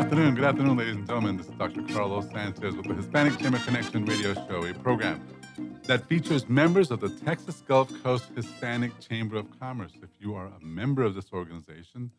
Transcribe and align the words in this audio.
afternoon, 0.00 0.34
good 0.34 0.44
afternoon, 0.44 0.78
ladies 0.78 0.96
and 0.96 1.06
gentlemen. 1.06 1.36
This 1.36 1.46
is 1.46 1.52
Dr. 1.56 1.82
Carlos 1.82 2.26
Sanchez 2.30 2.74
with 2.74 2.88
the 2.88 2.94
Hispanic 2.94 3.38
Chamber 3.38 3.58
Connection 3.58 4.06
radio 4.06 4.32
show, 4.32 4.64
a 4.64 4.72
program 4.72 5.22
that 5.82 6.08
features 6.08 6.48
members 6.48 6.90
of 6.90 7.00
the 7.00 7.10
Texas 7.10 7.62
Gulf 7.68 7.92
Coast 8.02 8.24
Hispanic 8.34 8.98
Chamber 8.98 9.36
of 9.36 9.60
Commerce. 9.60 9.92
If 10.02 10.08
you 10.18 10.34
are 10.34 10.46
a 10.46 10.64
member 10.64 11.02
of 11.02 11.14
this 11.14 11.26
organization, 11.34 12.10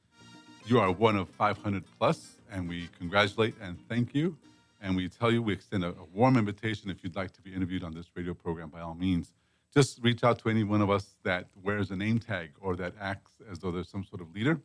you 0.67 0.79
are 0.79 0.91
one 0.91 1.15
of 1.15 1.27
500 1.29 1.83
plus, 1.97 2.37
and 2.51 2.69
we 2.69 2.87
congratulate 2.99 3.55
and 3.59 3.79
thank 3.89 4.13
you. 4.13 4.37
And 4.79 4.95
we 4.95 5.09
tell 5.09 5.31
you 5.31 5.41
we 5.41 5.53
extend 5.53 5.83
a, 5.83 5.87
a 5.87 6.05
warm 6.13 6.37
invitation 6.37 6.91
if 6.91 7.03
you'd 7.03 7.15
like 7.15 7.31
to 7.31 7.41
be 7.41 7.51
interviewed 7.51 7.83
on 7.83 7.95
this 7.95 8.05
radio 8.13 8.35
program, 8.35 8.69
by 8.69 8.81
all 8.81 8.93
means. 8.93 9.33
Just 9.73 10.03
reach 10.03 10.23
out 10.23 10.37
to 10.43 10.49
any 10.49 10.63
one 10.63 10.81
of 10.81 10.91
us 10.91 11.15
that 11.23 11.47
wears 11.63 11.89
a 11.89 11.95
name 11.95 12.19
tag 12.19 12.51
or 12.61 12.75
that 12.75 12.93
acts 13.01 13.31
as 13.51 13.57
though 13.57 13.71
there's 13.71 13.89
some 13.89 14.03
sort 14.03 14.21
of 14.21 14.31
leader 14.35 14.61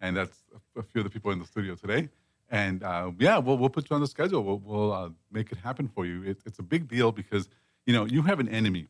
and 0.00 0.16
that's 0.16 0.44
a, 0.54 0.80
a 0.80 0.82
few 0.82 1.00
of 1.00 1.04
the 1.04 1.10
people 1.10 1.30
in 1.30 1.38
the 1.38 1.46
studio 1.46 1.74
today. 1.74 2.10
And 2.48 2.82
uh, 2.82 3.10
yeah, 3.18 3.38
we'll, 3.38 3.58
we'll 3.58 3.68
put 3.70 3.90
you 3.90 3.94
on 3.94 4.00
the 4.00 4.06
schedule. 4.06 4.42
We'll, 4.42 4.58
we'll 4.58 4.92
uh, 4.92 5.10
make 5.32 5.50
it 5.52 5.58
happen 5.58 5.88
for 5.88 6.06
you. 6.06 6.22
It, 6.22 6.38
it's 6.46 6.58
a 6.58 6.62
big 6.62 6.88
deal 6.88 7.12
because 7.12 7.48
you 7.86 7.92
know 7.92 8.04
you 8.04 8.22
have 8.22 8.40
an 8.40 8.48
enemy. 8.48 8.86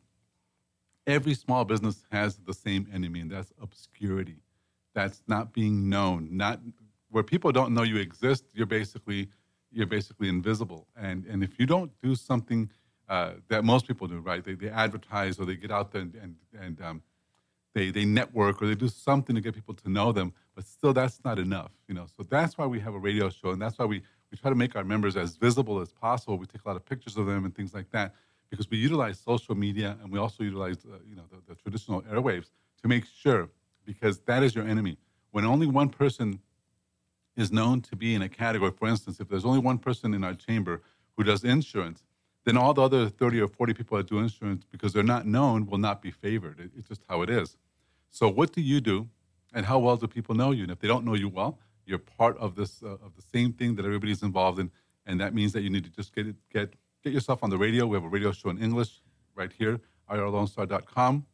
Every 1.07 1.33
small 1.33 1.63
business 1.65 2.03
has 2.11 2.37
the 2.37 2.53
same 2.53 2.87
enemy, 2.93 3.21
and 3.21 3.31
that's 3.31 3.53
obscurity. 3.61 4.35
That's 4.93 5.21
not 5.27 5.53
being 5.53 5.89
known. 5.89 6.29
Not 6.31 6.59
where 7.09 7.23
people 7.23 7.51
don't 7.51 7.73
know 7.73 7.83
you 7.83 7.97
exist. 7.97 8.45
You're 8.53 8.67
basically 8.67 9.29
you're 9.71 9.87
basically 9.87 10.29
invisible. 10.29 10.87
And 10.95 11.25
and 11.25 11.43
if 11.43 11.59
you 11.59 11.65
don't 11.65 11.91
do 12.01 12.15
something 12.15 12.69
uh, 13.09 13.33
that 13.47 13.63
most 13.63 13.87
people 13.87 14.07
do, 14.07 14.19
right? 14.19 14.43
They, 14.43 14.53
they 14.53 14.69
advertise 14.69 15.39
or 15.39 15.45
they 15.45 15.55
get 15.55 15.71
out 15.71 15.91
there 15.91 16.01
and 16.01 16.15
and, 16.15 16.35
and 16.59 16.81
um, 16.81 17.01
they 17.77 17.91
they 17.91 18.05
network 18.05 18.61
or 18.61 18.67
they 18.67 18.75
do 18.75 18.89
something 18.89 19.35
to 19.35 19.41
get 19.41 19.53
people 19.53 19.73
to 19.73 19.89
know 19.89 20.11
them 20.11 20.33
but 20.55 20.63
still 20.65 20.93
that's 20.93 21.19
not 21.23 21.37
enough 21.39 21.71
you 21.87 21.93
know? 21.95 22.05
So 22.15 22.23
that's 22.23 22.57
why 22.57 22.65
we 22.65 22.79
have 22.81 22.93
a 22.93 22.99
radio 22.99 23.29
show 23.29 23.51
and 23.51 23.61
that's 23.61 23.77
why 23.77 23.85
we 23.85 24.01
we 24.31 24.37
try 24.37 24.49
to 24.49 24.55
make 24.55 24.75
our 24.75 24.83
members 24.83 25.15
as 25.15 25.37
visible 25.37 25.79
as 25.79 25.93
possible. 25.93 26.37
We 26.37 26.45
take 26.45 26.65
a 26.65 26.67
lot 26.67 26.75
of 26.75 26.85
pictures 26.85 27.15
of 27.15 27.25
them 27.27 27.45
and 27.45 27.55
things 27.55 27.73
like 27.73 27.89
that 27.91 28.13
because 28.49 28.69
we 28.69 28.77
utilize 28.77 29.17
social 29.19 29.55
media 29.55 29.97
and 30.01 30.11
we 30.11 30.19
also 30.19 30.43
utilize 30.43 30.77
uh, 30.85 30.97
you 31.07 31.15
know 31.15 31.23
the, 31.31 31.37
the 31.47 31.55
traditional 31.55 32.01
airwaves 32.03 32.49
to 32.81 32.87
make 32.87 33.05
sure 33.05 33.49
because 33.85 34.19
that 34.21 34.43
is 34.43 34.53
your 34.53 34.67
enemy. 34.67 34.97
When 35.31 35.45
only 35.45 35.67
one 35.67 35.89
person 35.89 36.39
is 37.37 37.51
known 37.51 37.81
to 37.81 37.95
be 37.95 38.15
in 38.15 38.21
a 38.21 38.29
category 38.29 38.71
for 38.71 38.87
instance 38.87 39.19
if 39.19 39.29
there's 39.29 39.45
only 39.45 39.59
one 39.59 39.77
person 39.77 40.13
in 40.13 40.23
our 40.23 40.33
chamber 40.33 40.81
who 41.15 41.23
does 41.23 41.43
insurance 41.43 42.03
then 42.45 42.57
all 42.57 42.73
the 42.73 42.81
other 42.81 43.09
30 43.09 43.41
or 43.41 43.47
40 43.47 43.73
people 43.73 43.97
that 43.97 44.07
do 44.07 44.17
insurance 44.19 44.65
because 44.71 44.93
they're 44.93 45.03
not 45.03 45.27
known 45.27 45.65
will 45.65 45.77
not 45.77 46.01
be 46.01 46.11
favored. 46.11 46.59
It, 46.59 46.71
it's 46.77 46.87
just 46.87 47.03
how 47.09 47.21
it 47.21 47.29
is 47.29 47.57
so 48.11 48.29
what 48.29 48.51
do 48.53 48.61
you 48.61 48.81
do, 48.81 49.09
and 49.53 49.65
how 49.65 49.79
well 49.79 49.97
do 49.97 50.07
people 50.07 50.35
know 50.35 50.51
you? 50.51 50.63
And 50.63 50.71
if 50.71 50.79
they 50.79 50.87
don't 50.87 51.05
know 51.05 51.13
you 51.13 51.29
well, 51.29 51.59
you're 51.85 51.99
part 51.99 52.37
of 52.37 52.55
this 52.55 52.83
uh, 52.83 53.05
of 53.05 53.15
the 53.15 53.21
same 53.21 53.53
thing 53.53 53.75
that 53.75 53.85
everybody's 53.85 54.21
involved 54.21 54.59
in, 54.59 54.71
and 55.05 55.19
that 55.21 55.33
means 55.33 55.53
that 55.53 55.61
you 55.61 55.69
need 55.69 55.83
to 55.85 55.89
just 55.89 56.13
get 56.13 56.27
it, 56.27 56.35
get 56.51 56.73
get 57.03 57.13
yourself 57.13 57.43
on 57.43 57.49
the 57.49 57.57
radio. 57.57 57.85
We 57.87 57.95
have 57.95 58.03
a 58.03 58.09
radio 58.09 58.31
show 58.31 58.49
in 58.49 58.57
English 58.57 59.01
right 59.35 59.51
here, 59.51 59.79
irlonestar.com. 60.09 61.25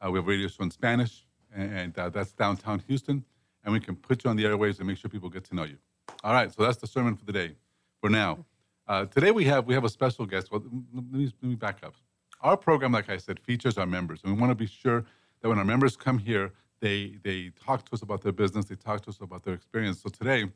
Uh, 0.00 0.10
we 0.10 0.18
have 0.18 0.26
a 0.26 0.30
radio 0.30 0.48
show 0.48 0.64
in 0.64 0.70
Spanish, 0.70 1.26
and, 1.54 1.96
uh, 1.98 2.08
that's 2.10 2.32
downtown 2.32 2.82
Houston, 2.86 3.24
and 3.64 3.72
we 3.72 3.80
can 3.80 3.96
put 3.96 4.24
you 4.24 4.30
on 4.30 4.36
the 4.36 4.44
airways 4.44 4.78
and 4.78 4.86
make 4.88 4.98
sure 4.98 5.08
people 5.08 5.30
get 5.30 5.44
to 5.44 5.54
know 5.54 5.64
you. 5.64 5.78
All 6.22 6.32
right, 6.32 6.52
so 6.52 6.62
that's 6.62 6.76
the 6.78 6.86
sermon 6.86 7.16
for 7.16 7.24
the 7.24 7.32
day. 7.32 7.56
For 8.00 8.10
now, 8.10 8.44
uh, 8.88 9.06
today 9.06 9.30
we 9.30 9.44
have 9.44 9.66
we 9.66 9.74
have 9.74 9.84
a 9.84 9.88
special 9.88 10.26
guest. 10.26 10.50
Well, 10.50 10.62
let 10.92 11.04
me, 11.12 11.32
let 11.42 11.48
me 11.48 11.54
back 11.54 11.78
up. 11.82 11.94
Our 12.40 12.56
program, 12.56 12.92
like 12.92 13.08
I 13.08 13.16
said, 13.16 13.40
features 13.40 13.78
our 13.78 13.86
members, 13.86 14.20
and 14.22 14.34
we 14.34 14.40
want 14.40 14.50
to 14.50 14.54
be 14.54 14.66
sure 14.66 15.04
that 15.40 15.48
when 15.48 15.58
our 15.58 15.64
members 15.64 15.96
come 15.96 16.18
here, 16.18 16.52
they 16.80 17.18
they 17.22 17.50
talk 17.64 17.84
to 17.86 17.94
us 17.94 18.02
about 18.02 18.22
their 18.22 18.32
business, 18.32 18.66
they 18.66 18.74
talk 18.74 19.02
to 19.02 19.10
us 19.10 19.20
about 19.20 19.44
their 19.44 19.54
experience. 19.54 20.02
So 20.02 20.08
today, 20.08 20.46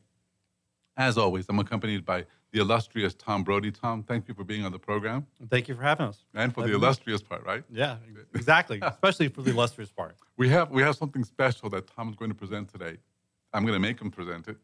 as 0.97 1.17
always, 1.17 1.47
I'm 1.49 1.59
accompanied 1.59 2.05
by 2.05 2.25
the 2.51 2.59
illustrious 2.59 3.13
Tom 3.13 3.43
Brody. 3.43 3.71
Tom, 3.71 4.03
thank 4.03 4.27
you 4.27 4.33
for 4.33 4.43
being 4.43 4.65
on 4.65 4.71
the 4.71 4.79
program. 4.79 5.25
Thank 5.49 5.67
you 5.67 5.75
for 5.75 5.83
having 5.83 6.07
us. 6.07 6.25
And 6.33 6.53
for 6.53 6.67
the 6.67 6.73
illustrious 6.73 7.21
part, 7.21 7.45
right? 7.45 7.63
Yeah, 7.71 7.97
exactly. 8.35 8.79
Especially 8.83 9.29
for 9.29 9.41
the 9.41 9.51
illustrious 9.51 9.91
part. 9.91 10.15
We 10.37 10.49
have 10.49 10.69
we 10.69 10.81
have 10.81 10.95
something 10.95 11.23
special 11.23 11.69
that 11.69 11.87
Tom 11.87 12.09
is 12.09 12.15
going 12.15 12.31
to 12.31 12.35
present 12.35 12.69
today. 12.69 12.97
I'm 13.53 13.63
going 13.63 13.75
to 13.75 13.79
make 13.79 13.99
him 13.99 14.11
present 14.11 14.47
it 14.47 14.57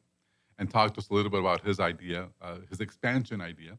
and 0.59 0.69
talk 0.69 0.93
to 0.95 0.99
us 0.99 1.09
a 1.09 1.13
little 1.13 1.29
bit 1.29 1.39
about 1.39 1.61
his 1.61 1.79
idea, 1.79 2.27
uh, 2.41 2.57
his 2.69 2.79
expansion 2.79 3.41
idea, 3.41 3.77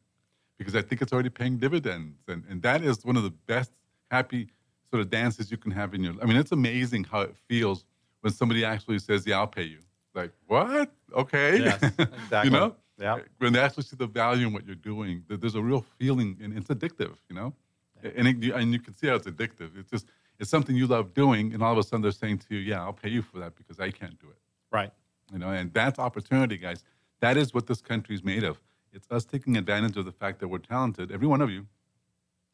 because 0.59 0.77
I 0.77 0.83
think 0.83 1.03
it's 1.03 1.13
already 1.13 1.31
paying 1.31 1.59
dividends, 1.59 2.23
and 2.29 2.45
and 2.49 2.63
that 2.63 2.83
is 2.83 3.05
one 3.05 3.17
of 3.17 3.23
the 3.23 3.31
best 3.31 3.73
happy 4.11 4.49
sort 4.91 5.01
of 5.03 5.11
dances 5.11 5.51
you 5.51 5.57
can 5.57 5.71
have 5.73 5.95
in 5.95 6.03
your. 6.03 6.15
I 6.23 6.27
mean, 6.27 6.37
it's 6.37 6.53
amazing 6.53 7.05
how 7.05 7.21
it 7.21 7.35
feels 7.49 7.85
when 8.21 8.33
somebody 8.33 8.65
actually 8.65 8.99
says, 8.99 9.27
"Yeah, 9.27 9.39
I'll 9.39 9.47
pay 9.47 9.65
you." 9.65 9.79
Like 10.15 10.33
what? 10.47 10.91
Okay. 11.15 11.59
Yes, 11.59 11.83
exactly. 11.83 12.41
you 12.45 12.51
know. 12.51 12.75
Yeah. 12.99 13.19
When 13.39 13.53
they 13.53 13.61
actually 13.61 13.85
see 13.85 13.95
the 13.97 14.09
value 14.09 14.49
in 14.49 14.53
what 14.53 14.67
you're 14.67 14.75
doing, 14.75 15.23
there- 15.29 15.37
there's 15.37 15.55
a 15.55 15.63
real 15.63 15.85
feeling, 15.99 16.37
and 16.43 16.57
it's 16.57 16.69
addictive. 16.69 17.15
You 17.29 17.37
know, 17.37 17.55
and 18.03 18.27
it, 18.27 18.53
and 18.55 18.73
you 18.73 18.81
can 18.81 18.95
see 18.95 19.07
how 19.07 19.15
it's 19.15 19.27
addictive. 19.29 19.79
It's 19.79 19.91
just 19.91 20.07
it's 20.41 20.51
something 20.51 20.75
you 20.77 20.87
love 20.87 21.15
doing, 21.15 21.53
and 21.55 21.63
all 21.63 21.73
of 21.73 21.79
a 21.79 21.83
sudden 21.83 22.03
they're 22.03 22.11
saying 22.13 22.39
to 22.39 22.55
you, 22.57 22.61
"Yeah, 22.61 22.83
I'll 22.83 22.93
pay 22.93 23.11
you 23.11 23.23
for 23.23 23.39
that 23.41 23.55
because 23.57 23.79
I 23.79 23.91
can't 23.91 24.19
do 24.19 24.29
it." 24.29 24.39
Right. 24.73 24.91
You 25.33 25.39
know, 25.39 25.51
and 25.51 25.73
that's 25.73 25.99
opportunity, 25.99 26.57
guys. 26.57 26.83
That 27.21 27.37
is 27.37 27.53
what 27.55 27.67
this 27.67 27.81
country 27.81 28.15
is 28.15 28.25
made 28.25 28.45
of. 28.45 28.61
It's 28.93 29.07
us 29.11 29.25
taking 29.25 29.57
advantage 29.57 29.97
of 29.97 30.05
the 30.07 30.13
fact 30.13 30.41
that 30.41 30.49
we're 30.49 30.59
talented, 30.59 31.13
every 31.13 31.27
one 31.29 31.41
of 31.43 31.51
you, 31.51 31.67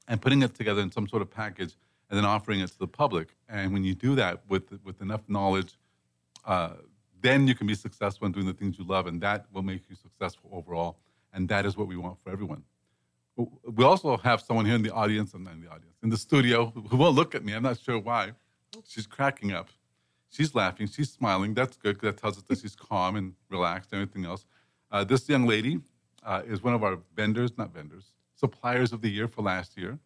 and 0.08 0.20
putting 0.20 0.42
it 0.42 0.54
together 0.54 0.82
in 0.82 0.90
some 0.90 1.06
sort 1.08 1.22
of 1.22 1.30
package, 1.30 1.74
and 2.08 2.18
then 2.18 2.24
offering 2.24 2.60
it 2.60 2.68
to 2.70 2.78
the 2.78 2.86
public. 2.86 3.28
And 3.48 3.72
when 3.72 3.84
you 3.84 3.94
do 3.94 4.14
that 4.16 4.42
with 4.48 4.64
with 4.84 5.00
enough 5.00 5.22
knowledge, 5.28 5.74
uh, 6.44 6.74
then 7.20 7.48
you 7.48 7.54
can 7.54 7.66
be 7.66 7.74
successful 7.74 8.26
in 8.26 8.32
doing 8.32 8.46
the 8.46 8.52
things 8.52 8.78
you 8.78 8.84
love, 8.84 9.06
and 9.06 9.20
that 9.22 9.46
will 9.52 9.62
make 9.62 9.82
you 9.88 9.96
successful 9.96 10.50
overall. 10.52 10.98
And 11.32 11.48
that 11.48 11.66
is 11.66 11.76
what 11.76 11.88
we 11.88 11.96
want 11.96 12.18
for 12.22 12.30
everyone. 12.30 12.62
We 13.36 13.82
also 13.84 14.16
have 14.18 14.40
someone 14.40 14.66
here 14.66 14.76
in 14.76 14.82
the 14.82 14.92
audience, 14.92 15.34
and 15.34 15.46
in 15.48 15.60
the 15.60 15.68
audience, 15.68 15.96
in 16.02 16.10
the 16.10 16.16
studio, 16.16 16.70
who 16.74 16.82
who 16.82 16.96
won't 16.96 17.16
look 17.16 17.34
at 17.34 17.44
me. 17.44 17.52
I'm 17.54 17.62
not 17.62 17.78
sure 17.80 17.98
why. 17.98 18.32
She's 18.86 19.06
cracking 19.06 19.52
up. 19.52 19.68
She's 20.30 20.54
laughing. 20.54 20.88
She's 20.88 21.10
smiling. 21.10 21.54
That's 21.54 21.76
good 21.76 21.94
because 21.94 22.14
that 22.14 22.20
tells 22.20 22.36
us 22.36 22.44
that 22.44 22.58
she's 22.58 22.74
calm 22.76 23.16
and 23.16 23.34
relaxed 23.50 23.92
and 23.92 24.02
everything 24.02 24.24
else. 24.24 24.46
Uh, 24.90 25.04
this 25.04 25.28
young 25.28 25.46
lady 25.46 25.80
uh, 26.24 26.42
is 26.46 26.62
one 26.62 26.74
of 26.74 26.82
our 26.82 26.98
vendors, 27.14 27.56
not 27.56 27.72
vendors, 27.72 28.12
suppliers 28.34 28.92
of 28.92 29.00
the 29.00 29.08
year 29.08 29.28
for 29.28 29.42
last 29.42 29.76
year. 29.76 29.98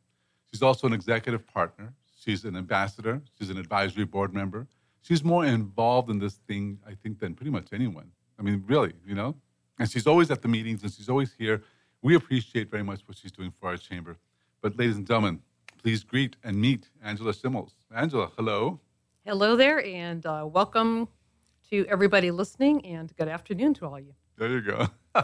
She's 0.53 0.63
also 0.63 0.87
an 0.87 0.93
executive 0.93 1.47
partner. 1.47 1.93
She's 2.19 2.45
an 2.45 2.57
ambassador. 2.57 3.23
She's 3.39 3.51
an 3.51 3.59
advisory 3.59 4.05
board 4.05 4.33
member. 4.33 4.67
She's 5.03 5.23
more 5.23 5.45
involved 5.45 6.11
in 6.11 6.19
this 6.19 6.35
thing, 6.35 6.79
I 6.87 6.95
think, 6.95 7.21
than 7.21 7.35
pretty 7.35 7.51
much 7.51 7.69
anyone. 7.73 8.11
I 8.39 8.43
mean, 8.43 8.65
really, 8.67 8.93
you 9.07 9.15
know? 9.15 9.37
And 9.79 9.91
she's 9.91 10.07
always 10.07 10.31
at 10.31 10.43
the 10.43 10.49
meetings 10.49 10.83
and 10.83 10.93
she's 10.93 11.09
always 11.09 11.33
here. 11.33 11.63
We 12.03 12.15
appreciate 12.15 12.71
very 12.71 12.83
much 12.83 13.01
what 13.07 13.17
she's 13.17 13.33
doing 13.33 13.53
for 13.61 13.69
our 13.69 13.77
chamber. 13.77 14.17
But, 14.61 14.77
ladies 14.77 14.97
and 14.97 15.07
gentlemen, 15.07 15.41
please 15.83 16.03
greet 16.03 16.37
and 16.43 16.61
meet 16.61 16.89
Angela 17.03 17.33
Schimmels. 17.33 17.73
Angela, 17.95 18.31
hello. 18.37 18.81
Hello 19.25 19.57
there, 19.57 19.85
and 19.85 20.25
uh, 20.27 20.47
welcome 20.51 21.09
to 21.71 21.87
everybody 21.89 22.31
listening, 22.31 22.85
and 22.85 23.15
good 23.17 23.29
afternoon 23.29 23.75
to 23.75 23.87
all 23.87 23.97
of 23.97 24.05
you. 24.05 24.15
There 24.37 24.49
you 24.49 24.63
go. 24.63 24.89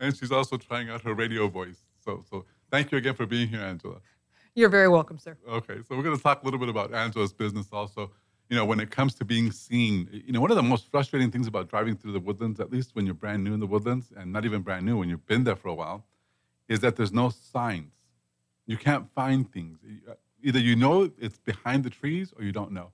and 0.00 0.16
she's 0.16 0.32
also 0.32 0.56
trying 0.56 0.90
out 0.90 1.02
her 1.02 1.14
radio 1.14 1.48
voice. 1.48 1.80
So, 2.04 2.24
so 2.28 2.44
thank 2.70 2.92
you 2.92 2.98
again 2.98 3.14
for 3.14 3.26
being 3.26 3.48
here, 3.48 3.60
Angela. 3.60 4.00
You're 4.54 4.68
very 4.68 4.88
welcome, 4.88 5.18
sir. 5.18 5.36
Okay, 5.48 5.78
so 5.88 5.96
we're 5.96 6.02
going 6.02 6.16
to 6.16 6.22
talk 6.22 6.42
a 6.42 6.44
little 6.44 6.58
bit 6.58 6.68
about 6.68 6.92
Angela's 6.92 7.32
business 7.32 7.68
also. 7.72 8.10
You 8.48 8.56
know, 8.56 8.64
when 8.64 8.80
it 8.80 8.90
comes 8.90 9.14
to 9.14 9.24
being 9.24 9.52
seen, 9.52 10.08
you 10.12 10.32
know, 10.32 10.40
one 10.40 10.50
of 10.50 10.56
the 10.56 10.62
most 10.62 10.90
frustrating 10.90 11.30
things 11.30 11.46
about 11.46 11.68
driving 11.68 11.96
through 11.96 12.12
the 12.12 12.20
woodlands, 12.20 12.58
at 12.58 12.72
least 12.72 12.96
when 12.96 13.06
you're 13.06 13.14
brand 13.14 13.44
new 13.44 13.54
in 13.54 13.60
the 13.60 13.66
woodlands, 13.66 14.12
and 14.16 14.32
not 14.32 14.44
even 14.44 14.62
brand 14.62 14.84
new 14.84 14.98
when 14.98 15.08
you've 15.08 15.26
been 15.26 15.44
there 15.44 15.54
for 15.54 15.68
a 15.68 15.74
while, 15.74 16.04
is 16.68 16.80
that 16.80 16.96
there's 16.96 17.12
no 17.12 17.28
signs. 17.28 17.92
You 18.66 18.76
can't 18.76 19.08
find 19.14 19.50
things. 19.50 19.78
Either 20.42 20.58
you 20.58 20.74
know 20.74 21.10
it's 21.18 21.38
behind 21.38 21.84
the 21.84 21.90
trees 21.90 22.32
or 22.36 22.42
you 22.44 22.50
don't 22.50 22.72
know. 22.72 22.90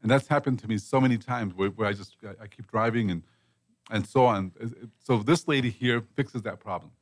And 0.00 0.10
that's 0.10 0.28
happened 0.28 0.58
to 0.60 0.68
me 0.68 0.78
so 0.78 1.00
many 1.00 1.18
times 1.18 1.54
where, 1.54 1.70
where 1.70 1.88
I 1.88 1.92
just 1.92 2.16
I, 2.40 2.46
keep 2.46 2.70
driving 2.70 3.10
and 3.10 3.22
and 3.90 4.06
so 4.06 4.26
on. 4.26 4.52
So 4.98 5.18
this 5.18 5.48
lady 5.48 5.70
here 5.70 6.02
fixes 6.14 6.42
that 6.42 6.60
problem 6.60 6.92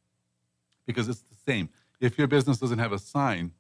because 0.87 1.09
it's 1.09 1.21
the 1.21 1.35
same. 1.35 1.69
If 2.00 2.17
your 2.17 2.29
business 2.29 2.59
doesn't 2.59 2.79
have 2.79 2.93
a 2.93 2.99
sign, 2.99 3.53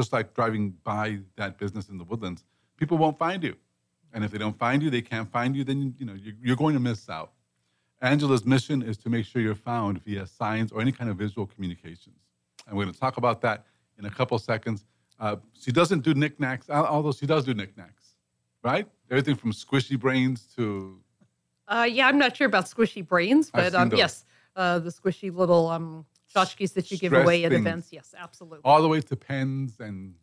just 0.00 0.12
like 0.12 0.28
driving 0.38 0.64
by 0.92 1.18
that 1.36 1.58
business 1.62 1.88
in 1.90 1.96
the 1.98 2.04
woodlands, 2.04 2.40
people 2.80 2.96
won't 2.96 3.18
find 3.26 3.40
you. 3.42 3.54
And 4.12 4.24
if 4.24 4.30
they 4.32 4.38
don't 4.44 4.58
find 4.58 4.82
you, 4.82 4.88
they 4.96 5.02
can't 5.12 5.30
find 5.30 5.50
you, 5.56 5.62
then 5.70 5.78
you 5.98 6.06
know 6.08 6.16
you're, 6.24 6.34
you're 6.44 6.60
going 6.64 6.74
to 6.74 6.84
miss 6.90 7.08
out. 7.18 7.30
Angela's 8.00 8.44
mission 8.54 8.78
is 8.90 8.96
to 9.04 9.08
make 9.14 9.24
sure 9.26 9.42
you're 9.46 9.62
found 9.72 10.02
via 10.06 10.26
signs 10.26 10.72
or 10.72 10.80
any 10.80 10.92
kind 10.98 11.08
of 11.10 11.16
visual 11.24 11.46
communications. 11.46 12.20
And 12.66 12.76
we're 12.76 12.84
going 12.84 12.94
to 12.94 13.00
talk 13.06 13.18
about 13.18 13.38
that 13.42 13.58
in 13.98 14.04
a 14.06 14.10
couple 14.18 14.38
seconds. 14.38 14.86
Uh, 15.24 15.36
she 15.62 15.70
doesn't 15.70 16.02
do 16.08 16.14
knickknacks, 16.14 16.70
although 16.70 17.12
she 17.12 17.26
does 17.26 17.44
do 17.44 17.52
knickknacks, 17.52 18.04
right? 18.64 18.86
Everything 19.10 19.36
from 19.36 19.52
squishy 19.52 19.98
brains 20.04 20.38
to 20.56 20.98
Uh, 21.68 21.86
yeah, 21.96 22.08
I'm 22.08 22.18
not 22.24 22.34
sure 22.36 22.46
about 22.46 22.64
squishy 22.74 23.06
brains, 23.06 23.50
but 23.50 23.74
um, 23.74 23.92
yes, 23.94 24.24
uh, 24.56 24.78
the 24.86 24.90
squishy 24.90 25.28
little 25.40 25.68
um, 25.68 26.06
tchotchkes 26.34 26.72
that 26.74 26.90
you 26.90 26.98
give 26.98 27.12
away 27.12 27.44
at 27.44 27.50
things. 27.52 27.60
events. 27.66 27.88
Yes, 27.92 28.14
absolutely. 28.16 28.60
all 28.64 28.80
the 28.82 28.88
way 28.88 29.00
to 29.00 29.16
pens 29.16 29.80
and 29.80 30.14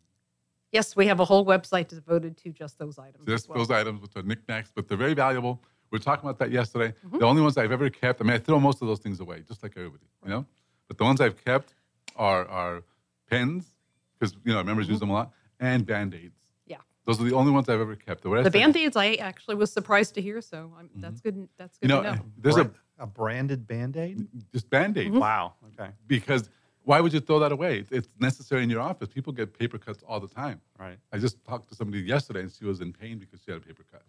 Yes, 0.70 0.94
we 0.94 1.06
have 1.06 1.18
a 1.18 1.24
whole 1.24 1.46
website 1.46 1.88
devoted 1.88 2.36
to 2.38 2.50
just 2.52 2.78
those 2.78 2.98
items. 2.98 3.26
just 3.26 3.48
well. 3.48 3.56
those 3.58 3.70
items, 3.70 4.02
which 4.02 4.14
are 4.16 4.22
knickknacks, 4.22 4.70
but 4.74 4.86
they're 4.86 4.98
very 4.98 5.14
valuable. 5.14 5.62
We 5.90 5.96
were 5.98 6.02
talking 6.04 6.28
about 6.28 6.38
that 6.40 6.50
yesterday. 6.50 6.94
Mm-hmm. 7.06 7.18
The 7.20 7.24
only 7.24 7.40
ones 7.40 7.56
I've 7.56 7.72
ever 7.72 7.88
kept, 7.88 8.20
I 8.20 8.24
mean, 8.24 8.34
I 8.34 8.38
throw 8.38 8.60
most 8.60 8.82
of 8.82 8.88
those 8.88 8.98
things 8.98 9.20
away, 9.20 9.42
just 9.48 9.62
like 9.62 9.72
everybody, 9.78 10.04
you 10.24 10.28
know? 10.30 10.44
But 10.86 10.98
the 10.98 11.04
ones 11.04 11.22
I've 11.22 11.42
kept 11.42 11.74
are, 12.16 12.46
are 12.48 12.82
pens, 13.30 13.72
because, 14.18 14.36
you 14.44 14.52
know, 14.52 14.62
members 14.62 14.88
use 14.90 15.00
them 15.00 15.08
a 15.08 15.14
lot, 15.14 15.32
and 15.58 15.86
Band 15.86 16.14
Aids. 16.14 16.38
Yeah. 16.66 16.76
Those 17.06 17.18
are 17.18 17.24
the 17.24 17.34
only 17.34 17.50
ones 17.52 17.70
I've 17.70 17.80
ever 17.80 17.96
kept. 17.96 18.22
The, 18.22 18.42
The 18.42 18.50
band 18.50 18.76
aids, 18.76 18.94
I 18.96 19.14
actually 19.14 19.54
was 19.54 19.72
surprised 19.72 20.14
to 20.16 20.20
hear. 20.20 20.42
So 20.42 20.74
I'm, 20.78 20.90
that's 20.96 21.22
good. 21.22 21.48
That's 21.56 21.78
good 21.78 21.90
Mm-hmm. 21.90 21.96
You 21.96 22.02
know, 22.02 22.10
to 22.10 22.16
know. 22.18 22.24
there's 22.36 22.54
Bra- 22.56 22.64
a 22.64 22.70
a 22.98 23.06
branded 23.06 23.66
band 23.66 23.96
aid? 23.96 24.26
just 24.52 24.68
band 24.70 24.96
aids 24.98 25.10
Mm-hmm. 25.10 25.18
Wow. 25.20 25.54
Okay. 25.78 25.90
because 26.06 26.50
why 26.84 27.00
would 27.00 27.12
you 27.12 27.20
throw 27.20 27.38
that 27.40 27.52
away? 27.52 27.78
It's- 27.80 27.92
It's 27.92 28.08
necessary 28.18 28.62
in 28.62 28.70
your 28.70 28.80
office. 28.80 29.08
People 29.08 29.32
get 29.32 29.58
paper 29.58 29.78
cuts 29.78 30.02
all 30.08 30.20
the 30.20 30.28
time. 30.28 30.60
Right. 30.78 30.98
I 31.12 31.18
just 31.18 31.42
talked 31.44 31.68
to 31.68 31.74
somebody 31.74 32.00
yesterday 32.02 32.40
and 32.40 32.50
she 32.52 32.64
was 32.64 32.80
in 32.80 32.92
pain 32.92 33.18
because 33.18 33.40
she 33.44 33.50
had 33.50 33.58
a 33.60 33.64
paper 33.64 33.84
cut. 33.90 34.02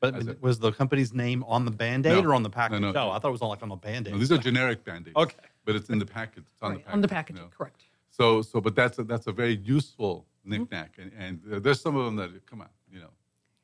But 0.00 0.14
That's 0.14 0.26
it. 0.28 0.42
was 0.42 0.58
the 0.58 0.72
company's 0.72 1.12
name 1.12 1.44
on 1.44 1.64
the 1.64 1.70
band 1.70 2.06
aid 2.06 2.22
No. 2.24 2.30
or 2.30 2.34
on 2.34 2.42
the 2.42 2.48
package? 2.50 2.80
no. 2.80 2.92
Oh, 2.94 3.10
I 3.10 3.18
thought 3.18 3.28
it 3.28 3.32
was 3.32 3.42
on 3.42 3.48
like 3.48 3.62
on 3.62 3.68
the 3.68 3.76
band 3.76 4.06
aid. 4.06 4.12
No, 4.14 4.18
these 4.18 4.32
are 4.32 4.38
generic 4.38 4.84
band 4.84 5.08
aids. 5.08 5.16
Okay. 5.16 5.36
But 5.64 5.76
it's 5.76 5.90
in 5.90 5.98
the 5.98 6.06
package. 6.06 6.44
It's 6.52 6.62
on 6.62 6.70
Right, 6.72 6.78
the 7.02 7.08
package. 7.08 7.36
on 7.36 7.36
the 7.36 7.40
you 7.42 7.46
know. 7.46 7.50
correct. 7.56 7.82
So, 8.10 8.42
so, 8.42 8.60
but 8.60 8.74
that's 8.74 8.98
a, 8.98 9.04
that's 9.04 9.26
a 9.26 9.32
very 9.32 9.56
useful 9.56 10.26
Mm-hmm. 10.48 10.72
and, 11.02 11.12
and 11.18 11.40
uh, 11.52 11.58
there's 11.58 11.80
some 11.82 11.96
of 11.96 12.06
them 12.06 12.16
that 12.16 12.30
come 12.46 12.62
on, 12.62 12.68
you 12.90 12.98
know, 12.98 13.10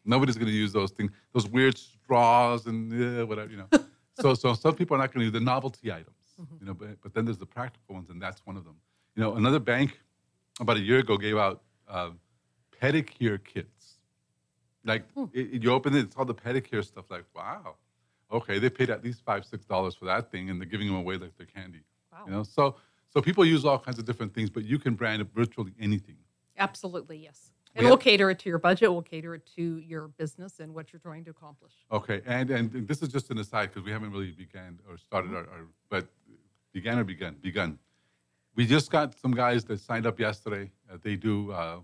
nobody's 0.05 0.37
going 0.37 0.46
to 0.46 0.52
use 0.52 0.72
those 0.75 0.90
things, 0.90 1.11
those 1.32 1.49
weird 1.49 1.76
straws 1.79 2.67
and 2.67 2.93
uh, 2.93 3.25
whatever, 3.26 3.50
you 3.50 3.56
know. 3.56 3.69
so, 4.21 4.35
so 4.35 4.55
some 4.55 4.75
people 4.75 4.97
are 4.97 5.01
not 5.01 5.13
going 5.13 5.21
to 5.21 5.25
use 5.27 5.33
the 5.33 5.41
novelty 5.41 5.93
items, 5.93 6.11
Mm-hmm. 6.41 6.57
you 6.61 6.67
know, 6.67 6.75
but 6.75 7.01
but 7.03 7.15
then 7.15 7.25
there's 7.25 7.39
the 7.39 7.47
practical 7.47 7.95
ones, 7.95 8.11
and 8.11 8.21
that's 8.21 8.41
one 8.45 8.57
of 8.59 8.65
them. 8.65 8.77
You 9.15 9.23
know, 9.23 9.37
another 9.37 9.59
bank 9.59 9.99
about 10.61 10.77
a 10.77 10.81
year 10.81 10.99
ago 10.99 11.17
gave 11.17 11.37
out 11.39 11.63
uh, 11.89 12.11
pedicure 12.83 13.43
kits. 13.43 13.95
Like 14.85 15.03
Hmm. 15.15 15.25
it, 15.33 15.55
it- 15.55 15.63
you 15.63 15.71
open 15.73 15.95
it, 15.97 16.01
it's 16.05 16.17
all 16.17 16.25
the 16.27 16.35
pedicure 16.35 16.85
stuff. 16.85 17.07
Like, 17.11 17.25
wow, 17.35 17.77
okay, 18.31 18.59
they 18.59 18.69
paid 18.71 18.91
at 18.91 19.03
least 19.03 19.23
five, 19.25 19.45
six 19.47 19.65
dollars 19.65 19.95
for 19.95 20.05
that 20.07 20.31
thing, 20.31 20.51
and 20.51 20.61
they're 20.61 20.69
giving 20.69 20.87
them 20.89 20.97
away 20.97 21.17
like 21.17 21.33
they're 21.39 21.47
candy. 21.47 21.81
Wow. 22.13 22.25
You 22.27 22.33
know, 22.33 22.43
so 22.43 22.77
so 23.09 23.21
people 23.23 23.45
use 23.45 23.65
all 23.65 23.79
kinds 23.79 23.99
of 23.99 24.05
different 24.05 24.35
things, 24.35 24.51
but 24.51 24.65
you 24.65 24.79
can 24.79 24.95
brand 24.95 25.27
virtually 25.35 25.73
anything. 25.81 26.17
Absolutely, 26.59 27.19
yes. 27.19 27.51
We 27.76 27.81
And 27.81 27.87
we'll 27.88 27.96
have- 27.99 28.05
cater 28.05 28.31
it 28.31 28.38
to 28.38 28.49
your 28.49 28.58
budget. 28.58 28.90
We'll 28.90 29.02
cater 29.02 29.34
it 29.34 29.44
to 29.56 29.78
your 29.81 30.08
business 30.08 30.61
and 30.61 30.73
what 30.75 30.94
you're 30.94 31.00
trying 31.00 31.25
to 31.25 31.31
accomplish. 31.31 31.75
Okay, 31.93 32.23
and 32.25 32.50
and 32.50 32.88
this 32.88 33.02
is 33.02 33.11
just 33.11 33.31
an 33.31 33.37
aside 33.37 33.67
because 33.67 33.82
we 33.84 33.90
haven't 33.93 34.12
really 34.12 34.31
began 34.31 34.78
or 34.88 34.96
started 34.96 35.32
our, 35.34 35.40
our 35.43 35.67
but 35.90 36.06
began 36.73 36.99
or 36.99 37.05
begun 37.05 37.37
begun. 37.43 37.78
We 38.55 38.64
just 38.64 38.90
got 38.90 39.19
some 39.19 39.32
guys 39.32 39.64
that 39.64 39.78
signed 39.81 40.06
up 40.06 40.19
yesterday. 40.19 40.70
Uh, 40.90 40.96
they 41.02 41.17
do 41.17 41.52
uh, 41.52 41.81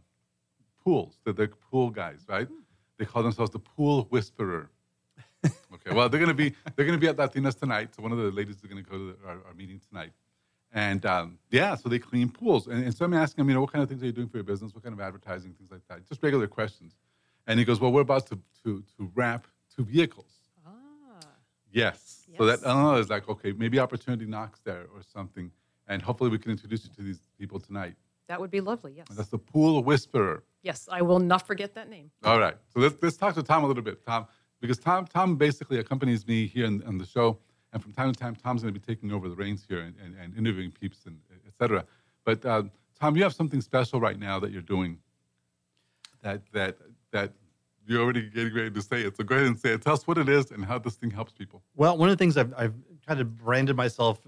pools. 0.82 1.18
They're, 1.24 1.34
they're 1.34 1.48
pool 1.48 1.90
guys, 1.90 2.20
right? 2.26 2.48
They 2.96 3.04
call 3.04 3.22
themselves 3.22 3.50
the 3.50 3.58
Pool 3.58 4.06
Whisperer. 4.08 4.70
okay, 5.44 5.92
well 5.92 6.08
they're 6.08 6.20
gonna 6.20 6.32
be 6.32 6.54
they're 6.74 6.86
gonna 6.86 6.96
be 6.96 7.08
at 7.08 7.16
Latinas 7.16 7.58
tonight. 7.58 7.94
So 7.94 8.02
one 8.02 8.12
of 8.12 8.18
the 8.18 8.30
ladies 8.30 8.56
is 8.56 8.62
gonna 8.62 8.80
go 8.80 8.96
to 8.96 9.06
the, 9.12 9.28
our, 9.28 9.38
our 9.46 9.54
meeting 9.54 9.78
tonight. 9.86 10.12
And 10.74 11.04
um, 11.04 11.38
yeah, 11.50 11.74
so 11.74 11.88
they 11.88 11.98
clean 11.98 12.30
pools. 12.30 12.66
And, 12.66 12.82
and 12.84 12.94
so 12.94 13.04
I'm 13.04 13.12
asking 13.14 13.42
him, 13.42 13.48
you 13.50 13.54
know, 13.54 13.60
what 13.60 13.72
kind 13.72 13.82
of 13.82 13.88
things 13.88 14.02
are 14.02 14.06
you 14.06 14.12
doing 14.12 14.28
for 14.28 14.38
your 14.38 14.44
business? 14.44 14.74
What 14.74 14.82
kind 14.82 14.94
of 14.94 15.00
advertising, 15.00 15.52
things 15.52 15.70
like 15.70 15.82
that? 15.88 16.08
Just 16.08 16.22
regular 16.22 16.46
questions. 16.46 16.94
And 17.46 17.58
he 17.58 17.64
goes, 17.64 17.78
well, 17.80 17.92
we're 17.92 18.00
about 18.00 18.26
to, 18.28 18.38
to, 18.64 18.82
to 18.96 19.10
wrap 19.14 19.46
two 19.74 19.84
vehicles. 19.84 20.32
Ah, 20.66 20.70
Yes. 21.70 22.26
So 22.38 22.46
that 22.46 22.60
Yes. 22.60 22.64
I 22.66 22.72
don't 22.72 22.82
know 22.84 22.96
is 22.96 23.10
like 23.10 23.28
okay, 23.28 23.52
maybe 23.52 23.78
opportunity 23.78 24.24
knocks 24.24 24.60
there 24.64 24.86
or 24.94 25.02
something, 25.02 25.50
and 25.88 26.00
hopefully 26.00 26.30
we 26.30 26.38
can 26.38 26.50
introduce 26.50 26.84
you 26.84 26.90
to 26.96 27.02
these 27.02 27.20
people 27.38 27.60
tonight. 27.60 27.94
that 28.28 28.40
would 28.40 28.50
be 28.50 28.62
lovely. 28.62 28.94
Yes. 28.96 29.08
And 29.10 29.18
that's 29.18 29.28
the 29.28 29.38
Pool 29.38 29.82
Whisperer. 29.84 30.42
Yes, 30.62 30.88
I 30.90 31.02
will 31.02 31.18
not 31.18 31.46
forget 31.46 31.74
that 31.74 31.90
name. 31.90 32.10
All 32.24 32.38
right. 32.38 32.56
So 32.72 32.80
let's 32.80 32.96
let's 33.02 33.18
talk 33.18 33.34
to 33.34 33.42
Tom 33.42 33.64
a 33.64 33.66
little 33.66 33.82
bit, 33.82 34.02
Tom, 34.06 34.26
because 34.62 34.78
Tom 34.78 35.06
Tom 35.06 35.36
basically 35.36 35.78
accompanies 35.78 36.26
me 36.26 36.46
here 36.46 36.64
on 36.66 36.96
the 36.96 37.04
show, 37.04 37.38
and 37.72 37.82
from 37.82 37.92
time 37.92 38.12
to 38.12 38.18
time 38.18 38.34
Tom's 38.34 38.62
going 38.62 38.74
to 38.74 38.78
be 38.78 38.84
taking 38.84 39.12
over 39.12 39.28
the 39.28 39.36
reins 39.36 39.64
here 39.68 39.80
and, 39.80 39.94
and, 40.02 40.14
and 40.20 40.36
interviewing 40.36 40.70
peeps 40.70 41.06
and 41.06 41.18
et 41.46 41.52
cetera. 41.58 41.84
But 42.24 42.44
uh, 42.44 42.64
Tom, 42.98 43.16
you 43.16 43.22
have 43.22 43.34
something 43.34 43.60
special 43.60 44.00
right 44.00 44.18
now 44.18 44.38
that 44.40 44.50
you're 44.52 44.62
doing. 44.62 44.98
That 46.22 46.42
that 46.52 46.76
that 47.10 47.32
you're 47.84 48.00
already 48.00 48.30
getting 48.30 48.54
ready 48.54 48.70
to 48.70 48.82
say 48.82 49.02
it. 49.02 49.16
So 49.16 49.24
go 49.24 49.34
ahead 49.34 49.48
and 49.48 49.58
say 49.58 49.72
it. 49.72 49.82
Tell 49.82 49.94
us 49.94 50.06
what 50.06 50.18
it 50.18 50.28
is 50.28 50.52
and 50.52 50.64
how 50.64 50.78
this 50.78 50.94
thing 50.94 51.10
helps 51.10 51.32
people. 51.32 51.62
Well, 51.74 51.98
one 51.98 52.08
of 52.08 52.16
the 52.16 52.22
things 52.22 52.36
I've, 52.36 52.54
I've 52.56 52.74
kind 53.04 53.20
of 53.20 53.36
branded 53.36 53.74
myself, 53.74 54.20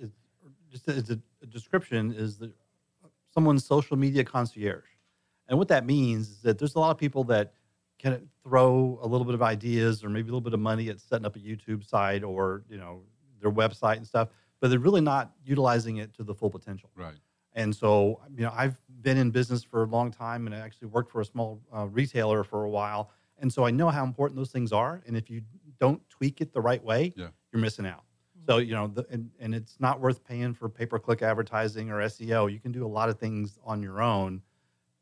is, 0.00 0.10
just 0.70 0.88
as 0.88 1.10
a, 1.10 1.18
a 1.42 1.46
description, 1.46 2.14
is 2.14 2.38
that 2.38 2.52
someone's 3.34 3.64
social 3.64 3.96
media 3.96 4.22
concierge. 4.22 4.84
And 5.48 5.58
what 5.58 5.66
that 5.68 5.84
means 5.84 6.28
is 6.28 6.42
that 6.42 6.58
there's 6.58 6.76
a 6.76 6.78
lot 6.78 6.92
of 6.92 6.98
people 6.98 7.24
that 7.24 7.52
can 7.98 8.28
throw 8.42 8.98
a 9.02 9.06
little 9.06 9.24
bit 9.24 9.34
of 9.34 9.42
ideas 9.42 10.04
or 10.04 10.08
maybe 10.08 10.28
a 10.28 10.32
little 10.32 10.40
bit 10.40 10.52
of 10.54 10.60
money 10.60 10.88
at 10.88 11.00
setting 11.00 11.24
up 11.26 11.36
a 11.36 11.38
YouTube 11.38 11.84
site 11.88 12.22
or 12.22 12.62
you 12.68 12.76
know 12.78 13.02
their 13.40 13.50
website 13.50 13.96
and 13.96 14.06
stuff, 14.06 14.28
but 14.60 14.68
they're 14.70 14.78
really 14.78 15.00
not 15.00 15.32
utilizing 15.44 15.98
it 15.98 16.12
to 16.14 16.22
the 16.24 16.34
full 16.34 16.50
potential. 16.50 16.90
Right. 16.94 17.14
And 17.54 17.74
so, 17.74 18.20
you 18.34 18.42
know, 18.42 18.52
I've 18.54 18.78
been 19.00 19.16
in 19.16 19.30
business 19.30 19.62
for 19.64 19.84
a 19.84 19.86
long 19.86 20.10
time 20.10 20.46
and 20.46 20.54
I 20.54 20.58
actually 20.58 20.88
worked 20.88 21.10
for 21.10 21.22
a 21.22 21.24
small 21.24 21.60
uh, 21.74 21.86
retailer 21.86 22.44
for 22.44 22.64
a 22.64 22.70
while. 22.70 23.10
And 23.38 23.50
so 23.50 23.64
I 23.64 23.70
know 23.70 23.88
how 23.88 24.04
important 24.04 24.36
those 24.36 24.50
things 24.50 24.72
are. 24.72 25.02
And 25.06 25.16
if 25.16 25.30
you 25.30 25.40
don't 25.80 26.06
tweak 26.10 26.40
it 26.42 26.52
the 26.52 26.60
right 26.60 26.82
way, 26.84 27.14
Yeah. 27.16 27.28
you're 27.52 27.60
missing 27.62 27.86
out. 27.86 28.04
So, 28.46 28.58
you 28.58 28.74
know, 28.74 28.88
the, 28.88 29.06
and, 29.10 29.30
and 29.40 29.54
it's 29.54 29.80
not 29.80 30.00
worth 30.00 30.22
paying 30.22 30.52
for 30.54 30.68
pay 30.68 30.84
per 30.86 30.98
click 30.98 31.22
advertising 31.22 31.90
or 31.90 31.96
SEO. 32.02 32.52
You 32.52 32.60
can 32.60 32.72
do 32.72 32.84
a 32.84 32.88
lot 32.88 33.08
of 33.08 33.18
things 33.18 33.58
on 33.64 33.82
your 33.82 34.00
own 34.02 34.42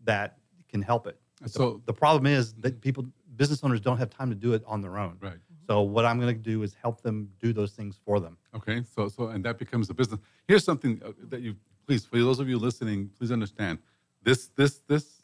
that 0.04 0.38
can 0.68 0.80
help 0.80 1.06
it. 1.06 1.18
But 1.44 1.52
the- 1.52 1.58
So- 1.58 1.82
the 1.84 1.92
problem 1.92 2.26
is 2.26 2.54
that 2.54 2.80
people, 2.80 3.06
business 3.36 3.62
owners 3.62 3.80
don't 3.80 3.98
have 3.98 4.10
time 4.10 4.30
to 4.30 4.34
do 4.36 4.54
it 4.54 4.62
on 4.66 4.80
their 4.80 4.96
own. 4.98 5.18
Right. 5.20 5.38
So, 5.66 5.82
what 5.82 6.04
I'm 6.04 6.18
going 6.20 6.34
to 6.34 6.42
do 6.42 6.62
is 6.62 6.74
help 6.74 7.00
them 7.02 7.30
do 7.38 7.52
those 7.52 7.72
things 7.72 7.98
for 8.04 8.20
them. 8.20 8.36
Okay, 8.54 8.82
so 8.94 9.08
so 9.08 9.28
and 9.28 9.42
that 9.44 9.58
becomes 9.58 9.88
a 9.90 9.94
business. 9.94 10.20
Here's 10.46 10.64
something 10.64 11.00
uh, 11.02 11.12
that 11.28 11.40
you 11.40 11.56
please, 11.86 12.04
for 12.04 12.18
those 12.18 12.38
of 12.38 12.48
you 12.50 12.58
listening, 12.58 13.08
please 13.18 13.32
understand. 13.32 13.78
This 14.22 14.48
this 14.48 14.80
this 14.86 15.22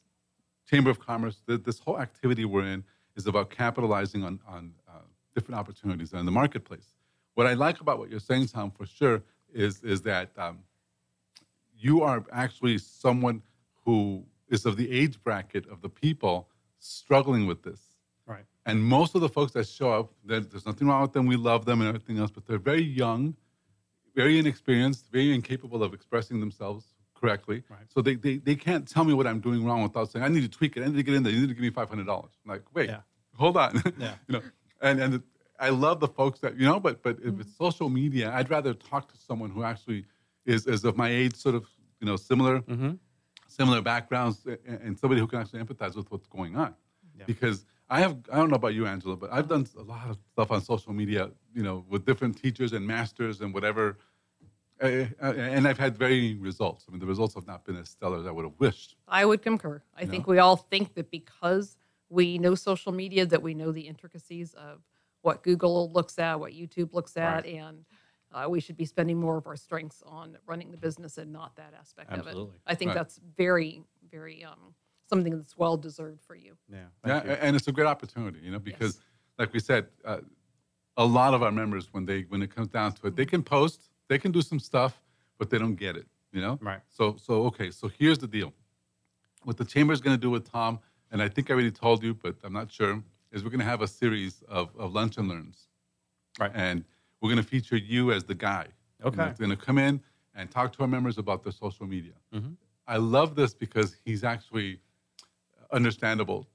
Chamber 0.67 0.89
of 0.91 0.99
Commerce, 0.99 1.43
th- 1.47 1.63
this 1.63 1.79
whole 1.79 1.99
activity 1.99 2.45
we're 2.47 2.65
in 2.67 2.85
is 3.17 3.27
about 3.27 3.51
capitalizing 3.51 4.25
on 4.25 4.41
on 4.47 4.73
uh, 4.89 4.93
different 5.35 5.59
opportunities 5.61 6.13
in 6.15 6.25
the 6.25 6.33
marketplace. 6.33 6.95
What 7.35 7.47
I 7.47 7.53
like 7.55 7.81
about 7.83 7.99
what 7.99 8.09
you're 8.11 8.19
saying, 8.21 8.47
Tom, 8.49 8.71
for 8.71 8.87
sure, 8.87 9.23
is 9.53 9.83
is 9.83 10.01
that 10.03 10.31
um, 10.39 10.61
you 11.77 12.03
are 12.03 12.25
actually 12.33 12.79
someone 12.79 13.43
who 13.85 14.25
is 14.51 14.67
of 14.67 14.77
the 14.77 14.91
age 14.91 15.23
bracket 15.23 15.67
of 15.69 15.81
the 15.81 15.89
people 15.89 16.49
struggling 16.79 17.47
with 17.47 17.63
this. 17.63 17.81
Right. 18.27 18.45
And 18.67 18.83
most 18.85 19.15
of 19.15 19.21
the 19.21 19.29
folks 19.29 19.53
that 19.53 19.67
show 19.67 19.91
up, 19.93 20.13
there- 20.25 20.41
there's 20.41 20.67
nothing 20.67 20.87
wrong 20.89 21.03
with 21.03 21.13
them. 21.13 21.27
We 21.27 21.37
love 21.37 21.65
them 21.65 21.81
and 21.81 21.89
everything 21.89 22.19
else, 22.19 22.31
but 22.31 22.47
they're 22.47 22.59
very 22.59 22.83
young, 22.83 23.35
very 24.15 24.39
inexperienced, 24.39 25.11
very 25.11 25.35
incapable 25.35 25.83
of 25.83 25.95
expressing 25.95 26.41
themselves 26.41 26.85
correctly. 27.15 27.63
Right. 27.69 27.87
So 27.89 28.01
they, 28.03 28.15
they, 28.17 28.39
they 28.39 28.57
can't 28.57 28.87
tell 28.89 29.05
me 29.05 29.15
what 29.15 29.27
I'm 29.27 29.41
doing 29.41 29.65
wrong 29.65 29.83
without 29.83 30.11
saying, 30.11 30.25
I 30.25 30.29
need 30.29 30.43
to 30.43 30.49
tweak 30.49 30.77
it. 30.77 30.83
I 30.83 30.87
need 30.87 30.97
to 30.97 31.03
get 31.03 31.15
in 31.15 31.23
there. 31.23 31.33
You 31.33 31.41
need 31.43 31.49
to 31.49 31.55
give 31.55 31.63
me 31.63 31.71
$500. 31.71 32.09
I'm 32.09 32.29
like, 32.47 32.63
wait, 32.75 32.89
Yeah. 32.89 33.01
hold 33.37 33.57
on. 33.57 33.83
Yeah. 33.99 34.15
you 34.27 34.33
know, 34.35 34.43
and, 34.81 35.01
and 35.01 35.23
I 35.59 35.69
love 35.71 36.01
the 36.01 36.09
folks 36.09 36.41
that, 36.41 36.57
you 36.59 36.65
know, 36.65 36.81
but, 36.81 37.03
but 37.03 37.19
if 37.19 37.25
Mm-hmm. 37.25 37.41
it's 37.43 37.57
social 37.57 37.89
media, 37.91 38.33
I'd 38.33 38.49
rather 38.51 38.73
talk 38.75 39.13
to 39.13 39.19
someone 39.19 39.51
who 39.51 39.63
actually 39.63 40.07
is, 40.47 40.67
is 40.67 40.85
of 40.85 40.97
my 40.97 41.11
age, 41.11 41.37
sort 41.37 41.55
of, 41.55 41.67
you 42.01 42.07
know, 42.07 42.17
similar 42.17 42.61
Mm-hmm. 42.63 42.93
Similar 43.51 43.81
backgrounds 43.83 44.47
a- 44.47 44.53
a- 44.53 44.81
and 44.85 44.99
somebody 44.99 45.21
who 45.21 45.27
can 45.27 45.41
actually 45.41 45.63
empathize 45.63 45.97
with 45.97 46.11
what's 46.11 46.27
going 46.27 46.57
on. 46.57 46.75
Yeah. 47.19 47.25
Because 47.27 47.67
I 47.89 48.01
have, 48.01 48.17
I 48.33 48.37
don't 48.37 48.51
know 48.51 48.57
about 48.57 48.75
you, 48.75 48.87
Angela, 48.87 49.17
but 49.17 49.33
I've 49.33 49.49
done 49.49 49.67
a 49.79 49.83
lot 49.83 50.09
of 50.09 50.19
stuff 50.33 50.51
on 50.51 50.61
social 50.63 50.93
media, 50.93 51.31
you 51.55 51.63
know, 51.63 51.85
with 51.89 52.07
different 52.07 52.41
teachers 52.41 52.73
and 52.73 52.87
masters 52.87 53.41
and 53.41 53.53
whatever. 53.53 53.99
Uh, 54.83 55.07
uh, 55.21 55.33
and 55.35 55.69
I've 55.69 55.77
had 55.79 55.97
varying 55.99 56.41
results. 56.41 56.87
I 56.89 56.93
mean, 56.93 57.01
the 57.01 57.07
results 57.07 57.35
have 57.35 57.47
not 57.47 57.65
been 57.65 57.77
as 57.77 57.91
stellar 57.91 58.19
as 58.21 58.27
I 58.27 58.31
would 58.31 58.45
have 58.45 58.55
wished. 58.59 58.97
I 59.09 59.27
would 59.27 59.43
concur. 59.43 59.83
I 59.95 60.07
think 60.07 60.27
we 60.27 60.39
all 60.39 60.57
think 60.57 60.95
that 60.95 61.11
because 61.11 61.77
we 62.09 62.39
know 62.39 62.55
social 62.55 62.93
media, 62.93 63.27
that 63.27 63.43
we 63.43 63.53
know 63.53 63.73
the 63.73 63.83
intricacies 63.83 64.55
of 64.55 64.81
what 65.23 65.43
Google 65.43 65.93
looks 65.93 66.19
at, 66.19 66.41
what 66.41 66.53
YouTube 66.53 66.95
looks 66.95 67.17
at, 67.19 67.45
and 67.45 67.85
uh, 68.33 68.47
we 68.49 68.61
should 68.61 68.77
be 68.77 68.85
spending 68.85 69.19
more 69.19 69.37
of 69.39 69.47
our 69.47 69.57
strengths 69.57 70.03
on 70.07 70.37
running 70.47 70.71
the 70.71 70.77
business 70.77 71.19
and 71.19 71.33
not 71.33 71.57
that 71.57 71.75
aspect 71.79 72.13
of 72.13 72.21
Absolutely. 72.21 72.55
it. 72.57 72.61
I 72.67 72.75
think 72.75 72.89
Right. 72.91 72.95
that's 72.97 73.21
very, 73.37 73.83
very 74.11 74.45
um, 74.45 74.75
something 75.09 75.37
that's 75.37 75.57
well 75.57 75.77
deserved 75.77 76.23
for 76.23 76.35
you. 76.37 76.57
Yeah. 76.71 76.85
Yeah, 77.07 77.25
you. 77.25 77.31
and 77.33 77.57
it's 77.57 77.67
a 77.69 77.73
great 77.73 77.87
opportunity, 77.87 78.39
you 78.41 78.53
know, 78.53 78.59
because 78.61 78.97
Yes. 78.97 79.05
like 79.39 79.53
we 79.53 79.61
said, 79.61 79.89
uh, 80.05 80.21
a 80.97 81.05
lot 81.05 81.35
of 81.35 81.43
our 81.43 81.53
members, 81.53 81.93
when 81.93 82.05
they 82.05 82.23
when 82.23 82.43
it 82.43 82.55
comes 82.55 82.69
down 82.69 82.93
to 82.93 83.07
it, 83.09 83.17
they 83.17 83.25
can 83.27 83.43
post, 83.43 83.91
they 84.09 84.19
can 84.19 84.33
do 84.33 84.43
some 84.43 84.59
stuff, 84.61 85.01
but 85.39 85.51
they 85.51 85.59
don't 85.59 85.77
get 85.77 85.97
it. 85.97 86.07
You 86.33 86.41
know, 86.41 86.59
Right. 86.61 86.81
So 86.89 87.17
so 87.17 87.45
okay. 87.47 87.71
So 87.71 87.89
here's 87.89 88.19
the 88.19 88.29
deal. 88.29 88.53
What 89.45 89.57
the 89.57 89.65
chamber 89.65 89.93
is 89.93 90.01
going 90.01 90.15
to 90.17 90.21
do 90.21 90.31
with 90.31 90.45
Tom, 90.49 90.79
and 91.11 91.21
I 91.23 91.29
think 91.29 91.51
I 91.51 91.55
already 91.55 91.71
told 91.73 92.03
you, 92.05 92.15
but 92.15 92.37
I'm 92.45 92.53
not 92.53 92.71
sure, 92.71 93.03
is 93.33 93.43
we're 93.43 93.51
going 93.51 93.61
to 93.61 93.65
have 93.75 93.81
a 93.83 93.89
series 93.89 94.43
of, 94.49 94.77
of 94.77 94.93
lunch 94.93 95.17
and 95.17 95.29
learns, 95.29 95.69
Right. 96.39 96.53
and 96.55 96.85
we're 97.21 97.29
going 97.29 97.43
to 97.43 97.49
feature 97.49 97.77
you 97.77 98.13
as 98.13 98.25
the 98.25 98.35
guy. 98.35 98.67
Okay. 99.05 99.17
That's 99.17 99.39
going 99.39 99.51
to 99.51 99.57
come 99.57 99.79
in 99.79 100.01
and 100.35 100.51
talk 100.51 100.73
to 100.75 100.83
our 100.83 100.89
members 100.89 101.19
about 101.19 101.43
their 101.43 101.53
social 101.53 101.87
media. 101.87 102.13
Mhm. 102.35 102.57
I 102.87 102.97
love 102.97 103.35
this 103.35 103.55
because 103.55 103.97
he's 104.05 104.25
actually 104.25 104.81
understandable. 105.73 106.49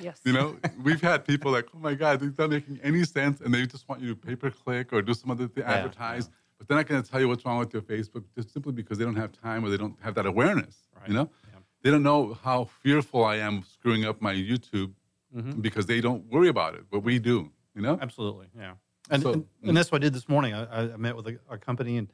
Yes. 0.00 0.20
You 0.24 0.32
know, 0.32 0.56
we've 0.82 1.00
had 1.02 1.24
people 1.24 1.52
like, 1.52 1.68
oh 1.74 1.78
my 1.78 1.94
God, 1.94 2.20
they're 2.20 2.32
not 2.38 2.50
making 2.50 2.80
any 2.82 3.04
sense, 3.04 3.40
and 3.40 3.52
they 3.52 3.66
just 3.66 3.86
want 3.88 4.00
you 4.00 4.08
to 4.08 4.16
pay 4.16 4.34
per 4.34 4.50
click 4.50 4.92
or 4.92 5.02
do 5.02 5.12
some 5.12 5.30
other 5.30 5.48
thing, 5.48 5.64
Yeah, 5.64 5.72
advertise, 5.72 6.30
but 6.56 6.66
they're 6.66 6.78
not 6.78 6.86
going 6.86 7.02
to 7.02 7.10
tell 7.10 7.20
you 7.20 7.28
what's 7.28 7.44
wrong 7.44 7.58
with 7.58 7.72
your 7.74 7.82
Facebook 7.82 8.24
just 8.34 8.50
simply 8.52 8.72
because 8.72 8.96
they 8.96 9.04
don't 9.04 9.16
have 9.16 9.32
time 9.32 9.64
or 9.64 9.68
they 9.68 9.76
don't 9.76 9.96
have 10.00 10.14
that 10.14 10.24
awareness. 10.26 10.88
Right. 10.98 11.08
You 11.08 11.14
know, 11.14 11.30
Yeah. 11.52 11.58
they 11.82 11.90
don't 11.90 12.02
know 12.02 12.34
how 12.42 12.64
fearful 12.64 13.24
I 13.24 13.36
am 13.36 13.58
of 13.58 13.66
screwing 13.66 14.04
up 14.06 14.22
my 14.22 14.32
YouTube 14.34 14.92
Mhm. 15.36 15.60
because 15.60 15.84
they 15.86 16.00
don't 16.00 16.24
worry 16.30 16.48
about 16.48 16.74
it, 16.74 16.84
but 16.90 17.00
we 17.00 17.18
do. 17.18 17.50
You 17.74 17.82
know, 17.82 17.98
Absolutely, 18.00 18.48
yeah. 18.56 18.74
And, 19.12 19.22
So- 19.22 19.32
and, 19.34 19.46
and 19.62 19.76
that's 19.76 19.92
what 19.92 20.00
I 20.02 20.04
did 20.06 20.14
this 20.14 20.28
morning. 20.28 20.54
I, 20.54 20.64
I- 20.64 20.92
I 20.94 20.96
met 20.96 21.14
with 21.16 21.26
a, 21.28 21.38
a 21.48 21.58
company 21.58 21.98
and 21.98 22.08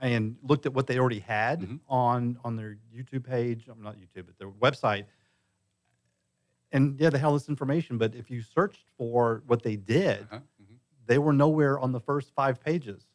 and 0.00 0.36
looked 0.44 0.64
at 0.64 0.72
what 0.72 0.86
they 0.86 0.96
already 0.98 1.18
had 1.18 1.60
Mhm. 1.62 1.80
on 1.88 2.38
on 2.44 2.54
their 2.56 2.78
YouTube 2.94 3.24
page. 3.24 3.66
I'm 3.68 3.82
not 3.82 3.96
YouTube, 3.96 4.26
but 4.26 4.38
their 4.38 4.48
website. 4.50 5.06
And 6.70 6.98
yeah, 7.00 7.10
they 7.10 7.18
had 7.18 7.26
all 7.26 7.32
this 7.34 7.48
information, 7.48 7.98
but 7.98 8.14
if 8.14 8.30
you 8.30 8.42
searched 8.42 8.86
for 8.96 9.42
what 9.46 9.62
they 9.62 9.76
did, 9.76 10.20
Uh-huh. 10.22 10.40
Mhm. 10.62 10.76
they 11.06 11.18
were 11.18 11.32
nowhere 11.32 11.78
on 11.78 11.92
the 11.92 12.00
first 12.00 12.32
five 12.34 12.60
pages. 12.60 13.06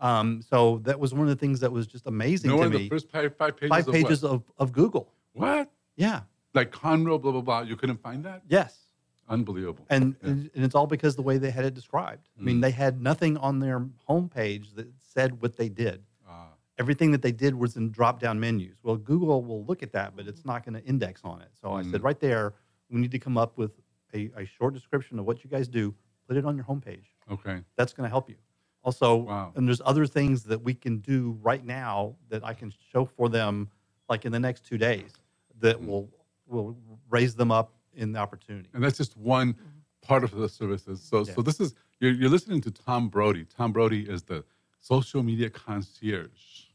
Um, 0.00 0.40
so 0.40 0.78
that 0.78 0.98
was 0.98 1.12
one 1.12 1.22
of 1.22 1.28
the 1.28 1.36
things 1.36 1.60
that 1.60 1.70
was 1.70 1.86
just 1.86 2.06
amazing 2.06 2.50
Nowhere 2.50 2.70
to 2.70 2.74
in 2.74 2.82
me. 2.82 2.88
the 2.88 2.88
first 2.88 3.10
five, 3.10 3.36
five 3.36 3.54
pages. 3.56 3.68
five 3.68 3.86
of 3.86 3.92
pages 3.94 4.22
what? 4.22 4.32
of, 4.32 4.42
of 4.56 4.72
Google. 4.72 5.12
what? 5.34 5.70
Yeah. 5.96 6.22
Like 6.54 6.72
Conroe, 6.72 7.20
blah 7.20 7.32
blah 7.32 7.40
blah. 7.42 7.60
You 7.60 7.76
couldn't 7.76 7.98
find 8.02 8.24
that. 8.24 8.42
Yes. 8.48 8.88
Unbelievable. 9.30 9.86
and, 9.90 10.16
Yeah. 10.22 10.30
and 10.30 10.50
and 10.54 10.64
it's 10.64 10.74
all 10.74 10.86
because 10.86 11.16
the 11.16 11.22
way 11.22 11.38
they 11.38 11.50
had 11.50 11.64
it 11.64 11.74
described. 11.74 12.28
I 12.38 12.42
mean, 12.42 12.58
Mm. 12.58 12.62
they 12.62 12.70
had 12.72 13.00
nothing 13.00 13.36
on 13.38 13.60
their 13.60 13.80
homepage 14.08 14.74
that 14.74 14.88
said 14.98 15.40
what 15.40 15.56
they 15.56 15.68
did. 15.70 16.02
Ah, 16.28 16.48
Everything 16.78 17.10
that 17.12 17.22
they 17.22 17.32
did 17.32 17.54
was 17.54 17.76
in 17.76 17.90
drop-down 17.90 18.38
menus. 18.40 18.76
Well, 18.82 18.96
Google 18.96 19.42
will 19.42 19.64
look 19.64 19.82
at 19.82 19.92
that, 19.92 20.16
but 20.16 20.26
it's 20.26 20.44
not 20.44 20.64
going 20.64 20.74
to 20.80 20.84
index 20.86 21.22
on 21.24 21.40
it. 21.42 21.50
So 21.60 21.72
I 21.72 21.82
said, 21.82 22.00
Mm. 22.00 22.04
right 22.04 22.20
there, 22.20 22.54
we 22.90 23.00
need 23.00 23.10
to 23.12 23.18
come 23.18 23.38
up 23.38 23.56
with 23.56 23.72
a, 24.14 24.30
a 24.36 24.44
short 24.44 24.74
description 24.74 25.18
of 25.18 25.24
what 25.26 25.44
you 25.44 25.50
guys 25.50 25.68
do. 25.68 25.94
Put 26.26 26.36
it 26.36 26.44
on 26.44 26.56
your 26.56 26.64
homepage. 26.64 27.06
okay. 27.30 27.62
That's 27.76 27.92
going 27.92 28.04
to 28.06 28.10
help 28.10 28.28
you. 28.28 28.36
Also, 28.82 29.16
Wow. 29.16 29.52
and 29.54 29.68
there's 29.68 29.82
other 29.84 30.06
things 30.06 30.42
that 30.44 30.60
we 30.62 30.74
can 30.74 30.98
do 30.98 31.38
right 31.42 31.64
now 31.64 32.16
that 32.30 32.42
I 32.44 32.54
can 32.54 32.72
show 32.92 33.04
for 33.04 33.28
them, 33.28 33.68
like 34.08 34.24
in 34.24 34.32
the 34.32 34.40
next 34.40 34.64
two 34.64 34.78
days, 34.78 35.12
that 35.60 35.76
Mm. 35.80 35.86
will 35.86 36.10
will 36.46 36.76
raise 37.08 37.36
them 37.36 37.52
up 37.52 37.72
in 37.94 38.12
the 38.12 38.18
opportunity. 38.18 38.68
And 38.72 38.82
that's 38.82 38.96
just 38.96 39.16
one 39.16 39.54
part 40.02 40.24
of 40.24 40.30
the 40.32 40.48
services. 40.48 41.02
So, 41.02 41.18
Yeah. 41.24 41.34
so 41.34 41.42
this 41.42 41.60
is 41.60 41.74
you're, 42.00 42.12
you're 42.12 42.30
listening 42.30 42.60
to 42.62 42.70
Tom 42.70 43.08
Brody. 43.08 43.44
Tom 43.44 43.72
Brody 43.72 44.08
is 44.08 44.22
the 44.22 44.44
social 44.80 45.22
media 45.22 45.50
concierge, 45.50 46.66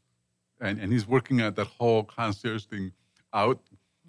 and 0.60 0.78
and 0.78 0.92
he's 0.92 1.06
working 1.06 1.40
at 1.40 1.56
that 1.56 1.66
whole 1.66 2.04
concierge 2.04 2.64
thing 2.64 2.92
out 3.32 3.60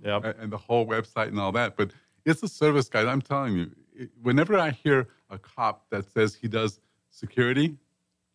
Yep. 0.03 0.25
a- 0.25 0.35
and 0.39 0.51
the 0.53 0.57
whole 0.57 0.85
website 0.85 1.29
and 1.29 1.39
all 1.39 1.51
that. 1.53 1.75
But 1.75 1.91
it's 2.23 2.43
a 2.43 2.47
service, 2.47 2.87
guys. 2.87 3.07
I'm 3.07 3.21
telling 3.21 3.57
you, 3.57 3.71
it, 3.95 4.11
whenever 4.21 4.55
I 4.59 4.69
hear 4.69 5.07
a 5.31 5.39
cop 5.39 5.89
that 5.89 6.05
says 6.05 6.35
he 6.35 6.47
does 6.47 6.79
security, 7.09 7.75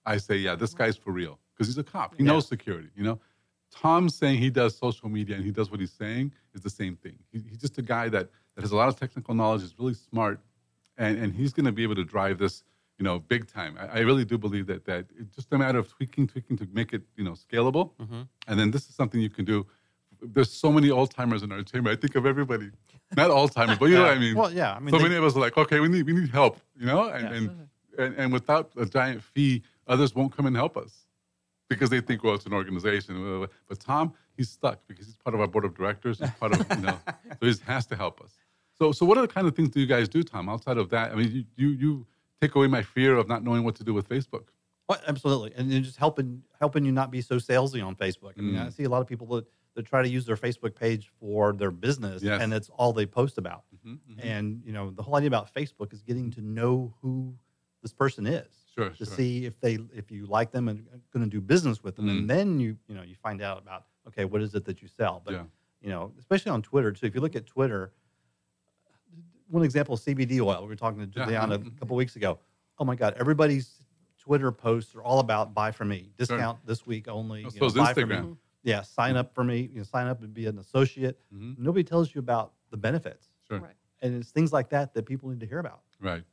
I 0.05 0.17
say, 0.17 0.37
yeah, 0.37 0.57
this 0.57 0.75
guy's 0.75 0.97
for 0.97 1.13
real 1.13 1.39
because 1.55 1.69
he's 1.69 1.79
a 1.79 1.85
cop. 1.85 2.17
He 2.17 2.25
Yeah. 2.25 2.31
knows 2.33 2.49
security. 2.49 2.89
You 2.97 3.05
know, 3.05 3.21
Tom 3.71 4.09
saying 4.09 4.39
he 4.39 4.51
does 4.51 4.77
social 4.77 5.09
media 5.09 5.37
and 5.37 5.45
he 5.45 5.53
does 5.53 5.71
what 5.71 5.79
he's 5.79 5.93
saying 5.93 6.33
is 6.53 6.63
the 6.63 6.71
same 6.71 6.97
thing. 6.97 7.17
He, 7.31 7.39
he's 7.49 7.59
just 7.59 7.79
a 7.79 7.83
guy 7.83 8.09
that, 8.09 8.29
that 8.63 8.67
has 8.69 8.73
a 8.73 8.77
lot 8.77 8.89
of 8.89 8.97
technical 8.99 9.35
knowledge, 9.35 9.63
is 9.63 9.75
really 9.79 9.95
smart, 9.95 10.41
and, 10.97 11.19
and 11.19 11.35
he's 11.35 11.53
going 11.53 11.67
to 11.67 11.73
be 11.73 11.83
able 11.83 11.97
to 11.97 12.05
drive 12.05 12.39
this, 12.39 12.63
you 12.99 13.05
know, 13.05 13.19
big 13.19 13.47
time. 13.49 13.77
I, 13.81 13.99
I 13.99 14.01
really 14.01 14.25
do 14.25 14.39
believe 14.39 14.67
that 14.69 14.85
that 14.85 15.07
it's 15.19 15.35
just 15.35 15.53
a 15.53 15.59
matter 15.59 15.79
of 15.79 15.89
tweaking, 15.89 16.29
tweaking 16.29 16.57
to 16.59 16.69
make 16.73 16.93
it, 16.93 17.03
you 17.17 17.25
know, 17.25 17.33
scalable. 17.33 17.91
Mhm. 18.01 18.29
And 18.47 18.59
then 18.61 18.71
this 18.71 18.89
is 18.89 18.95
something 18.95 19.21
you 19.21 19.31
can 19.31 19.45
do. 19.45 19.67
There's 20.21 20.53
so 20.53 20.71
many 20.71 20.91
old 20.91 21.11
timers 21.11 21.43
in 21.43 21.51
our 21.51 21.63
chamber. 21.63 21.91
I 21.91 21.97
think 21.97 22.15
of 22.15 22.25
everybody, 22.27 22.71
not 23.17 23.31
old 23.31 23.51
timers, 23.53 23.79
but 23.79 23.87
you 23.87 23.97
know 23.97 24.03
what 24.03 24.17
I 24.17 24.19
mean. 24.21 24.37
Well, 24.37 24.53
yeah. 24.53 24.75
I 24.75 24.79
mean, 24.79 24.91
so 24.91 24.99
they- 24.99 25.03
many 25.05 25.17
of 25.17 25.25
us 25.25 25.35
are 25.35 25.41
like, 25.41 25.57
okay, 25.57 25.81
we 25.81 25.89
need 25.89 26.07
we 26.07 26.13
need 26.13 26.31
help, 26.31 26.59
you 26.79 26.87
know, 26.87 27.09
and 27.09 27.25
Yeah. 27.25 27.37
and, 27.37 27.69
and 27.99 28.15
and 28.17 28.33
without 28.33 28.71
a 28.77 28.87
giant 28.87 29.23
fee, 29.23 29.63
others 29.89 30.15
won't 30.15 30.33
come 30.37 30.47
and 30.47 30.55
help 30.57 30.77
us 30.77 31.07
because 31.69 31.91
they 31.91 32.01
think, 32.01 32.23
well, 32.23 32.35
it's 32.35 32.47
an 32.47 32.53
organization. 32.53 33.49
But 33.69 33.81
Tom, 33.81 34.13
he's 34.37 34.51
stuck 34.51 34.79
because 34.87 35.07
he's 35.07 35.17
part 35.17 35.35
of 35.35 35.41
our 35.41 35.49
board 35.49 35.65
of 35.65 35.75
directors. 35.75 36.19
He's 36.21 36.31
part 36.33 36.53
of, 36.53 36.61
you 36.79 36.83
know, 36.87 36.99
so 37.41 37.47
he 37.47 37.55
has 37.67 37.87
to 37.87 37.97
help 37.97 38.21
us. 38.21 38.33
So, 38.83 38.91
so 38.91 39.07
what 39.07 39.17
other 39.17 39.29
kind 39.29 39.47
of 39.47 39.55
things 39.55 39.69
do 39.69 39.79
you 39.79 39.87
guys 39.87 40.09
do, 40.09 40.25
Tom? 40.25 40.49
Outside 40.49 40.77
of 40.77 40.89
that, 40.91 41.13
I 41.13 41.15
mean, 41.15 41.47
you 41.57 41.69
you, 41.69 42.07
take 42.41 42.57
away 42.57 42.67
my 42.67 42.83
fear 42.83 43.15
of 43.17 43.29
not 43.29 43.45
knowing 43.45 43.63
what 43.63 43.77
to 43.77 43.85
do 43.85 43.95
with 43.95 44.09
Facebook. 44.09 44.47
Well, 44.89 44.99
absolutely, 45.07 45.53
and 45.55 45.71
then 45.71 45.85
just 45.85 45.99
helping 45.99 46.43
helping 46.59 46.85
you 46.85 46.91
not 46.91 47.13
be 47.13 47.21
so 47.21 47.37
salesy 47.37 47.81
on 47.87 47.95
Facebook. 47.95 48.33
I 48.37 48.41
mean, 48.41 48.57
I 48.57 48.67
Mm. 48.67 48.73
see 48.73 48.83
a 48.83 48.89
lot 48.89 49.01
of 49.01 49.07
people 49.07 49.29
that, 49.37 49.47
that 49.77 49.85
try 49.87 50.03
to 50.03 50.09
use 50.09 50.27
their 50.27 50.37
Facebook 50.37 50.75
page 50.75 51.13
for 51.21 51.53
their 51.53 51.71
business, 51.71 52.25
Yes. 52.25 52.43
and 52.43 52.53
it's 52.53 52.71
all 52.71 52.93
they 52.93 53.07
post 53.07 53.39
about. 53.39 53.63
Mhm, 53.87 53.99
mhm. 54.11 54.25
And 54.25 54.63
you 54.67 54.73
know, 54.73 54.91
the 54.91 55.03
whole 55.05 55.15
idea 55.15 55.29
about 55.29 55.55
Facebook 55.55 55.93
is 55.93 56.03
getting 56.03 56.33
to 56.33 56.41
know 56.41 56.93
who 57.01 57.37
this 57.83 57.93
person 57.93 58.27
is 58.27 58.49
Sure, 58.75 58.91
to 58.91 58.97
sure. 58.97 59.07
see 59.07 59.47
if 59.47 59.61
they 59.61 59.75
if 59.95 60.11
you 60.11 60.27
like 60.27 60.51
them 60.51 60.67
and 60.69 60.85
going 61.13 61.25
to 61.25 61.31
do 61.31 61.41
business 61.41 61.85
with 61.85 61.95
them, 61.95 62.07
Mm. 62.07 62.19
and 62.19 62.31
then 62.31 62.59
you 62.59 62.77
you 62.89 62.97
know 62.97 63.03
you 63.03 63.15
find 63.15 63.41
out 63.43 63.59
about 63.59 63.85
okay, 64.09 64.25
what 64.25 64.43
is 64.43 64.57
it 64.57 64.65
that 64.65 64.83
you 64.83 64.89
sell? 64.89 65.23
But 65.25 65.35
Yeah. 65.35 65.45
you 65.81 65.91
know, 65.91 66.13
especially 66.19 66.51
on 66.51 66.63
Twitter 66.63 66.91
too. 66.91 67.07
If 67.07 67.15
you 67.15 67.21
look 67.21 67.37
at 67.37 67.47
Twitter, 67.47 67.93
one 69.53 69.63
example, 69.63 69.97
CBD 69.97 70.41
oil. 70.41 70.63
We 70.63 70.69
were 70.69 70.77
talking 70.77 71.01
to 71.01 71.07
Juliana 71.07 71.59
mhm. 71.59 71.77
a 71.77 71.79
couple 71.79 71.97
weeks 71.97 72.17
ago. 72.17 72.39
Oh 72.79 72.85
my 72.85 72.95
God, 72.95 73.15
everybody's 73.19 73.85
Twitter 74.19 74.51
posts 74.51 74.95
are 74.95 75.03
all 75.03 75.21
about 75.21 75.53
buy 75.53 75.71
from 75.71 75.89
me, 75.89 76.11
discount 76.17 76.65
this 76.67 76.87
week 76.87 77.07
only. 77.09 77.43
You 77.43 77.51
so 77.51 77.59
know, 77.61 77.67
is 77.67 77.75
buy 77.75 77.93
from 77.93 78.09
me. 78.09 78.17
Instagram. 78.17 78.37
Yeah, 78.63 78.83
sign 78.83 79.17
up 79.17 79.35
for 79.35 79.45
me. 79.45 79.69
You 79.73 79.79
know, 79.79 79.83
sign 79.83 80.07
up 80.07 80.23
and 80.23 80.33
be 80.33 80.47
an 80.47 80.59
associate. 80.59 81.21
Mhm. 81.35 81.59
Nobody 81.59 81.85
tells 81.85 82.15
you 82.15 82.21
about 82.21 82.53
the 82.71 82.77
benefits, 82.77 83.29
Sure. 83.47 83.59
Right. 83.59 83.75
and 84.01 84.15
it's 84.15 84.31
things 84.31 84.53
like 84.53 84.71
that 84.71 84.95
that 84.95 85.05
people 85.05 85.29
need 85.29 85.41
to 85.41 85.47
hear 85.47 85.59
about. 85.59 85.83
Right. 86.01 86.25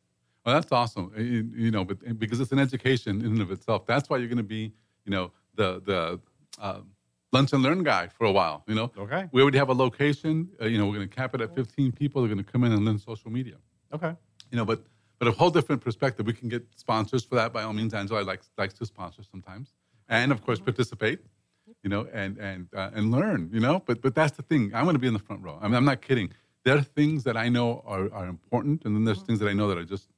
Well, 0.45 0.55
that's 0.55 0.71
awesome. 0.71 1.11
You, 1.17 1.51
you 1.53 1.71
know, 1.71 1.83
but 1.83 2.17
because 2.17 2.39
it's 2.39 2.51
an 2.51 2.59
education 2.59 3.19
in 3.19 3.33
and 3.33 3.41
of 3.41 3.51
itself. 3.51 3.85
That's 3.85 4.09
why 4.09 4.17
you're 4.17 4.29
going 4.29 4.37
to 4.37 4.43
be, 4.43 4.71
you 5.05 5.11
know, 5.11 5.31
the 5.55 5.81
the 5.81 6.19
uh, 6.61 6.81
lunch 7.31 7.53
and 7.53 7.61
learn 7.63 7.83
guy 7.83 8.07
for 8.07 8.25
a 8.25 8.31
while. 8.31 8.63
You 8.67 8.75
know, 8.75 8.91
Okay. 8.97 9.27
we 9.31 9.41
already 9.41 9.57
have 9.57 9.69
a 9.69 9.73
location. 9.73 10.49
Uh, 10.61 10.65
you 10.65 10.77
know, 10.77 10.85
we're 10.87 10.95
going 10.95 11.09
to 11.09 11.15
cap 11.15 11.35
it 11.35 11.41
at 11.41 11.53
15 11.55 11.91
people. 11.91 12.21
They're 12.21 12.33
going 12.33 12.43
to 12.43 12.51
come 12.51 12.63
in 12.63 12.71
and 12.71 12.85
learn 12.85 12.97
social 12.99 13.31
media. 13.31 13.55
Okay. 13.93 14.13
You 14.51 14.57
know, 14.57 14.65
but 14.65 14.83
but 15.19 15.27
a 15.27 15.31
whole 15.31 15.49
different 15.49 15.81
perspective. 15.81 16.25
We 16.25 16.33
can 16.33 16.47
get 16.49 16.65
sponsors 16.77 17.23
for 17.25 17.35
that 17.35 17.51
by 17.51 17.63
all 17.63 17.73
means. 17.73 17.93
Angela 17.93 18.21
likes 18.21 18.49
likes 18.57 18.73
to 18.75 18.85
sponsor 18.85 19.21
sometimes, 19.23 19.73
and 20.07 20.31
of 20.31 20.41
course 20.45 20.59
participate. 20.59 21.19
You 21.83 21.89
know, 21.89 22.07
and 22.13 22.37
and 22.37 22.67
uh, 22.75 22.89
and 22.93 23.11
learn. 23.11 23.49
You 23.53 23.59
know, 23.59 23.83
but 23.85 24.01
but 24.01 24.15
that's 24.15 24.35
the 24.37 24.43
thing. 24.43 24.71
I'm 24.73 24.85
going 24.85 24.95
to 24.95 24.99
be 24.99 25.07
in 25.07 25.13
the 25.13 25.19
front 25.19 25.43
row. 25.43 25.59
I 25.61 25.67
mean, 25.67 25.75
I'm 25.75 25.85
not 25.85 26.01
kidding. 26.01 26.31
There 26.63 26.77
are 26.77 26.81
things 26.81 27.23
that 27.23 27.37
I 27.37 27.47
know 27.49 27.83
are, 27.85 28.11
are 28.13 28.27
important, 28.27 28.85
and 28.85 28.95
then 28.95 29.03
there's 29.05 29.21
things 29.21 29.39
that 29.39 29.47
I 29.47 29.53
know 29.53 29.67
that 29.69 29.77
are 29.77 29.85
just 29.85 30.09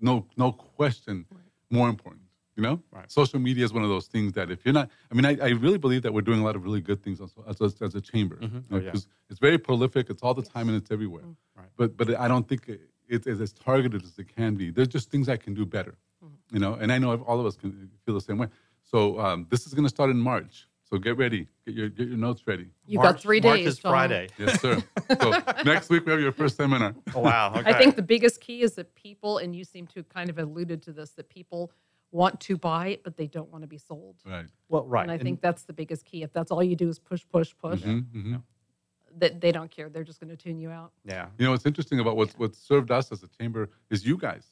no 0.00 0.26
no 0.36 0.52
question 0.52 1.24
more 1.70 1.88
important. 1.88 2.22
You 2.56 2.62
know, 2.64 2.82
Right. 2.90 3.10
social 3.10 3.38
media 3.38 3.64
is 3.64 3.72
one 3.72 3.84
of 3.84 3.88
those 3.88 4.06
things 4.06 4.32
that 4.32 4.50
if 4.50 4.64
you're 4.64 4.74
not, 4.74 4.90
I 5.10 5.14
mean, 5.14 5.24
I, 5.24 5.36
I 5.40 5.48
really 5.50 5.78
believe 5.78 6.02
that 6.02 6.12
we're 6.12 6.20
doing 6.20 6.40
a 6.40 6.44
lot 6.44 6.56
of 6.56 6.64
really 6.64 6.80
good 6.80 7.02
things 7.02 7.20
as, 7.20 7.32
as, 7.48 7.60
a- 7.60 7.84
as 7.84 7.94
a 7.94 8.00
chamber. 8.00 8.36
Mhm. 8.36 8.52
You 8.52 8.62
Oh, 8.70 8.76
know, 8.76 8.82
yeah. 8.84 8.90
'cause 8.90 9.06
it's 9.30 9.38
very 9.38 9.56
prolific. 9.56 10.10
It's 10.10 10.22
all 10.22 10.34
the 10.34 10.42
time 10.42 10.68
and 10.68 10.76
it's 10.76 10.90
everywhere. 10.90 11.24
Right. 11.56 11.68
But 11.76 11.96
but 11.96 12.18
I 12.18 12.26
don't 12.28 12.46
think 12.48 12.68
it, 12.68 12.80
it's 13.08 13.26
as 13.26 13.52
targeted 13.52 14.02
as 14.04 14.18
it 14.18 14.28
can 14.34 14.56
be. 14.56 14.70
There's 14.70 14.88
just 14.88 15.10
things 15.10 15.28
I 15.28 15.36
can 15.36 15.54
do 15.54 15.64
better. 15.64 15.94
You 16.52 16.58
know, 16.58 16.74
and 16.74 16.90
I 16.92 16.98
know 16.98 17.14
all 17.22 17.38
of 17.38 17.46
us 17.46 17.56
can 17.56 17.88
feel 18.04 18.14
the 18.14 18.20
same 18.20 18.36
way. 18.36 18.48
So 18.82 19.20
um, 19.20 19.46
this 19.50 19.66
is 19.66 19.72
going 19.72 19.84
to 19.84 19.88
start 19.88 20.10
in 20.10 20.16
March. 20.18 20.66
So 20.82 20.98
get 20.98 21.16
ready. 21.16 21.46
Get 21.64 21.74
your 21.76 21.88
get 21.88 22.08
your 22.08 22.16
notes 22.18 22.42
ready. 22.48 22.66
You've 22.88 23.00
got 23.02 23.10
March- 23.12 23.22
three 23.22 23.40
March 23.40 23.58
days. 23.60 23.68
is 23.68 23.78
Tom. 23.78 23.92
Friday. 23.92 24.28
Yes, 24.36 24.60
sir. 24.60 24.82
so 25.20 25.30
next 25.64 25.88
week 25.88 26.04
we 26.04 26.10
have 26.10 26.20
your 26.20 26.32
first 26.32 26.56
seminar. 26.56 26.94
Oh 27.14 27.20
wow. 27.20 27.54
Okay. 27.56 27.70
I 27.70 27.78
think 27.78 27.94
the 27.94 28.02
biggest 28.02 28.40
key 28.40 28.62
is 28.62 28.72
that 28.74 28.92
people, 28.96 29.38
and 29.38 29.54
you 29.54 29.62
seem 29.64 29.86
to 29.94 30.02
kind 30.02 30.28
of 30.28 30.38
alluded 30.40 30.82
to 30.82 30.92
this, 30.92 31.10
that 31.12 31.28
people 31.28 31.70
want 32.12 32.40
to 32.40 32.56
buy 32.56 32.88
it, 32.88 33.02
but 33.04 33.16
they 33.16 33.26
don't 33.26 33.50
want 33.50 33.62
to 33.62 33.68
be 33.68 33.78
sold. 33.78 34.16
Right. 34.26 34.46
well, 34.68 34.84
right. 34.84 35.02
And 35.02 35.10
I 35.12 35.18
think 35.18 35.40
that's 35.40 35.62
the 35.64 35.72
biggest 35.72 36.04
key. 36.04 36.22
If 36.22 36.32
that's 36.32 36.50
all 36.50 36.62
you 36.62 36.76
do 36.76 36.88
is 36.88 36.98
push, 36.98 37.24
push, 37.28 37.52
push, 37.56 37.82
Mhm, 37.82 38.04
mhm. 38.12 38.42
that 39.18 39.40
they 39.40 39.52
don't 39.52 39.70
care. 39.70 39.88
They're 39.88 40.04
just 40.04 40.20
going 40.20 40.30
to 40.30 40.36
tune 40.36 40.58
you 40.58 40.70
out. 40.70 40.92
yeah. 41.04 41.28
You 41.38 41.44
know, 41.44 41.52
what's 41.52 41.66
interesting 41.66 42.00
about 42.00 42.16
what's 42.16 42.34
what 42.38 42.54
served 42.54 42.90
us 42.90 43.12
as 43.12 43.22
a 43.22 43.28
chamber 43.28 43.70
is 43.90 44.04
you 44.06 44.16
guys. 44.16 44.46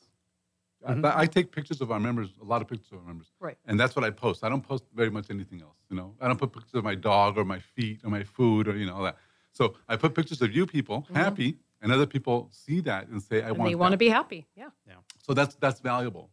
I- 0.87 0.95
Mhm. 0.95 1.13
I, 1.17 1.27
take 1.27 1.51
pictures 1.51 1.81
of 1.81 1.91
our 1.91 1.99
members, 1.99 2.29
a 2.41 2.45
lot 2.45 2.63
of 2.63 2.69
pictures 2.69 2.93
of 2.93 2.99
our 3.01 3.05
members, 3.05 3.33
Right. 3.41 3.59
and 3.67 3.79
that's 3.81 3.97
what 3.97 4.05
I 4.05 4.11
post. 4.11 4.45
I 4.45 4.49
don't 4.49 4.63
post 4.63 4.85
very 4.95 5.11
much 5.11 5.29
anything 5.29 5.61
else. 5.61 5.77
You 5.91 5.97
know, 5.97 6.15
I 6.21 6.29
don't 6.29 6.39
put 6.39 6.53
pictures 6.53 6.75
of 6.75 6.85
my 6.85 6.95
dog 6.95 7.37
or 7.37 7.45
my 7.45 7.59
feet 7.59 8.05
or 8.05 8.11
my 8.11 8.23
food 8.23 8.69
or 8.69 8.77
you 8.77 8.87
know 8.87 8.95
all 8.95 9.03
that. 9.03 9.17
So 9.53 9.75
I 9.89 9.97
put 9.97 10.15
pictures 10.15 10.41
of 10.41 10.55
you 10.55 10.67
people 10.67 11.05
happy, 11.13 11.59
and 11.81 11.91
other 11.91 12.07
people 12.07 12.49
see 12.53 12.79
that 12.83 13.09
and 13.09 13.21
say, 13.21 13.43
"I 13.43 13.49
And 13.49 13.59
want." 13.59 13.71
they 13.71 13.75
want 13.75 13.91
to 13.93 13.99
be 13.99 14.09
happy. 14.09 14.47
Yeah. 14.55 14.71
Yeah. 14.87 14.95
So 15.21 15.35
that's 15.35 15.57
that's 15.57 15.81
valuable. 15.81 16.31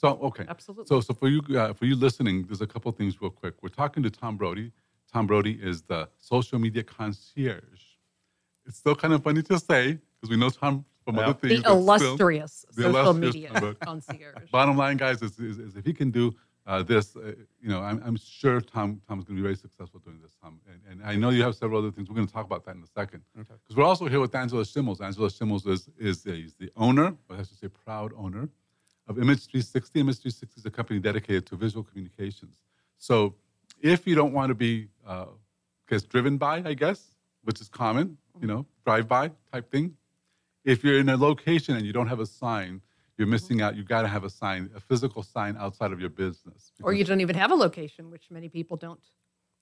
So 0.00 0.18
okay, 0.22 0.46
Absolutely. 0.48 0.86
So 0.86 1.00
so 1.02 1.12
for 1.12 1.28
you 1.28 1.42
uh, 1.58 1.74
for 1.74 1.84
you 1.84 1.94
listening, 1.94 2.46
there's 2.46 2.62
a 2.62 2.66
couple 2.66 2.90
things 2.92 3.20
real 3.20 3.30
quick. 3.30 3.54
We're 3.62 3.68
talking 3.68 4.02
to 4.02 4.10
Tom 4.10 4.38
Brody. 4.38 4.72
Tom 5.12 5.26
Brody 5.26 5.58
is 5.60 5.82
the 5.82 6.08
social 6.16 6.58
media 6.58 6.82
concierge. 6.82 7.82
It's 8.64 8.78
still 8.78 8.94
kind 8.94 9.12
of 9.12 9.22
funny 9.22 9.42
to 9.42 9.58
say 9.58 9.98
because 10.14 10.30
we 10.30 10.36
know 10.36 10.48
Tom 10.48 10.86
from 11.04 11.16
Yeah. 11.16 11.24
other 11.24 11.32
the 11.34 11.48
things. 11.48 11.62
but 11.62 11.68
still, 11.68 11.78
illustrious 11.78 12.64
the 12.74 12.82
social 12.84 13.10
illustrious 13.10 13.34
media 13.34 13.74
concierge. 13.82 14.50
Bottom 14.50 14.76
line, 14.78 14.96
guys, 14.96 15.20
is, 15.20 15.38
is, 15.38 15.58
is 15.58 15.76
if 15.76 15.84
he 15.84 15.92
can 15.92 16.10
do 16.10 16.34
uh, 16.66 16.82
this, 16.82 17.16
uh, 17.16 17.32
you 17.60 17.68
know, 17.68 17.80
I'm, 17.82 18.00
I'm 18.04 18.16
sure 18.16 18.60
Tom 18.60 19.02
Tom's 19.06 19.24
going 19.24 19.36
to 19.36 19.42
be 19.42 19.42
very 19.42 19.56
successful 19.56 20.00
doing 20.00 20.20
this, 20.22 20.32
Tom. 20.42 20.60
And, 20.70 20.80
and 20.90 21.06
I 21.06 21.14
know 21.16 21.28
you 21.28 21.42
have 21.42 21.56
several 21.56 21.78
other 21.80 21.90
things. 21.90 22.08
We're 22.08 22.14
going 22.14 22.26
to 22.26 22.32
talk 22.32 22.46
about 22.46 22.64
that 22.64 22.74
in 22.74 22.82
a 22.82 22.86
second. 22.86 23.22
Okay. 23.38 23.54
Because 23.62 23.76
we're 23.76 23.84
also 23.84 24.06
here 24.06 24.20
with 24.20 24.34
Angela 24.34 24.64
Schimmels. 24.64 25.02
Angela 25.02 25.28
Schimmels 25.28 25.66
is 25.66 25.90
is 25.98 26.22
the, 26.22 26.32
he's 26.36 26.54
the 26.54 26.70
owner, 26.76 27.14
or 27.28 27.36
I 27.36 27.42
should 27.42 27.58
say, 27.58 27.68
proud 27.68 28.12
owner 28.16 28.48
of 29.08 29.18
Image 29.18 29.46
360. 29.46 30.00
Image 30.00 30.16
360 30.20 30.60
is 30.60 30.66
a 30.66 30.70
company 30.70 31.00
dedicated 31.00 31.46
to 31.46 31.56
visual 31.56 31.82
communications. 31.82 32.60
So 32.98 33.34
if 33.80 34.06
you 34.06 34.14
don't 34.14 34.32
want 34.32 34.50
to 34.50 34.54
be, 34.54 34.88
uh, 35.06 35.26
guess, 35.88 36.02
driven 36.02 36.36
by, 36.36 36.62
I 36.64 36.74
guess, 36.74 37.14
which 37.44 37.60
is 37.60 37.68
common, 37.68 38.18
you 38.40 38.46
know, 38.46 38.66
drive 38.84 39.08
by 39.08 39.32
type 39.52 39.70
thing. 39.70 39.96
If 40.64 40.84
you're 40.84 40.98
in 40.98 41.08
a 41.08 41.16
location 41.16 41.76
and 41.76 41.86
you 41.86 41.92
don't 41.92 42.06
have 42.08 42.20
a 42.20 42.26
sign, 42.26 42.82
you're 43.16 43.26
missing 43.26 43.60
out. 43.60 43.76
You 43.76 43.82
got 43.84 44.02
to 44.02 44.08
have 44.08 44.24
a 44.24 44.30
sign, 44.30 44.70
a 44.74 44.80
physical 44.80 45.22
sign 45.22 45.56
outside 45.58 45.92
of 45.92 46.00
your 46.00 46.08
business. 46.10 46.72
or 46.82 46.92
you 46.92 47.04
don't 47.04 47.20
even 47.20 47.36
have 47.36 47.50
a 47.50 47.54
location, 47.54 48.10
which 48.10 48.30
many 48.30 48.48
people 48.48 48.76
don't. 48.76 49.00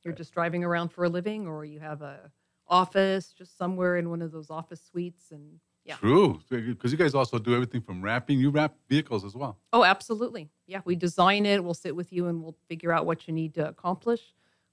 You're 0.04 0.14
just 0.14 0.32
driving 0.32 0.62
around 0.62 0.90
for 0.90 1.04
a 1.04 1.08
living, 1.08 1.46
or 1.48 1.64
you 1.64 1.80
have 1.80 2.02
a 2.02 2.30
office 2.68 3.32
just 3.32 3.58
somewhere 3.58 3.96
in 3.96 4.10
one 4.10 4.22
of 4.22 4.30
those 4.30 4.50
office 4.50 4.80
suites, 4.84 5.32
and 5.32 5.58
yeah. 5.88 5.96
True, 5.96 6.40
because 6.50 6.92
you 6.92 6.98
guys 6.98 7.14
also 7.14 7.38
do 7.38 7.54
everything 7.54 7.80
from 7.80 8.02
wrapping. 8.02 8.38
You 8.38 8.50
wrap 8.50 8.74
vehicles 8.88 9.24
as 9.24 9.34
well. 9.34 9.58
Oh, 9.72 9.84
absolutely. 9.84 10.50
Yeah, 10.66 10.82
we 10.84 10.94
design 10.96 11.46
it. 11.46 11.64
We'll 11.64 11.74
sit 11.74 11.96
with 11.96 12.12
you 12.12 12.26
and 12.28 12.42
we'll 12.42 12.56
figure 12.68 12.92
out 12.92 13.06
what 13.06 13.26
you 13.26 13.32
need 13.34 13.54
to 13.54 13.66
accomplish. 13.68 14.20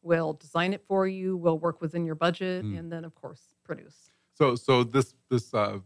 We'll 0.01 0.33
design 0.33 0.73
it 0.73 0.83
for 0.87 1.07
you. 1.07 1.37
We'll 1.37 1.57
work 1.57 1.81
within 1.81 2.05
your 2.05 2.15
budget, 2.15 2.63
Mm. 2.65 2.77
and 2.79 2.91
then 2.91 3.05
of 3.05 3.15
course 3.15 3.41
produce. 3.63 4.11
So, 4.33 4.55
so 4.55 4.83
this 4.83 5.15
this 5.29 5.53
uh, 5.53 5.79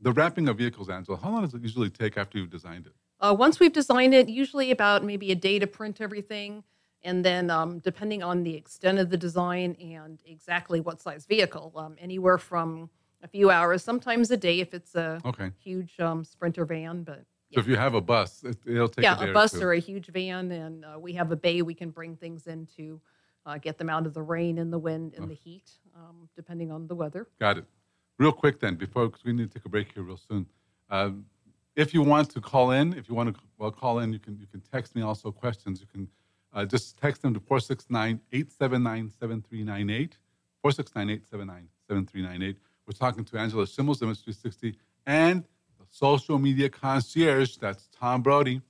the 0.00 0.12
wrapping 0.12 0.48
of 0.48 0.56
vehicles, 0.58 0.88
Angela. 0.88 1.18
How 1.18 1.30
long 1.30 1.42
does 1.42 1.54
it 1.54 1.62
usually 1.62 1.90
take 1.90 2.16
after 2.16 2.38
you've 2.38 2.50
designed 2.50 2.86
it? 2.86 2.92
Uh, 3.20 3.34
once 3.36 3.58
we've 3.60 3.72
designed 3.72 4.14
it, 4.14 4.28
usually 4.28 4.70
about 4.70 5.04
maybe 5.04 5.30
a 5.32 5.34
day 5.34 5.58
to 5.58 5.66
print 5.66 6.00
everything. 6.00 6.62
And 7.02 7.22
then, 7.22 7.50
um, 7.50 7.80
depending 7.80 8.22
on 8.22 8.44
the 8.44 8.54
extent 8.54 8.98
of 8.98 9.10
the 9.10 9.18
design 9.18 9.76
and 9.80 10.18
exactly 10.24 10.80
what 10.80 11.00
size 11.02 11.26
vehicle, 11.26 11.72
um, 11.76 11.96
anywhere 11.98 12.38
from 12.38 12.88
a 13.24 13.28
few 13.28 13.50
hours, 13.50 13.82
sometimes 13.82 14.30
a 14.30 14.36
day 14.36 14.60
if 14.60 14.74
it's 14.74 14.94
a 14.94 15.20
Okay. 15.24 15.50
huge 15.58 15.98
um, 15.98 16.22
sprinter 16.24 16.64
van. 16.66 17.02
But 17.02 17.24
So 17.52 17.58
if 17.60 17.66
you 17.66 17.76
have 17.76 17.94
a 17.94 18.00
bus, 18.00 18.44
it, 18.44 18.56
it'll 18.66 18.88
take 18.88 19.02
yeah 19.02 19.16
a 19.18 19.30
a 19.30 19.32
bus 19.32 19.54
or, 19.54 19.68
or 19.68 19.72
a 19.72 19.80
huge 19.80 20.06
van, 20.08 20.52
and 20.52 20.84
uh, 20.84 20.98
we 20.98 21.14
have 21.14 21.32
a 21.32 21.36
bay 21.36 21.62
we 21.62 21.74
can 21.74 21.90
bring 21.90 22.14
things 22.16 22.46
into, 22.46 23.00
uh, 23.46 23.56
get 23.58 23.78
them 23.78 23.88
out 23.88 24.06
of 24.06 24.12
the 24.14 24.22
rain 24.22 24.58
and 24.58 24.72
the 24.72 24.78
wind 24.78 25.14
and 25.14 25.28
the 25.28 25.34
heat, 25.34 25.72
um, 25.96 26.28
depending 26.36 26.70
on 26.70 26.86
the 26.86 26.94
weather. 26.94 27.26
Got 27.40 27.58
it. 27.58 27.64
Real 28.18 28.30
quick 28.32 28.60
then, 28.60 28.76
before 28.76 29.08
because 29.08 29.24
we 29.24 29.32
need 29.32 29.50
to 29.50 29.58
take 29.58 29.64
a 29.64 29.68
break 29.68 29.90
here 29.92 30.02
real 30.04 30.16
soon. 30.18 30.46
Um, 30.90 31.26
if 31.74 31.92
you 31.92 32.02
want 32.02 32.30
to 32.30 32.40
call 32.40 32.70
in, 32.70 32.92
if 32.92 33.08
you 33.08 33.16
want 33.16 33.34
to 33.34 33.40
well 33.58 33.72
call 33.72 33.98
in, 34.00 34.12
you 34.12 34.20
can 34.20 34.38
you 34.38 34.46
can 34.46 34.60
text 34.60 34.94
me 34.94 35.02
also 35.02 35.32
questions. 35.32 35.80
You 35.80 35.86
can 35.86 36.08
uh, 36.52 36.64
just 36.64 36.96
text 36.98 37.22
them 37.22 37.34
to 37.34 37.40
469-879-7398, 37.40 40.12
469-879-7398. 40.64 42.56
We're 42.86 42.92
talking 42.92 43.24
to 43.24 43.38
Angela 43.38 43.66
Schimmels, 43.66 44.02
Image 44.02 44.22
360, 44.24 44.76
and 45.06 45.44
the 45.78 45.86
social 45.90 46.38
media 46.38 46.68
concierge, 46.68 47.56
that's 47.56 47.88
Tom 47.98 48.22
Brody. 48.22 48.60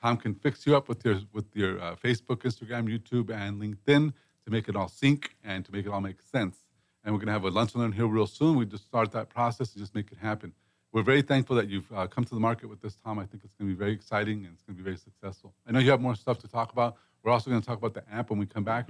Tom 0.00 0.16
can 0.16 0.34
fix 0.34 0.66
you 0.66 0.74
up 0.74 0.88
with 0.88 1.04
your 1.04 1.20
with 1.32 1.44
your 1.54 1.78
uh, 1.80 1.96
Facebook, 1.96 2.42
Instagram, 2.44 2.88
YouTube, 2.88 3.30
and 3.30 3.60
LinkedIn 3.60 4.12
to 4.44 4.50
make 4.50 4.68
it 4.68 4.76
all 4.76 4.88
sync 4.88 5.36
and 5.44 5.64
to 5.66 5.72
make 5.72 5.84
it 5.84 5.90
all 5.90 6.00
make 6.00 6.22
sense. 6.22 6.56
And 7.04 7.14
we're 7.14 7.18
going 7.18 7.26
to 7.26 7.32
have 7.32 7.44
a 7.44 7.50
lunch 7.50 7.74
and 7.74 7.82
learn 7.82 7.92
here 7.92 8.06
real 8.06 8.26
soon. 8.26 8.56
We 8.56 8.64
just 8.64 8.84
start 8.86 9.12
that 9.12 9.28
process 9.28 9.72
and 9.72 9.82
just 9.82 9.94
make 9.94 10.10
it 10.12 10.18
happen. 10.18 10.52
We're 10.92 11.02
very 11.02 11.22
thankful 11.22 11.56
that 11.56 11.68
you've 11.68 11.90
uh, 11.92 12.06
come 12.06 12.24
to 12.24 12.34
the 12.34 12.40
market 12.40 12.68
with 12.68 12.80
this, 12.80 12.96
Tom. 12.96 13.18
I 13.18 13.26
think 13.26 13.44
it's 13.44 13.54
going 13.54 13.68
to 13.70 13.74
be 13.74 13.78
very 13.78 13.92
exciting 13.92 14.46
and 14.46 14.54
it's 14.54 14.62
going 14.62 14.76
to 14.76 14.82
be 14.82 14.84
very 14.84 14.96
successful. 14.96 15.52
I 15.66 15.72
know 15.72 15.80
you 15.80 15.90
have 15.90 16.00
more 16.00 16.14
stuff 16.14 16.38
to 16.38 16.48
talk 16.48 16.72
about. 16.72 16.96
We're 17.22 17.32
also 17.32 17.50
going 17.50 17.60
to 17.60 17.66
talk 17.66 17.76
about 17.78 17.92
the 17.92 18.04
app 18.10 18.30
when 18.30 18.38
we 18.38 18.46
come 18.46 18.64
back. 18.64 18.88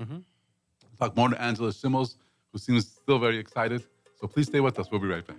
Talk 0.99 1.17
more 1.17 1.29
to 1.29 1.41
Angela 1.41 1.73
Schimmels, 1.73 2.17
who 2.53 2.59
seems 2.59 2.87
still 2.87 3.19
very 3.19 3.39
excited. 3.39 3.85
So 4.21 4.27
please 4.27 4.47
stay 4.47 4.61
with 4.61 4.79
us. 4.79 4.91
We'll 4.91 5.01
be 5.01 5.07
right 5.07 5.27
back. 5.27 5.37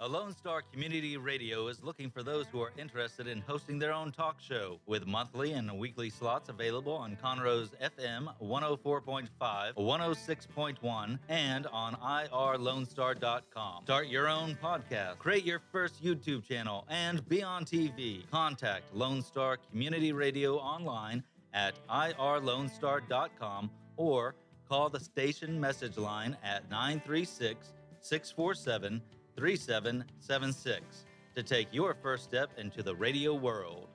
A 0.00 0.08
Lone 0.08 0.34
Star 0.34 0.60
Community 0.70 1.16
Radio 1.16 1.68
is 1.68 1.82
looking 1.82 2.10
for 2.10 2.22
those 2.22 2.46
who 2.52 2.60
are 2.60 2.72
interested 2.76 3.26
in 3.26 3.40
hosting 3.40 3.78
their 3.78 3.92
own 3.94 4.12
talk 4.12 4.38
show 4.38 4.78
with 4.84 5.06
monthly 5.06 5.52
and 5.52 5.78
weekly 5.78 6.10
slots 6.10 6.50
available 6.50 6.92
on 6.92 7.16
Conroe's 7.16 7.70
FM 7.82 8.28
104.5, 8.42 9.28
106.1, 9.40 11.18
and 11.30 11.66
on 11.68 11.94
irlonestar.com. 11.94 13.84
Start 13.84 14.08
your 14.08 14.28
own 14.28 14.58
podcast, 14.62 15.16
create 15.16 15.44
your 15.46 15.62
first 15.72 16.04
YouTube 16.04 16.44
channel, 16.44 16.84
and 16.90 17.26
be 17.26 17.42
on 17.42 17.64
TV. 17.64 18.28
Contact 18.30 18.82
Lone 18.94 19.22
Star 19.22 19.56
Community 19.70 20.12
Radio 20.12 20.56
online 20.56 21.22
at 21.54 21.74
irlonestar.com 21.88 23.70
or 23.96 24.34
call 24.68 24.90
the 24.90 25.00
station 25.00 25.58
message 25.58 25.96
line 25.96 26.36
at 26.42 26.68
936 26.70 27.72
647 28.00 29.00
3776 29.36 31.04
to 31.34 31.42
take 31.42 31.68
your 31.72 31.94
first 31.94 32.24
step 32.24 32.50
into 32.58 32.82
the 32.82 32.94
radio 32.94 33.34
world. 33.34 33.88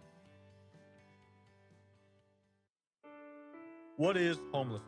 What 3.98 4.16
is 4.18 4.38
homelessness? 4.52 4.86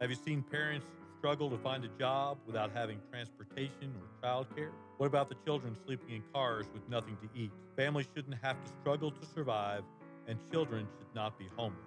Have 0.00 0.10
you 0.10 0.16
seen 0.16 0.42
parents 0.42 0.86
struggle 1.18 1.50
to 1.50 1.58
find 1.58 1.84
a 1.84 1.88
job 1.98 2.38
without 2.46 2.70
having 2.72 3.00
transportation 3.10 3.92
or 4.00 4.06
childcare? 4.22 4.70
What 4.98 5.06
about 5.06 5.28
the 5.28 5.36
children 5.44 5.76
sleeping 5.84 6.14
in 6.14 6.22
cars 6.32 6.66
with 6.72 6.88
nothing 6.88 7.16
to 7.16 7.40
eat? 7.40 7.50
Families 7.76 8.06
shouldn't 8.14 8.36
have 8.42 8.62
to 8.64 8.72
struggle 8.80 9.10
to 9.10 9.26
survive, 9.34 9.82
and 10.28 10.38
children 10.52 10.86
should 10.98 11.14
not 11.14 11.38
be 11.38 11.46
homeless. 11.56 11.85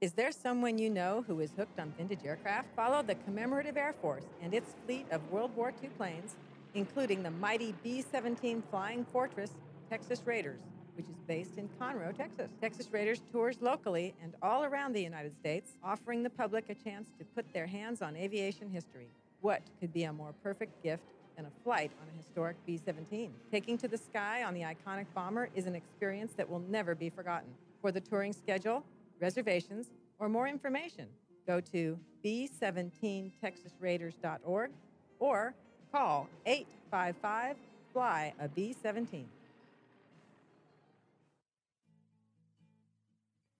Is 0.00 0.12
there 0.12 0.30
someone 0.30 0.78
you 0.78 0.90
know 0.90 1.24
who 1.26 1.40
is 1.40 1.50
hooked 1.56 1.80
on 1.80 1.92
vintage 1.98 2.20
aircraft? 2.24 2.68
Follow 2.76 3.02
the 3.02 3.16
Commemorative 3.16 3.76
Air 3.76 3.96
Force 4.00 4.26
and 4.40 4.54
its 4.54 4.76
fleet 4.86 5.06
of 5.10 5.28
World 5.30 5.50
War 5.56 5.72
II 5.82 5.88
planes, 5.98 6.36
including 6.78 7.22
the 7.24 7.30
mighty 7.32 7.74
B 7.82 8.04
17 8.08 8.62
Flying 8.70 9.04
Fortress 9.04 9.50
Texas 9.90 10.22
Raiders, 10.24 10.60
which 10.94 11.06
is 11.06 11.16
based 11.26 11.58
in 11.58 11.68
Conroe, 11.80 12.16
Texas. 12.16 12.52
Texas 12.60 12.92
Raiders 12.92 13.20
tours 13.32 13.56
locally 13.60 14.14
and 14.22 14.36
all 14.42 14.62
around 14.62 14.92
the 14.92 15.02
United 15.02 15.36
States, 15.36 15.72
offering 15.82 16.22
the 16.22 16.30
public 16.30 16.70
a 16.70 16.76
chance 16.76 17.08
to 17.18 17.24
put 17.24 17.52
their 17.52 17.66
hands 17.66 18.00
on 18.00 18.14
aviation 18.16 18.70
history. 18.70 19.08
What 19.40 19.62
could 19.80 19.92
be 19.92 20.04
a 20.04 20.12
more 20.12 20.32
perfect 20.44 20.80
gift 20.84 21.02
than 21.36 21.46
a 21.46 21.50
flight 21.64 21.90
on 22.00 22.06
a 22.14 22.16
historic 22.16 22.56
B 22.64 22.76
17? 22.76 23.32
Taking 23.50 23.76
to 23.78 23.88
the 23.88 23.98
sky 23.98 24.44
on 24.44 24.54
the 24.54 24.60
iconic 24.60 25.06
bomber 25.14 25.48
is 25.56 25.66
an 25.66 25.74
experience 25.74 26.34
that 26.34 26.48
will 26.48 26.62
never 26.68 26.94
be 26.94 27.10
forgotten. 27.10 27.48
For 27.80 27.90
the 27.90 28.00
touring 28.00 28.32
schedule, 28.32 28.84
reservations, 29.20 29.88
or 30.20 30.28
more 30.28 30.46
information, 30.46 31.08
go 31.44 31.60
to 31.60 31.98
b17texasraiders.org 32.24 34.70
or 35.18 35.54
call 35.92 36.28
855 36.46 37.56
Fly 37.92 38.32
a 38.40 38.48
B 38.48 38.74
17. 38.82 39.26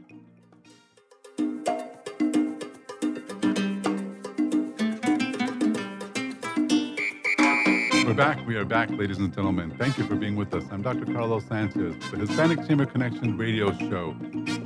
We're 8.11 8.17
back. 8.17 8.45
We 8.45 8.57
are 8.57 8.65
back, 8.65 8.89
ladies 8.89 9.19
and 9.19 9.33
gentlemen. 9.33 9.71
Thank 9.77 9.97
you 9.97 10.03
for 10.03 10.15
being 10.15 10.35
with 10.35 10.53
us. 10.53 10.65
I'm 10.69 10.81
Dr. 10.81 11.05
Carlos 11.05 11.45
Sanchez, 11.45 11.95
the 12.11 12.17
Hispanic 12.17 12.67
Chamber 12.67 12.85
Connection 12.85 13.37
radio 13.37 13.71
show, 13.71 14.13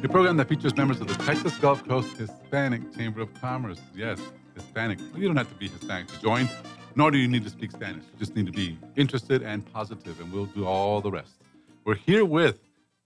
a 0.03 0.09
program 0.09 0.37
that 0.37 0.49
features 0.49 0.75
members 0.75 0.99
of 0.99 1.07
the 1.07 1.13
Texas 1.23 1.55
Gulf 1.59 1.87
Coast 1.87 2.17
Hispanic 2.17 2.91
Chamber 2.97 3.21
of 3.21 3.31
Commerce. 3.35 3.79
Yes, 3.93 4.19
Hispanic. 4.55 4.97
You 5.15 5.27
don't 5.27 5.35
have 5.35 5.47
to 5.49 5.55
be 5.57 5.67
Hispanic 5.67 6.07
to 6.07 6.19
join, 6.21 6.49
nor 6.95 7.11
do 7.11 7.19
you 7.19 7.27
need 7.27 7.43
to 7.43 7.51
speak 7.51 7.69
Spanish. 7.69 8.03
You 8.05 8.17
just 8.17 8.35
need 8.35 8.47
to 8.47 8.51
be 8.51 8.79
interested 8.95 9.43
and 9.43 9.63
positive, 9.71 10.19
and 10.19 10.33
we'll 10.33 10.47
do 10.47 10.65
all 10.65 10.99
the 10.99 11.11
rest. 11.11 11.35
We're 11.83 11.93
here 11.93 12.25
with 12.25 12.57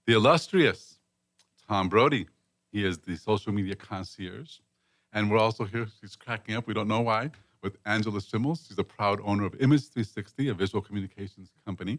the 0.06 0.14
illustrious 0.14 1.00
Tom 1.68 1.90
Brody. 1.90 2.28
He 2.72 2.86
is 2.86 2.96
the 2.96 3.16
social 3.16 3.52
media 3.52 3.74
concierge. 3.74 4.60
And 5.12 5.30
we're 5.30 5.36
also 5.36 5.64
here, 5.64 5.86
he's 6.00 6.16
cracking 6.16 6.54
up, 6.54 6.66
we 6.66 6.72
don't 6.72 6.88
know 6.88 7.02
why, 7.02 7.30
with 7.62 7.76
Angela 7.84 8.20
Schimmels. 8.20 8.66
She's 8.66 8.78
a 8.78 8.84
proud 8.84 9.20
owner 9.24 9.44
of 9.44 9.54
Image 9.60 9.88
360, 9.88 10.48
a 10.48 10.54
visual 10.54 10.82
communications 10.82 11.50
company. 11.66 11.98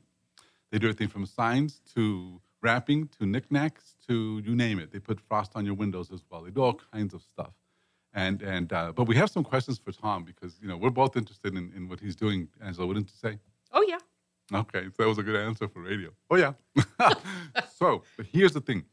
They 0.71 0.79
do 0.79 0.87
everything 0.87 1.09
from 1.09 1.25
signs 1.25 1.81
to 1.95 2.41
wrapping 2.61 3.09
to 3.19 3.25
knickknacks 3.25 3.95
to 4.07 4.41
you 4.45 4.55
name 4.55 4.79
it. 4.79 4.91
They 4.91 4.99
put 4.99 5.19
frost 5.19 5.51
on 5.55 5.65
your 5.65 5.73
windows 5.73 6.11
as 6.11 6.23
well. 6.29 6.43
They 6.43 6.51
do 6.51 6.61
all 6.61 6.79
kinds 6.93 7.13
of 7.13 7.21
stuff. 7.21 7.53
And 8.13 8.41
and 8.41 8.71
uh, 8.73 8.91
but 8.91 9.07
we 9.07 9.15
have 9.15 9.29
some 9.29 9.43
questions 9.43 9.79
for 9.79 9.91
Tom 9.91 10.25
because 10.25 10.59
you 10.61 10.67
know 10.67 10.75
we're 10.75 10.89
both 10.89 11.15
interested 11.15 11.55
in, 11.55 11.71
in 11.75 11.87
what 11.87 11.99
he's 11.99 12.15
doing. 12.15 12.49
Angela, 12.61 12.85
wouldn't 12.87 13.07
you 13.07 13.29
say? 13.29 13.39
Oh, 13.71 13.85
yeah. 13.87 13.99
Okay, 14.53 14.83
so 14.85 15.03
that 15.03 15.07
was 15.07 15.17
a 15.17 15.23
good 15.23 15.37
answer 15.37 15.67
for 15.67 15.81
radio. 15.81 16.09
Oh 16.29 16.35
yeah. 16.35 16.53
so, 17.73 18.03
but 18.17 18.25
here's 18.25 18.51
the 18.51 18.59
thing: 18.59 18.83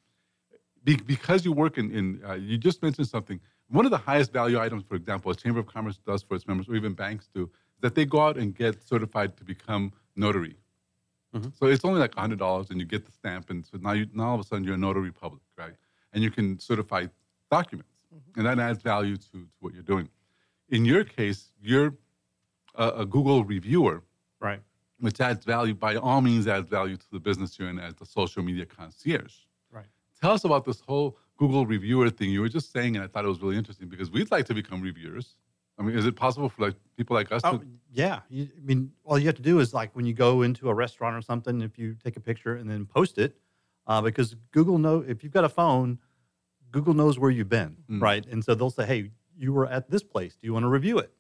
Be, 0.85 0.97
because 0.97 1.45
you 1.45 1.53
work 1.53 1.79
in, 1.79 1.91
in 1.91 2.21
uh, 2.25 2.35
you 2.35 2.59
just 2.59 2.81
mentioned 2.81 3.09
something. 3.09 3.41
One 3.69 3.85
of 3.85 3.91
the 3.91 3.99
highest 3.99 4.33
value 4.33 4.59
items, 4.59 4.85
for 4.89 4.95
example, 4.95 5.31
a 5.31 5.35
Chamber 5.35 5.61
of 5.61 5.67
Commerce 5.67 5.99
does 5.99 6.23
for 6.23 6.35
its 6.35 6.47
members, 6.47 6.69
or 6.69 6.75
even 6.75 6.95
banks 6.95 7.29
do, 7.35 7.43
is 7.45 7.81
that 7.81 7.95
they 7.95 8.05
go 8.07 8.21
out 8.21 8.37
and 8.39 8.55
get 8.55 8.83
certified 8.83 9.37
to 9.37 9.45
become 9.45 9.93
notary. 10.17 10.57
Mhm. 11.35 11.55
So 11.55 11.67
it's 11.67 11.85
only 11.85 12.01
like 12.01 12.15
hundred 12.15 12.39
dollars, 12.39 12.71
and 12.71 12.81
you 12.81 12.87
get 12.87 13.05
the 13.05 13.13
stamp, 13.13 13.51
and 13.51 13.65
so 13.67 13.77
now 13.79 13.93
you 13.93 14.07
now 14.15 14.29
all 14.29 14.35
of 14.35 14.41
a 14.41 14.45
sudden 14.45 14.65
you're 14.65 14.75
a 14.75 14.79
notary 14.79 15.13
public, 15.13 15.43
right? 15.57 15.75
And 16.13 16.23
you 16.25 16.31
can 16.31 16.59
certify 16.59 17.07
documents, 17.51 17.93
and 18.37 18.47
that 18.47 18.59
adds 18.59 18.83
value 18.83 19.17
to, 19.19 19.31
to 19.33 19.49
what 19.61 19.75
you're 19.75 19.83
doing. 19.83 20.09
In 20.71 20.87
your 20.87 21.05
case, 21.05 21.53
you're 21.61 21.95
a, 22.75 22.89
a 23.03 23.07
Google 23.07 23.45
reviewer, 23.45 24.03
Right. 24.41 24.63
which 25.01 25.21
adds 25.21 25.45
value 25.45 25.75
by 25.75 25.97
all 25.97 26.21
means 26.23 26.47
adds 26.49 26.69
value 26.69 26.97
to 26.97 27.11
the 27.11 27.21
business 27.21 27.59
you're 27.59 27.69
in 27.69 27.79
as 27.79 27.95
the 27.97 28.07
social 28.07 28.43
media 28.43 28.65
concierge. 28.65 29.35
Right. 29.71 29.87
Tell 30.21 30.33
us 30.33 30.45
about 30.45 30.65
this 30.65 30.81
whole 30.81 31.19
Google 31.39 31.67
reviewer 31.67 32.11
thing. 32.11 32.31
You 32.31 32.41
were 32.41 32.49
just 32.49 32.73
saying, 32.73 32.97
and 32.97 33.05
I 33.05 33.09
thought 33.09 33.25
it 33.25 33.29
was 33.29 33.41
really 33.41 33.57
interesting 33.57 33.89
because 33.89 34.11
we'd 34.11 34.31
like 34.31 34.45
to 34.47 34.55
become 34.55 34.83
reviewers. 34.83 35.37
I 35.79 35.83
mean, 35.83 35.97
is 35.97 36.05
it 36.07 36.17
possible 36.17 36.49
for 36.49 36.63
like 36.67 36.75
people 36.97 37.15
like 37.15 37.31
us 37.31 37.43
Oh, 37.45 37.59
to? 37.59 37.67
yeah. 37.93 38.21
You, 38.29 38.49
I 38.57 38.61
mean, 38.61 38.93
all 39.05 39.19
you 39.19 39.27
have 39.27 39.37
to 39.37 39.43
do 39.43 39.61
is 39.61 39.73
like 39.73 39.95
when 39.95 40.05
you 40.05 40.13
go 40.13 40.43
into 40.43 40.69
a 40.69 40.75
restaurant 40.75 41.17
or 41.17 41.23
something, 41.23 41.61
if 41.63 41.79
you 41.79 41.95
take 41.95 42.17
a 42.17 42.21
picture 42.21 42.57
and 42.57 42.69
then 42.69 42.85
post 42.85 43.17
it, 43.19 43.39
uh, 43.87 44.03
because 44.03 44.35
Google 44.51 44.79
know 44.79 45.01
if 45.07 45.23
you've 45.23 45.33
got 45.33 45.45
a 45.45 45.49
phone, 45.49 46.01
Google 46.73 46.95
knows 46.95 47.19
where 47.19 47.31
you've 47.31 47.49
been, 47.49 47.77
Mm. 47.89 48.03
right? 48.03 48.27
And 48.27 48.45
so 48.45 48.55
they'll 48.57 48.71
say, 48.71 48.85
"Hey, 48.87 49.13
you 49.37 49.53
were 49.53 49.67
at 49.67 49.89
this 49.89 50.03
place. 50.03 50.37
Do 50.37 50.47
you 50.47 50.53
want 50.53 50.65
to 50.65 50.69
review 50.69 50.99
it?" 50.99 51.13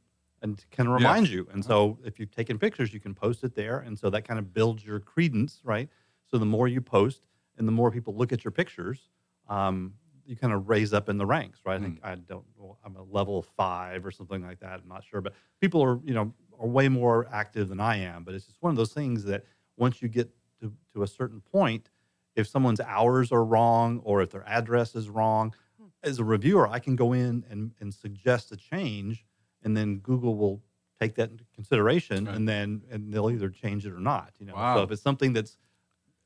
And 0.42 0.64
can 0.70 0.86
Yes. 0.86 0.94
remind 0.94 1.28
you. 1.30 1.48
And 1.52 1.64
so 1.64 1.98
if 2.04 2.18
you've 2.18 2.30
taken 2.32 2.58
pictures, 2.58 2.92
you 2.92 3.00
can 3.00 3.14
post 3.14 3.44
it 3.44 3.54
there, 3.54 3.78
and 3.78 3.98
so 3.98 4.10
that 4.10 4.22
kind 4.26 4.38
of 4.38 4.52
builds 4.52 4.84
your 4.84 5.00
credence, 5.00 5.60
right? 5.64 5.88
So 6.26 6.36
the 6.38 6.46
more 6.46 6.68
you 6.68 6.80
post, 6.80 7.22
and 7.56 7.66
the 7.66 7.72
more 7.72 7.90
people 7.90 8.14
look 8.16 8.32
at 8.32 8.44
your 8.44 8.52
pictures, 8.52 9.08
um, 9.48 9.94
you 10.28 10.36
kind 10.36 10.52
of 10.52 10.68
raise 10.68 10.92
up 10.92 11.08
in 11.08 11.16
the 11.16 11.24
ranks, 11.24 11.60
right? 11.64 11.80
I 11.80 11.82
think 11.82 12.00
mm. 12.00 12.06
I 12.06 12.14
don't. 12.16 12.44
Well, 12.56 12.78
I'm 12.84 12.96
a 12.96 13.02
level 13.02 13.42
five 13.42 14.04
or 14.04 14.10
something 14.10 14.42
like 14.42 14.60
that. 14.60 14.80
I'm 14.82 14.88
not 14.88 15.02
sure, 15.02 15.22
but 15.22 15.32
people 15.60 15.82
are 15.82 15.98
you 16.04 16.12
know 16.12 16.32
are 16.60 16.66
way 16.66 16.88
more 16.88 17.26
active 17.32 17.68
than 17.70 17.80
I 17.80 17.96
am. 17.96 18.24
But 18.24 18.34
it's 18.34 18.44
just 18.44 18.60
one 18.60 18.70
of 18.70 18.76
those 18.76 18.92
things 18.92 19.24
that 19.24 19.44
once 19.78 20.02
you 20.02 20.08
get 20.08 20.30
to 20.60 20.72
to 20.92 21.02
a 21.02 21.06
certain 21.06 21.40
point, 21.40 21.88
if 22.36 22.46
someone's 22.46 22.80
hours 22.80 23.32
are 23.32 23.44
wrong 23.44 24.00
or 24.04 24.20
if 24.20 24.30
their 24.30 24.46
address 24.46 24.94
is 24.94 25.08
wrong, 25.08 25.54
hmm. 25.80 25.86
as 26.02 26.18
a 26.18 26.24
reviewer, 26.24 26.68
I 26.68 26.78
can 26.78 26.94
go 26.94 27.14
in 27.14 27.44
and 27.48 27.72
and 27.80 27.92
suggest 27.92 28.52
a 28.52 28.56
change, 28.56 29.24
and 29.62 29.74
then 29.74 29.98
Google 29.98 30.36
will 30.36 30.62
take 31.00 31.14
that 31.14 31.30
into 31.30 31.44
consideration, 31.54 32.26
Right. 32.26 32.34
and 32.34 32.46
then 32.46 32.82
and 32.90 33.12
they'll 33.12 33.30
either 33.30 33.48
change 33.48 33.86
it 33.86 33.92
or 33.92 34.00
not. 34.00 34.34
You 34.38 34.46
know, 34.46 34.54
Wow. 34.54 34.76
so 34.76 34.82
if 34.82 34.90
it's 34.90 35.02
something 35.02 35.32
that's 35.32 35.56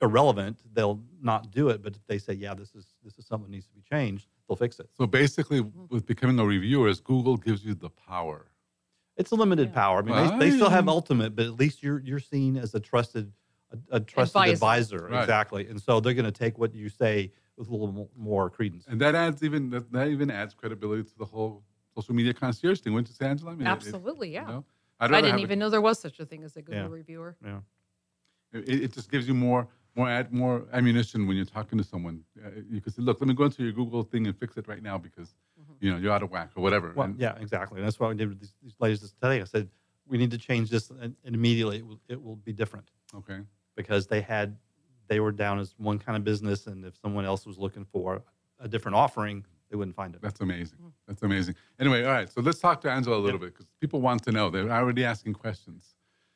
irrelevant, 0.03 0.59
they'll 0.73 1.01
not 1.21 1.51
do 1.51 1.69
it. 1.69 1.83
But 1.83 1.97
if 1.97 2.07
they 2.07 2.19
say, 2.19 2.33
yeah, 2.35 2.55
this 2.55 2.75
is 2.75 2.95
this 3.05 3.19
is 3.19 3.27
something 3.27 3.51
that 3.51 3.55
needs 3.55 3.67
to 3.67 3.75
be 3.75 3.83
changed, 3.83 4.27
they'll 4.49 4.57
fix 4.57 4.79
it. 4.81 4.89
So 4.97 5.07
basically, 5.07 5.61
with 5.61 6.05
becoming 6.07 6.39
a 6.39 6.45
reviewer, 6.45 6.89
is 6.89 7.01
Google 7.01 7.37
gives 7.37 7.65
you 7.65 7.75
the 7.75 7.91
power. 7.91 8.47
It's 9.17 9.31
a 9.31 9.35
limited 9.35 9.69
Yeah. 9.69 9.75
power. 9.75 9.99
I 9.99 10.03
mean, 10.03 10.39
they, 10.39 10.51
they 10.51 10.57
still 10.57 10.71
have 10.71 10.89
ultimate, 10.89 11.37
but 11.37 11.47
at 11.47 11.55
least 11.55 11.83
you're 11.83 12.01
you're 12.01 12.19
seen 12.19 12.57
as 12.57 12.75
a 12.75 12.81
trusted 12.81 13.33
a, 13.71 13.97
a 13.97 14.01
trusted 14.01 14.37
Advisor. 14.43 14.97
advisor. 14.97 15.09
Right. 15.11 15.21
Exactly. 15.23 15.67
And 15.69 15.81
so 15.81 16.01
they're 16.01 16.13
going 16.15 16.27
to 16.27 16.31
take 16.33 16.59
what 16.59 16.75
you 16.75 16.89
say 16.91 17.33
with 17.57 17.69
a 17.69 17.71
little 17.71 18.11
more 18.17 18.51
credence. 18.51 18.85
And 18.89 19.01
that 19.01 19.15
adds 19.15 19.43
even 19.43 19.71
that, 19.71 19.91
that 19.93 20.09
even 20.09 20.31
adds 20.31 20.53
credibility 20.55 21.05
to 21.05 21.19
the 21.19 21.25
whole 21.25 21.63
social 21.95 22.15
media 22.15 22.35
concierge 22.35 22.81
thing. 22.81 22.93
Wouldn't 22.95 23.09
you 23.09 23.15
say, 23.15 23.27
Angela? 23.27 23.53
I 23.53 23.55
mean, 23.55 23.67
it- 23.67 23.71
it- 23.71 23.73
Absolutely, 23.73 24.29
you 24.29 24.35
yeah. 24.35 24.45
know, 24.47 24.65
I 25.01 25.05
rather 25.07 25.17
didn't 25.17 25.31
have 25.33 25.41
it- 25.41 25.43
even 25.43 25.59
know 25.59 25.71
there 25.71 25.81
was 25.83 25.99
such 25.99 26.19
a 26.21 26.27
thing 26.27 26.43
as 26.43 26.57
a 26.57 26.63
Google 26.63 26.83
Yeah. 26.83 26.89
reviewer. 26.89 27.37
Yeah. 27.45 27.61
It, 28.53 28.69
it 28.85 28.93
just 28.93 29.11
gives 29.11 29.27
you 29.29 29.35
more 29.35 29.69
more 29.95 30.09
ad, 30.09 30.33
more 30.33 30.65
ammunition 30.73 31.27
when 31.27 31.37
you're 31.37 31.47
talking 31.47 31.79
to 31.79 31.85
someone. 31.85 32.23
Uh, 32.45 32.49
you 32.71 32.81
can 32.81 32.93
say, 32.93 33.03
"Look, 33.03 33.21
let 33.21 33.29
me 33.29 33.35
go 33.35 33.45
into 33.45 33.63
your 33.63 33.73
Google 33.73 34.03
thing 34.03 34.27
and 34.27 34.37
fix 34.37 34.57
it 34.57 34.67
right 34.69 34.83
now 34.83 34.99
because 34.99 35.35
you 35.81 35.91
know 35.91 35.99
you're 35.99 36.13
out 36.13 36.23
of 36.23 36.31
whack 36.31 36.51
or 36.57 36.63
whatever." 36.63 36.93
Well, 36.95 37.07
And- 37.07 37.19
yeah, 37.21 37.37
exactly. 37.39 37.79
And 37.79 37.87
that's 37.87 38.01
what 38.01 38.11
I 38.11 38.15
did 38.15 38.29
with 38.29 38.41
these, 38.41 38.55
these 38.63 38.75
ladies 38.81 39.01
today. 39.21 39.41
I 39.41 39.45
said 39.45 39.69
we 40.07 40.19
need 40.19 40.31
to 40.31 40.39
change 40.39 40.71
this, 40.71 40.91
and, 40.91 41.15
and 41.25 41.35
immediately 41.35 41.79
it 41.79 41.87
will, 41.87 42.01
it 42.09 42.23
will 42.23 42.37
be 42.37 42.53
different 42.53 42.91
Okay. 43.15 43.41
because 43.77 44.07
they 44.07 44.21
had 44.21 44.57
they 45.09 45.21
were 45.21 45.33
down 45.33 45.59
as 45.59 45.75
one 45.79 45.99
kind 45.99 46.17
of 46.17 46.25
business, 46.25 46.67
and 46.67 46.85
if 46.85 46.97
someone 46.97 47.25
else 47.25 47.45
was 47.47 47.59
looking 47.59 47.85
for 47.85 48.23
a 48.61 48.69
different 48.69 48.95
offering, 48.97 49.45
they 49.69 49.77
wouldn't 49.77 49.97
find 49.97 50.15
it. 50.15 50.23
That's 50.23 50.41
amazing. 50.41 50.79
That's 51.07 51.23
amazing. 51.23 51.55
Anyway, 51.79 52.03
all 52.05 52.13
right. 52.13 52.31
So 52.31 52.41
let's 52.41 52.59
talk 52.61 52.81
to 52.83 52.91
Angela 52.91 53.17
a 53.17 53.19
little 53.19 53.39
bit 53.41 53.53
because 53.53 53.67
people 53.81 54.01
want 54.01 54.23
to 54.25 54.33
know. 54.33 54.49
They're 54.49 54.71
already 54.71 55.05
asking 55.05 55.35
questions. 55.35 55.95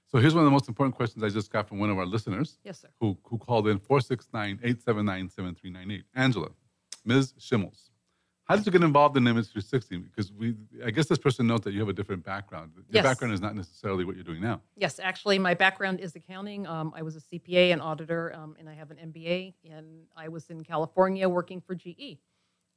So 0.09 0.19
here's 0.19 0.35
one 0.35 0.43
of 0.43 0.47
the 0.47 0.53
most 0.53 0.69
important 0.69 0.95
questions 0.95 1.25
I 1.25 1.29
just 1.29 1.51
got 1.53 1.69
from 1.69 1.79
one 1.81 1.91
of 1.91 1.99
our 1.99 2.07
listeners 2.07 2.59
Yes, 2.65 2.81
sir. 2.81 2.89
who, 3.01 3.19
who 3.25 3.39
called 3.39 3.67
in 3.69 3.79
469 3.79 4.61
879 4.63 5.29
7398. 5.31 6.05
Angela, 6.15 6.49
Ms. 7.05 7.35
Schimmels, 7.39 7.91
how 8.45 8.55
did 8.55 8.65
you 8.65 8.71
get 8.71 8.83
involved 8.83 9.17
in 9.17 9.27
Image 9.27 9.47
360? 9.47 9.97
Because 9.99 10.33
we, 10.33 10.55
I 10.85 10.93
guess 10.93 11.07
this 11.07 11.19
person 11.19 11.49
knows 11.49 11.63
that 11.63 11.73
you 11.73 11.81
have 11.81 11.89
a 11.89 11.93
different 11.93 12.25
background. 12.25 12.71
Your 12.77 12.85
Yes. 12.91 13.03
background 13.03 13.35
is 13.35 13.41
not 13.41 13.57
necessarily 13.57 14.05
what 14.05 14.15
you're 14.15 14.23
doing 14.25 14.41
now. 14.41 14.61
Yes, 14.77 15.01
actually, 15.01 15.41
my 15.41 15.55
background 15.55 15.99
is 15.99 16.15
accounting. 16.15 16.65
Um, 16.69 16.93
I 16.97 17.03
was 17.03 17.17
a 17.17 17.21
CPA 17.21 17.73
and 17.73 17.83
auditor, 17.83 18.33
um, 18.37 18.55
and 18.61 18.69
I 18.69 18.75
have 18.75 18.93
an 18.93 18.99
MBA. 19.13 19.55
And 19.69 20.05
I 20.17 20.29
was 20.29 20.49
in 20.51 20.63
California 20.63 21.29
working 21.29 21.61
for 21.61 21.75
GE. 21.75 22.19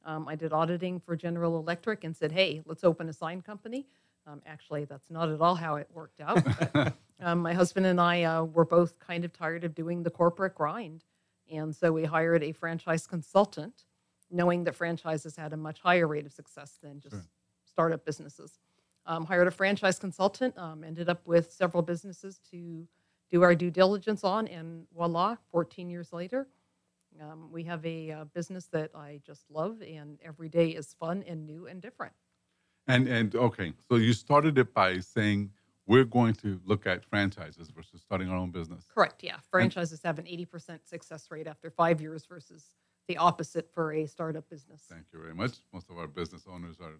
Um, 0.03 0.27
I 0.27 0.35
did 0.35 0.51
auditing 0.51 0.99
for 0.99 1.15
General 1.15 1.59
Electric 1.59 2.03
and 2.03 2.17
said, 2.17 2.31
"Hey, 2.31 2.63
let's 2.65 2.83
open 2.83 3.07
a 3.07 3.13
sign 3.13 3.43
company." 3.43 3.85
Um, 4.29 4.41
actually, 4.45 4.85
that's 4.85 5.09
not 5.09 5.29
at 5.29 5.41
all 5.41 5.55
how 5.55 5.75
it 5.75 5.87
worked 5.93 6.21
out. 6.21 6.43
but, 6.73 6.93
um, 7.19 7.39
my 7.39 7.53
husband 7.53 7.85
and 7.85 7.99
I 7.99 8.23
uh, 8.23 8.43
were 8.43 8.65
both 8.65 8.99
kind 8.99 9.25
of 9.25 9.33
tired 9.33 9.63
of 9.63 9.73
doing 9.73 10.03
the 10.03 10.09
corporate 10.11 10.55
grind, 10.55 11.03
and 11.51 11.75
so 11.75 11.91
we 11.91 12.05
hired 12.05 12.43
a 12.43 12.51
franchise 12.51 13.07
consultant, 13.07 13.85
knowing 14.29 14.63
that 14.65 14.75
franchises 14.75 15.35
had 15.35 15.53
a 15.53 15.57
much 15.57 15.79
higher 15.79 16.07
rate 16.07 16.25
of 16.25 16.31
success 16.33 16.77
than 16.83 16.99
just 16.99 17.15
Sure. 17.15 17.25
startup 17.65 18.05
businesses 18.05 18.59
um, 19.05 19.25
hired 19.25 19.47
a 19.47 19.51
franchise 19.51 19.97
consultant, 19.97 20.55
um, 20.57 20.83
ended 20.83 21.09
up 21.09 21.25
with 21.25 21.51
several 21.51 21.81
businesses 21.81 22.39
to 22.51 22.87
do 23.31 23.41
our 23.41 23.55
due 23.55 23.71
diligence 23.71 24.23
on, 24.23 24.47
and 24.47 24.85
voila, 24.93 25.35
14 25.51 25.89
years 25.89 26.13
later, 26.13 26.47
Um, 27.19 27.51
we 27.51 27.63
have 27.63 27.83
a 27.85 28.11
uh, 28.11 28.25
business 28.25 28.67
that 28.67 28.91
I 28.95 29.19
just 29.25 29.49
love, 29.49 29.81
and 29.81 30.19
every 30.21 30.47
day 30.47 30.69
is 30.69 30.93
fun 30.93 31.23
and 31.23 31.45
new 31.45 31.65
and 31.67 31.81
different. 31.81 32.13
And 32.89 33.07
and 33.07 33.35
okay, 33.35 33.73
so 33.87 33.95
you 33.95 34.13
started 34.13 34.57
it 34.57 34.73
by 34.73 34.99
saying 34.99 35.51
we're 35.85 36.03
going 36.03 36.33
to 36.35 36.59
look 36.65 36.85
at 36.85 37.05
franchises 37.05 37.69
versus 37.69 38.01
starting 38.01 38.29
our 38.29 38.37
own 38.37 38.51
business. 38.51 38.85
Correct. 38.93 39.23
Yeah, 39.23 39.37
franchises 39.49 40.01
have 40.03 40.19
an 40.19 40.27
eighty 40.27 40.45
percent 40.45 40.87
success 40.87 41.29
rate 41.31 41.47
after 41.47 41.69
five 41.69 42.01
years 42.01 42.25
versus 42.25 42.75
the 43.07 43.17
opposite 43.17 43.69
for 43.73 43.93
a 43.93 44.05
startup 44.05 44.49
business. 44.49 44.81
Thank 44.89 45.05
you 45.13 45.21
very 45.21 45.33
much. 45.33 45.53
Most 45.73 45.89
of 45.89 45.97
our 45.97 46.07
business 46.07 46.45
owners 46.51 46.77
are 46.81 46.99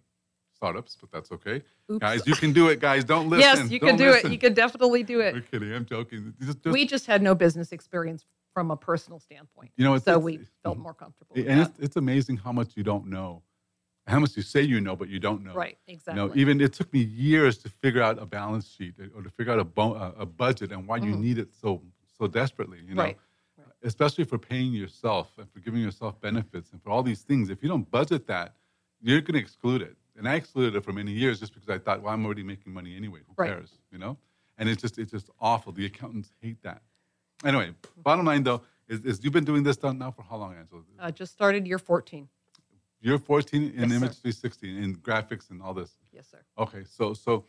startups, 0.54 0.96
but 1.00 1.10
that's 1.10 1.32
okay. 1.32 1.62
Oops. 1.90 2.00
Guys, 2.00 2.26
you 2.26 2.34
can 2.34 2.52
do 2.52 2.68
it, 2.68 2.80
guys. 2.80 3.04
Don't 3.04 3.28
listen. 3.30 3.40
yes, 3.40 3.70
you 3.70 3.78
Don't 3.80 3.90
can 3.90 3.96
do 3.98 4.10
listen. 4.10 4.30
it. 4.30 4.32
You 4.32 4.38
can 4.38 4.54
definitely 4.54 5.02
do 5.02 5.20
it. 5.20 5.34
We're 5.34 5.40
kidding. 5.40 5.72
I'm 5.72 5.86
joking. 5.86 6.34
Just- 6.40 6.62
just- 6.62 6.72
we 6.72 6.86
just 6.86 7.06
had 7.06 7.22
no 7.22 7.34
business 7.34 7.72
experience 7.72 8.24
from 8.52 8.70
a 8.70 8.76
personal 8.76 9.18
standpoint, 9.20 9.70
you 9.76 9.84
know, 9.84 9.94
it's, 9.94 10.04
so 10.04 10.18
we 10.18 10.40
felt 10.62 10.76
mhm. 10.76 10.82
more 10.82 10.94
comfortable. 10.94 11.36
And 11.36 11.60
it's, 11.60 11.78
it's 11.78 11.96
amazing 11.96 12.36
how 12.36 12.52
much 12.52 12.70
you 12.74 12.82
don't 12.82 13.06
know, 13.06 13.42
how 14.10 14.18
much 14.20 14.36
you 14.36 14.42
say 14.42 14.62
you 14.62 14.80
know, 14.80 14.94
but 14.96 15.08
you 15.08 15.18
don't 15.20 15.42
know. 15.44 15.54
right, 15.54 15.78
You 15.86 15.94
exactly. 15.94 16.28
know, 16.28 16.32
even 16.36 16.60
it 16.60 16.72
took 16.72 16.92
me 16.92 17.00
years 17.00 17.56
to 17.58 17.68
figure 17.68 18.02
out 18.02 18.18
a 18.18 18.26
balance 18.26 18.68
sheet 18.68 18.94
uh, 19.00 19.16
or 19.16 19.22
to 19.22 19.30
figure 19.30 19.52
out 19.52 19.58
a, 19.60 19.64
bo- 19.64 19.94
a 19.94 20.08
a 20.24 20.26
budget 20.26 20.72
and 20.72 20.86
why 20.88 20.96
you 20.96 21.14
Mhm. 21.14 21.20
need 21.20 21.38
it 21.38 21.50
so 21.54 21.82
so 22.18 22.26
desperately. 22.26 22.80
You 22.88 22.94
know, 22.96 23.04
Right, 23.04 23.18
right. 23.58 23.66
especially 23.82 24.24
for 24.24 24.38
paying 24.38 24.72
yourself 24.72 25.26
and 25.38 25.50
for 25.52 25.60
giving 25.60 25.80
yourself 25.80 26.20
benefits 26.20 26.72
and 26.72 26.82
for 26.82 26.90
all 26.90 27.02
these 27.02 27.22
things. 27.22 27.48
If 27.50 27.62
you 27.62 27.68
don't 27.68 27.88
budget 27.90 28.26
that, 28.26 28.54
you're 29.00 29.20
going 29.22 29.34
to 29.34 29.40
exclude 29.40 29.80
it. 29.82 29.96
And 30.18 30.28
I 30.28 30.34
excluded 30.34 30.74
it 30.76 30.82
for 30.84 30.92
many 30.92 31.12
years 31.12 31.40
just 31.40 31.54
because 31.54 31.70
I 31.70 31.78
thought, 31.78 32.02
well, 32.02 32.12
I'm 32.12 32.24
already 32.26 32.42
making 32.42 32.74
money 32.74 32.94
anyway. 32.96 33.20
Who 33.26 33.34
Right. 33.38 33.48
cares? 33.52 33.78
You 33.92 33.98
know, 33.98 34.18
and 34.58 34.68
it's 34.68 34.82
just 34.82 34.98
it's 34.98 35.12
just 35.12 35.30
awful. 35.40 35.72
The 35.72 35.86
accountants 35.86 36.30
hate 36.42 36.60
that. 36.62 36.82
Anyway, 37.44 37.68
bottom 38.08 38.26
line 38.26 38.42
though 38.42 38.60
is, 38.88 39.00
is 39.10 39.24
you've 39.24 39.32
been 39.32 39.44
doing 39.52 39.62
this 39.62 39.76
done 39.78 39.96
now 39.98 40.10
for 40.10 40.22
how 40.22 40.36
long, 40.36 40.52
Angela? 40.54 40.82
uh, 40.98 41.10
just 41.10 41.32
started 41.32 41.66
year 41.66 41.78
14. 41.78 42.28
You're 43.00 43.18
14 43.18 43.62
in 43.62 43.68
Yes, 43.72 43.90
sir. 43.90 43.96
Image 43.96 44.16
360 44.20 44.82
in 44.84 44.96
graphics 44.96 45.50
and 45.50 45.62
all 45.62 45.74
this. 45.74 45.92
Yes, 46.12 46.28
sir. 46.30 46.38
Okay, 46.58 46.84
so 46.84 47.14
so 47.14 47.44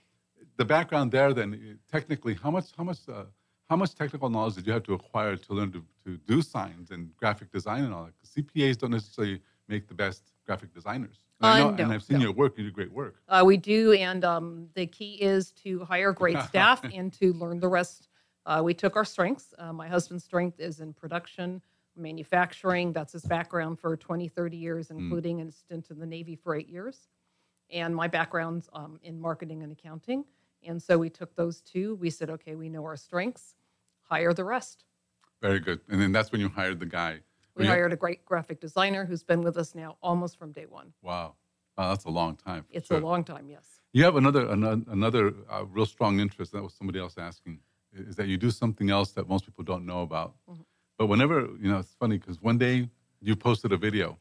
the 0.58 0.66
background 0.66 1.12
there 1.12 1.34
then 1.34 1.54
eh, 1.54 1.74
technically 1.92 2.34
how 2.36 2.52
much 2.52 2.68
how 2.78 2.84
much 2.84 3.00
uh, 3.10 3.26
how 3.70 3.76
much 3.76 3.96
technical 3.96 4.30
knowledge 4.30 4.56
did 4.56 4.68
you 4.68 4.74
have 4.74 4.84
to 4.84 4.94
acquire 4.94 5.36
to 5.38 5.54
learn 5.54 5.72
to, 5.72 5.84
to 6.06 6.18
do 6.28 6.42
signs 6.42 6.92
and 6.92 7.16
graphic 7.18 7.52
design 7.52 7.84
and 7.84 7.94
all 7.94 8.04
that? 8.06 8.14
Because 8.18 8.32
CPAs 8.36 8.78
don't 8.78 8.92
necessarily 8.92 9.42
make 9.68 9.88
the 9.88 9.94
best 9.94 10.24
graphic 10.46 10.74
designers. 10.74 11.18
And 11.40 11.48
I 11.48 11.52
Uh, 11.52 11.58
know, 11.64 11.70
and 11.70 11.88
no, 11.90 11.96
I've 11.96 12.04
seen 12.04 12.18
no. 12.20 12.24
your 12.26 12.34
work. 12.34 12.58
You 12.58 12.64
do 12.66 12.72
great 12.72 12.92
work. 12.92 13.16
Uh, 13.30 13.44
we 13.46 13.58
do, 13.58 13.94
and 13.94 14.24
um, 14.26 14.68
the 14.74 14.86
key 14.88 15.14
is 15.22 15.52
to 15.64 15.84
hire 15.86 16.12
great 16.12 16.40
staff 16.50 16.84
and 16.94 17.12
to 17.14 17.34
learn 17.34 17.60
the 17.60 17.68
rest. 17.70 18.10
Uh, 18.46 18.62
we 18.64 18.74
took 18.74 18.96
our 18.96 19.06
strengths. 19.06 19.54
Uh, 19.58 19.72
my 19.72 19.88
husband's 19.88 20.24
strength 20.26 20.60
is 20.60 20.80
in 20.82 20.94
production, 20.94 21.62
manufacturing. 21.96 22.94
That's 22.94 23.14
his 23.14 23.24
background 23.24 23.80
for 23.80 23.96
20, 23.96 24.28
30 24.28 24.58
years, 24.58 24.90
Mm. 24.90 25.00
including 25.00 25.42
a 25.42 25.52
stint 25.52 25.90
in 25.90 26.00
the 26.00 26.06
Navy 26.06 26.36
for 26.36 26.56
eight 26.56 26.70
years. 26.70 27.08
And 27.70 27.96
my 27.96 28.08
background's 28.08 28.70
um, 28.74 29.00
in 29.04 29.20
marketing 29.20 29.64
and 29.64 29.72
accounting. 29.72 30.26
And 30.64 30.82
so 30.82 30.98
we 30.98 31.10
took 31.10 31.36
those 31.36 31.62
two. 31.62 31.96
We 31.96 32.10
said, 32.10 32.30
okay, 32.30 32.56
we 32.56 32.70
know 32.70 32.84
our 32.84 32.98
strengths, 32.98 33.56
hire 34.02 34.34
the 34.34 34.44
rest. 34.44 34.86
Very 35.42 35.60
good. 35.60 35.80
And 35.90 36.00
then 36.00 36.12
that's 36.12 36.32
when 36.32 36.42
you 36.42 36.50
hired 36.50 36.80
the 36.80 36.86
guy. 36.86 37.22
We 37.56 37.64
you- 37.66 37.70
hired 37.70 37.94
a 37.94 37.96
great 37.96 38.24
graphic 38.26 38.60
designer 38.60 39.06
who's 39.06 39.24
been 39.24 39.42
with 39.42 39.58
us 39.58 39.74
now 39.76 39.98
almost 40.02 40.38
from 40.38 40.52
day 40.52 40.66
one. 40.68 40.94
Wow, 41.02 41.36
wow 41.78 41.90
that's 41.90 42.06
a 42.06 42.10
long 42.10 42.36
time. 42.36 42.66
It's 42.70 42.88
sure. 42.88 42.98
a 42.98 43.02
long 43.06 43.24
time, 43.24 43.50
yes. 43.50 43.82
You 43.94 44.04
have 44.06 44.16
another 44.16 44.48
another, 44.48 44.82
another 44.88 45.34
uh, 45.50 45.66
real 45.66 45.86
strong 45.86 46.20
interest. 46.20 46.54
That 46.54 46.64
was 46.64 46.74
somebody 46.74 47.00
else 47.00 47.18
asking. 47.18 47.60
Is 47.92 48.16
that 48.16 48.28
you 48.28 48.38
do 48.38 48.52
something 48.52 48.90
else 48.90 49.12
that 49.12 49.28
most 49.28 49.46
people 49.46 49.66
don't 49.66 49.86
know 49.86 50.02
about? 50.02 50.36
Mhm. 50.50 50.64
But 51.02 51.08
whenever 51.08 51.50
you 51.60 51.68
know, 51.68 51.80
it's 51.80 51.96
funny 52.00 52.20
because 52.20 52.40
one 52.44 52.60
day 52.60 52.88
you 53.24 53.36
posted 53.36 53.72
a 53.72 53.78
video, 53.78 54.20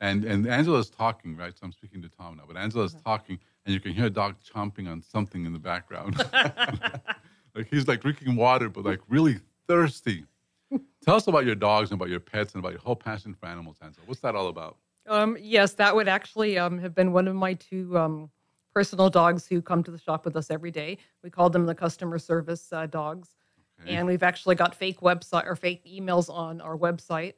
and 0.00 0.24
and 0.24 0.48
Angela's 0.48 0.88
talking, 0.88 1.36
right? 1.36 1.52
So 1.54 1.66
I'm 1.66 1.72
speaking 1.72 2.00
to 2.00 2.08
Tom 2.08 2.38
now, 2.38 2.44
but 2.48 2.56
Angela's 2.56 2.96
talking, 3.04 3.38
and 3.66 3.74
you 3.74 3.78
can 3.78 3.92
hear 3.92 4.06
a 4.06 4.10
dog 4.10 4.36
chomping 4.40 4.90
on 4.90 5.02
something 5.02 5.44
in 5.44 5.52
the 5.52 5.58
background. 5.58 6.16
like 7.54 7.68
he's 7.68 7.86
like 7.86 8.00
drinking 8.00 8.36
water, 8.36 8.70
but 8.70 8.86
like 8.86 9.00
really 9.06 9.38
thirsty. 9.68 10.24
Tell 11.04 11.16
us 11.16 11.26
about 11.26 11.44
your 11.44 11.56
dogs 11.56 11.90
and 11.90 12.00
about 12.00 12.08
your 12.08 12.20
pets 12.20 12.54
and 12.54 12.64
about 12.64 12.72
your 12.72 12.80
whole 12.80 12.96
passion 12.96 13.34
for 13.34 13.44
animals, 13.44 13.76
Angela. 13.82 14.06
What's 14.06 14.22
that 14.22 14.34
all 14.34 14.48
about? 14.48 14.78
Um, 15.06 15.36
yes, 15.38 15.74
that 15.74 15.94
would 15.94 16.08
actually 16.08 16.56
um, 16.56 16.78
have 16.78 16.94
been 16.94 17.12
one 17.12 17.28
of 17.28 17.36
my 17.36 17.52
two 17.52 17.98
um, 17.98 18.30
personal 18.74 19.10
dogs 19.10 19.46
who 19.46 19.60
come 19.60 19.82
to 19.82 19.90
the 19.90 19.98
shop 19.98 20.24
with 20.24 20.36
us 20.36 20.50
every 20.50 20.70
day. 20.70 20.96
We 21.22 21.28
call 21.28 21.50
them 21.50 21.66
the 21.66 21.74
customer 21.74 22.18
service 22.18 22.72
uh, 22.72 22.86
dogs, 22.86 23.28
Okay. 23.82 23.94
and 23.94 24.06
we've 24.06 24.22
actually 24.22 24.54
got 24.54 24.74
fake 24.74 25.00
website 25.00 25.46
or 25.46 25.56
fake 25.56 25.84
emails 25.86 26.28
on 26.28 26.60
our 26.60 26.76
website 26.76 27.34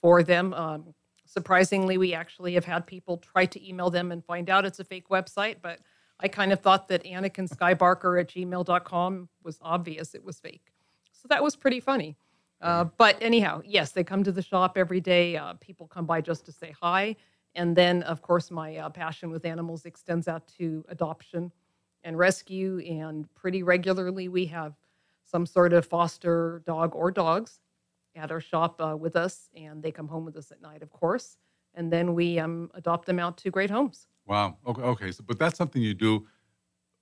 for 0.00 0.22
them. 0.22 0.54
Um, 0.54 0.94
surprisingly, 1.26 1.98
we 1.98 2.14
actually 2.14 2.54
have 2.54 2.64
had 2.64 2.86
people 2.86 3.18
try 3.18 3.46
to 3.46 3.68
email 3.68 3.90
them 3.90 4.12
and 4.12 4.24
find 4.24 4.48
out 4.48 4.64
it's 4.64 4.80
a 4.80 4.84
fake 4.84 5.08
website, 5.08 5.56
but 5.60 5.80
I 6.20 6.28
kind 6.28 6.52
of 6.52 6.60
thought 6.60 6.88
that 6.88 7.04
Anakin 7.04 7.48
Skybarker 7.48 8.20
at 8.20 8.28
gmail.com 8.28 9.28
was 9.42 9.58
obvious 9.60 10.14
it 10.14 10.24
was 10.24 10.38
fake. 10.38 10.72
So 11.12 11.26
that 11.28 11.42
was 11.42 11.56
pretty 11.56 11.80
funny. 11.80 12.16
Uh, 12.60 12.84
but 12.96 13.16
anyhow, 13.20 13.60
yes, 13.64 13.90
they 13.90 14.04
come 14.04 14.22
to 14.22 14.30
the 14.30 14.42
shop 14.42 14.78
every 14.78 15.00
day. 15.00 15.36
Uh, 15.36 15.54
people 15.54 15.88
come 15.88 16.06
by 16.06 16.20
just 16.20 16.46
to 16.46 16.52
say 16.52 16.72
hi. 16.80 17.16
And 17.54 17.76
then, 17.76 18.02
of 18.04 18.22
course, 18.22 18.50
my 18.50 18.76
uh, 18.76 18.88
passion 18.88 19.30
with 19.30 19.44
animals 19.44 19.84
extends 19.84 20.28
out 20.28 20.46
to 20.58 20.84
adoption 20.88 21.52
and 22.04 22.16
rescue. 22.16 22.78
And 22.78 23.32
pretty 23.34 23.62
regularly, 23.62 24.28
we 24.28 24.46
have 24.46 24.74
some 25.32 25.46
sort 25.46 25.72
of 25.72 25.86
foster 25.86 26.62
dog 26.66 26.94
or 26.94 27.10
dogs 27.10 27.60
at 28.14 28.30
our 28.30 28.40
shop 28.40 28.80
uh, 28.80 28.96
with 28.96 29.16
us. 29.16 29.48
And 29.56 29.82
they 29.82 29.90
come 29.90 30.06
home 30.06 30.24
with 30.24 30.36
us 30.36 30.52
at 30.52 30.60
night, 30.60 30.82
of 30.82 30.92
course. 30.92 31.38
And 31.74 31.90
then 31.90 32.14
we 32.14 32.38
um, 32.38 32.70
adopt 32.74 33.06
them 33.06 33.18
out 33.18 33.38
to 33.38 33.50
great 33.50 33.70
homes. 33.70 34.06
Wow. 34.26 34.58
Okay. 34.66 34.82
Okay. 34.82 35.12
So, 35.12 35.24
but 35.26 35.38
that's 35.38 35.56
something 35.56 35.82
you 35.82 35.94
do 35.94 36.26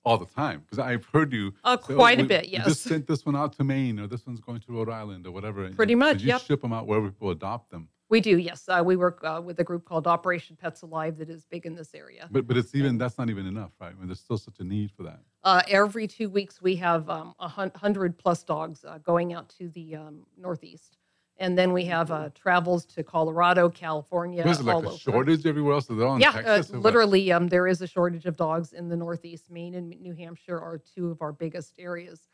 all 0.04 0.16
the 0.16 0.26
time 0.26 0.60
because 0.60 0.78
I've 0.78 1.04
heard 1.06 1.32
you. 1.32 1.52
Uh, 1.64 1.76
say, 1.76 1.92
"Oh, 1.92 1.96
quite 1.96 2.20
a 2.20 2.24
bit, 2.24 2.46
we 2.46 2.52
yes. 2.52 2.66
just 2.66 2.82
sent 2.84 3.06
this 3.06 3.26
one 3.26 3.36
out 3.36 3.52
to 3.54 3.64
Maine, 3.64 3.98
or 3.98 4.06
this 4.06 4.26
one's 4.26 4.40
going 4.40 4.60
to 4.60 4.72
Rhode 4.72 4.88
Island, 4.88 5.26
or 5.26 5.32
whatever. 5.32 5.68
Pretty 5.70 5.92
and 5.92 6.00
much, 6.00 6.22
You 6.22 6.28
yep. 6.28 6.40
ship 6.42 6.62
them 6.62 6.72
out 6.72 6.86
wherever 6.86 7.10
people 7.10 7.30
adopt 7.30 7.70
them. 7.70 7.88
We 8.10 8.20
do, 8.20 8.38
yes. 8.38 8.68
Uh, 8.68 8.82
we 8.84 8.96
work 8.96 9.20
uh, 9.22 9.40
with 9.42 9.60
a 9.60 9.64
group 9.64 9.84
called 9.84 10.08
Operation 10.08 10.56
Pets 10.60 10.82
Alive 10.82 11.16
that 11.18 11.30
is 11.30 11.44
big 11.44 11.64
in 11.64 11.76
this 11.76 11.94
area. 11.94 12.28
But 12.30 12.46
but 12.46 12.56
it's 12.56 12.74
even 12.74 12.98
that's 12.98 13.16
not 13.16 13.30
even 13.30 13.46
enough, 13.46 13.70
right? 13.80 13.92
I 13.96 13.98
mean, 13.98 14.08
there's 14.08 14.18
still 14.20 14.36
such 14.36 14.58
a 14.58 14.64
need 14.64 14.90
for 14.90 15.04
that. 15.04 15.20
Uh, 15.44 15.62
every 15.68 16.08
two 16.08 16.28
weeks, 16.28 16.60
we 16.60 16.74
have 16.76 17.08
um, 17.08 17.34
a 17.38 17.46
hun- 17.46 17.70
hundred 17.76 18.18
plus 18.18 18.42
dogs 18.42 18.84
uh, 18.84 18.98
going 18.98 19.32
out 19.32 19.48
to 19.60 19.68
the 19.68 19.94
um, 19.94 20.26
Northeast, 20.36 20.98
and 21.38 21.56
then 21.56 21.72
we 21.72 21.84
have 21.84 22.10
uh, 22.10 22.30
travels 22.34 22.84
to 22.86 23.04
Colorado, 23.04 23.68
California. 23.68 24.42
There's 24.42 24.60
like 24.60 24.82
a 24.84 24.88
over. 24.88 24.98
shortage 24.98 25.46
everywhere 25.46 25.74
else. 25.74 25.86
They're 25.86 26.04
all 26.04 26.16
in 26.16 26.20
Yeah, 26.20 26.32
Texas. 26.32 26.74
uh, 26.74 26.78
literally, 26.78 27.30
um, 27.30 27.46
there 27.46 27.68
is 27.68 27.80
a 27.80 27.86
shortage 27.86 28.26
of 28.26 28.36
dogs 28.36 28.72
in 28.72 28.88
the 28.88 28.96
Northeast. 28.96 29.50
Maine 29.52 29.76
and 29.76 29.88
New 30.00 30.14
Hampshire 30.14 30.58
are 30.58 30.78
two 30.78 31.12
of 31.12 31.22
our 31.22 31.32
biggest 31.32 31.74
areas 31.78 32.26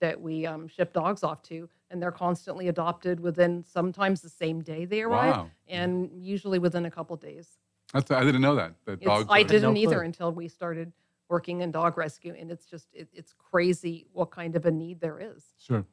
that 0.00 0.20
we 0.20 0.46
um, 0.46 0.68
ship 0.68 0.92
dogs 0.92 1.22
off 1.22 1.42
to, 1.44 1.68
and 1.90 2.02
they're 2.02 2.12
constantly 2.12 2.68
adopted 2.68 3.20
within 3.20 3.64
sometimes 3.64 4.20
the 4.20 4.28
same 4.28 4.60
day 4.62 4.84
they 4.84 5.02
arrive, 5.02 5.34
Wow. 5.36 5.50
and 5.68 6.10
usually 6.14 6.58
within 6.58 6.84
a 6.86 6.90
couple 6.90 7.16
days. 7.16 7.58
That's 7.92 8.10
I 8.10 8.22
didn't 8.24 8.42
know 8.42 8.54
that. 8.56 8.74
That 8.84 9.00
dogs. 9.00 9.26
I 9.30 9.42
didn't 9.42 9.74
no 9.74 9.80
either 9.80 9.96
clue. 9.96 10.04
until 10.04 10.32
we 10.32 10.48
started 10.48 10.92
working 11.28 11.60
in 11.62 11.70
dog 11.70 11.96
rescue, 11.98 12.34
and 12.38 12.50
it's 12.50 12.66
just 12.66 12.88
it, 12.92 13.08
it's 13.12 13.32
crazy 13.32 14.06
what 14.12 14.30
kind 14.30 14.56
of 14.56 14.66
a 14.66 14.70
need 14.70 15.00
there 15.00 15.18
is. 15.18 15.44
Sure. 15.58 15.84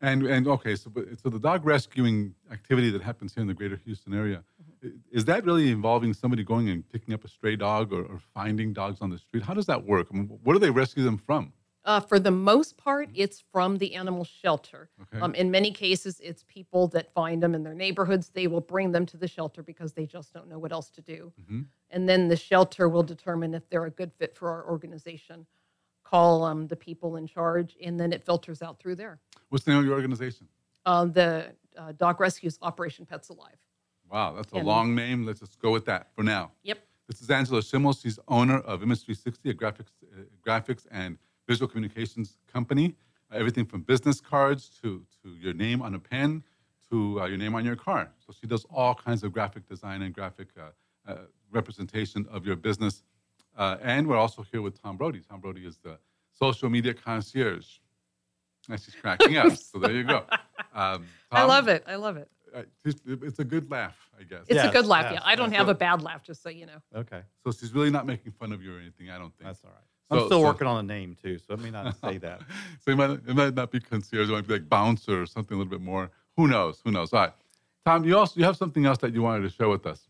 And 0.00 0.26
and 0.26 0.46
okay, 0.48 0.74
so 0.76 0.90
but, 0.90 1.04
so 1.22 1.30
the 1.30 1.38
dog 1.38 1.64
rescuing 1.64 2.34
activity 2.50 2.90
that 2.90 3.02
happens 3.02 3.34
here 3.34 3.40
in 3.42 3.46
the 3.48 3.54
greater 3.54 3.76
Houston 3.84 4.12
area, 4.14 4.42
Mm-hmm. 4.84 4.96
is 5.12 5.24
that 5.26 5.44
really 5.44 5.70
involving 5.70 6.12
somebody 6.12 6.42
going 6.44 6.68
and 6.68 6.86
picking 6.90 7.14
up 7.14 7.24
a 7.24 7.28
stray 7.28 7.56
dog 7.56 7.92
or, 7.92 8.02
or 8.04 8.18
finding 8.34 8.72
dogs 8.74 9.00
on 9.00 9.08
the 9.10 9.16
street? 9.18 9.42
How 9.44 9.54
does 9.54 9.66
that 9.66 9.84
work? 9.86 10.08
I 10.12 10.16
mean, 10.16 10.26
what 10.42 10.52
do 10.54 10.58
they 10.58 10.70
rescue 10.70 11.04
them 11.04 11.16
from? 11.16 11.52
Uh, 11.84 12.00
for 12.00 12.18
the 12.18 12.30
most 12.30 12.78
part, 12.78 13.10
it's 13.14 13.42
from 13.52 13.76
the 13.76 13.94
animal 13.94 14.24
shelter. 14.24 14.88
Okay. 15.02 15.20
Um, 15.20 15.34
in 15.34 15.50
many 15.50 15.70
cases, 15.70 16.18
it's 16.22 16.42
people 16.48 16.88
that 16.88 17.12
find 17.12 17.42
them 17.42 17.54
in 17.54 17.62
their 17.62 17.74
neighborhoods. 17.74 18.30
They 18.30 18.46
will 18.46 18.62
bring 18.62 18.92
them 18.92 19.04
to 19.06 19.18
the 19.18 19.28
shelter 19.28 19.62
because 19.62 19.92
they 19.92 20.06
just 20.06 20.32
don't 20.32 20.48
know 20.48 20.58
what 20.58 20.72
else 20.72 20.88
to 20.92 21.02
do. 21.02 21.32
Mhm. 21.42 21.66
And 21.90 22.08
then 22.08 22.28
the 22.28 22.36
shelter 22.36 22.88
will 22.88 23.02
determine 23.02 23.52
if 23.52 23.68
they're 23.68 23.84
a 23.84 23.90
good 23.90 24.12
fit 24.14 24.34
for 24.34 24.50
our 24.50 24.66
organization. 24.66 25.46
Call 26.04 26.44
um, 26.44 26.68
the 26.68 26.76
people 26.76 27.16
in 27.16 27.26
charge, 27.26 27.76
and 27.82 28.00
then 28.00 28.12
it 28.12 28.24
filters 28.24 28.62
out 28.62 28.78
through 28.78 28.94
there. 28.96 29.20
What's 29.50 29.64
the 29.64 29.72
name 29.72 29.80
of 29.80 29.86
your 29.86 29.94
organization? 29.94 30.48
Uh, 30.86 31.04
the 31.04 31.54
uh, 31.76 31.92
dog 31.92 32.18
rescues 32.20 32.58
Operation 32.62 33.04
Pets 33.04 33.28
Alive. 33.28 33.58
Wow, 34.10 34.34
that's 34.34 34.52
a 34.52 34.56
And- 34.56 34.66
long 34.66 34.94
name. 34.94 35.26
Let's 35.26 35.40
just 35.40 35.58
go 35.58 35.70
with 35.70 35.84
that 35.86 36.14
for 36.14 36.22
now. 36.22 36.52
Yep. 36.62 36.78
This 37.08 37.20
is 37.20 37.28
Angela 37.30 37.62
Schimmel. 37.62 37.92
She's 37.92 38.18
owner 38.28 38.58
of 38.60 38.82
Image 38.82 39.04
360, 39.04 39.50
a 39.50 39.54
graphics, 39.54 39.90
uh, 40.04 40.22
graphics 40.46 40.86
and 40.90 41.18
visual 41.48 41.68
communications 41.68 42.38
company. 42.52 42.94
Uh, 43.32 43.36
everything 43.36 43.64
from 43.64 43.82
business 43.82 44.20
cards 44.20 44.68
to, 44.82 45.02
to 45.22 45.30
your 45.30 45.54
name 45.54 45.82
on 45.82 45.94
a 45.94 45.98
pen 45.98 46.42
to 46.90 47.20
uh, 47.22 47.26
your 47.26 47.38
name 47.38 47.54
on 47.54 47.64
your 47.64 47.76
car. 47.76 48.10
So 48.26 48.32
she 48.38 48.46
does 48.46 48.64
all 48.70 48.94
kinds 48.94 49.22
of 49.24 49.32
graphic 49.32 49.68
design 49.68 50.02
and 50.02 50.14
graphic 50.14 50.48
uh, 50.58 51.10
uh, 51.10 51.16
representation 51.50 52.26
of 52.30 52.46
your 52.46 52.56
business. 52.56 53.02
Uh, 53.56 53.76
and 53.82 54.06
we're 54.06 54.16
also 54.16 54.44
here 54.50 54.62
with 54.62 54.80
Tom 54.82 54.96
Brody. 54.96 55.20
Tom 55.20 55.40
Brody 55.40 55.64
is 55.64 55.78
the 55.78 55.98
social 56.32 56.68
media 56.68 56.92
concierge. 56.94 57.78
And 58.68 58.80
she's 58.80 58.94
cracking 58.94 59.36
up. 59.36 59.56
so 59.56 59.78
there 59.78 59.92
you 59.92 60.04
go. 60.04 60.24
Um, 60.76 61.06
I 61.30 61.44
love 61.44 61.68
it. 61.68 61.84
I 61.86 61.94
love 61.94 62.16
it. 62.16 62.28
uh, 62.52 62.62
it's 62.84 63.38
a 63.38 63.44
good 63.44 63.70
laugh, 63.70 63.96
I 64.18 64.24
guess. 64.24 64.40
It's 64.48 64.54
Yes, 64.56 64.70
a 64.70 64.72
good 64.72 64.86
laugh. 64.86 65.04
yes, 65.04 65.12
Yeah, 65.14 65.20
I 65.22 65.36
don't 65.36 65.52
yes. 65.52 65.58
have 65.58 65.68
a 65.68 65.74
bad 65.74 66.02
laugh, 66.02 66.24
just 66.24 66.42
so 66.42 66.48
you 66.48 66.66
know. 66.66 66.82
Okay, 66.96 67.20
So 67.44 67.52
she's 67.52 67.72
really 67.72 67.90
not 67.90 68.06
making 68.06 68.32
fun 68.32 68.50
of 68.50 68.60
you 68.60 68.74
or 68.76 68.80
anything. 68.80 69.08
I 69.08 69.16
don't 69.18 69.32
think. 69.36 69.46
that's 69.46 69.62
all 69.62 69.70
right. 69.70 69.84
I'm 70.10 70.20
So- 70.20 70.26
still 70.26 70.40
so- 70.40 70.46
working 70.46 70.66
on 70.66 70.78
a 70.78 70.82
name 70.86 71.16
too, 71.22 71.38
so 71.38 71.54
it 71.54 71.60
may 71.60 71.70
not 71.70 71.96
say 72.00 72.18
that. 72.18 72.40
so 72.80 72.90
it 72.92 72.96
might, 72.96 73.10
it 73.10 73.34
might 73.34 73.54
not 73.54 73.70
be 73.70 73.80
concierge. 73.80 74.28
It 74.28 74.32
might 74.32 74.46
be 74.46 74.54
like 74.54 74.68
bouncer 74.68 75.22
or 75.22 75.26
something 75.26 75.54
a 75.54 75.58
little 75.58 75.70
bit 75.70 75.80
more. 75.80 76.10
Who 76.36 76.48
knows? 76.48 76.80
Who 76.84 76.90
knows? 76.90 77.12
All 77.12 77.20
right, 77.20 77.32
Tom. 77.86 78.04
You 78.04 78.18
also 78.18 78.38
you 78.38 78.44
have 78.44 78.56
something 78.56 78.84
else 78.86 78.98
that 78.98 79.14
you 79.14 79.22
wanted 79.22 79.42
to 79.42 79.50
share 79.50 79.68
with 79.68 79.86
us. 79.86 80.08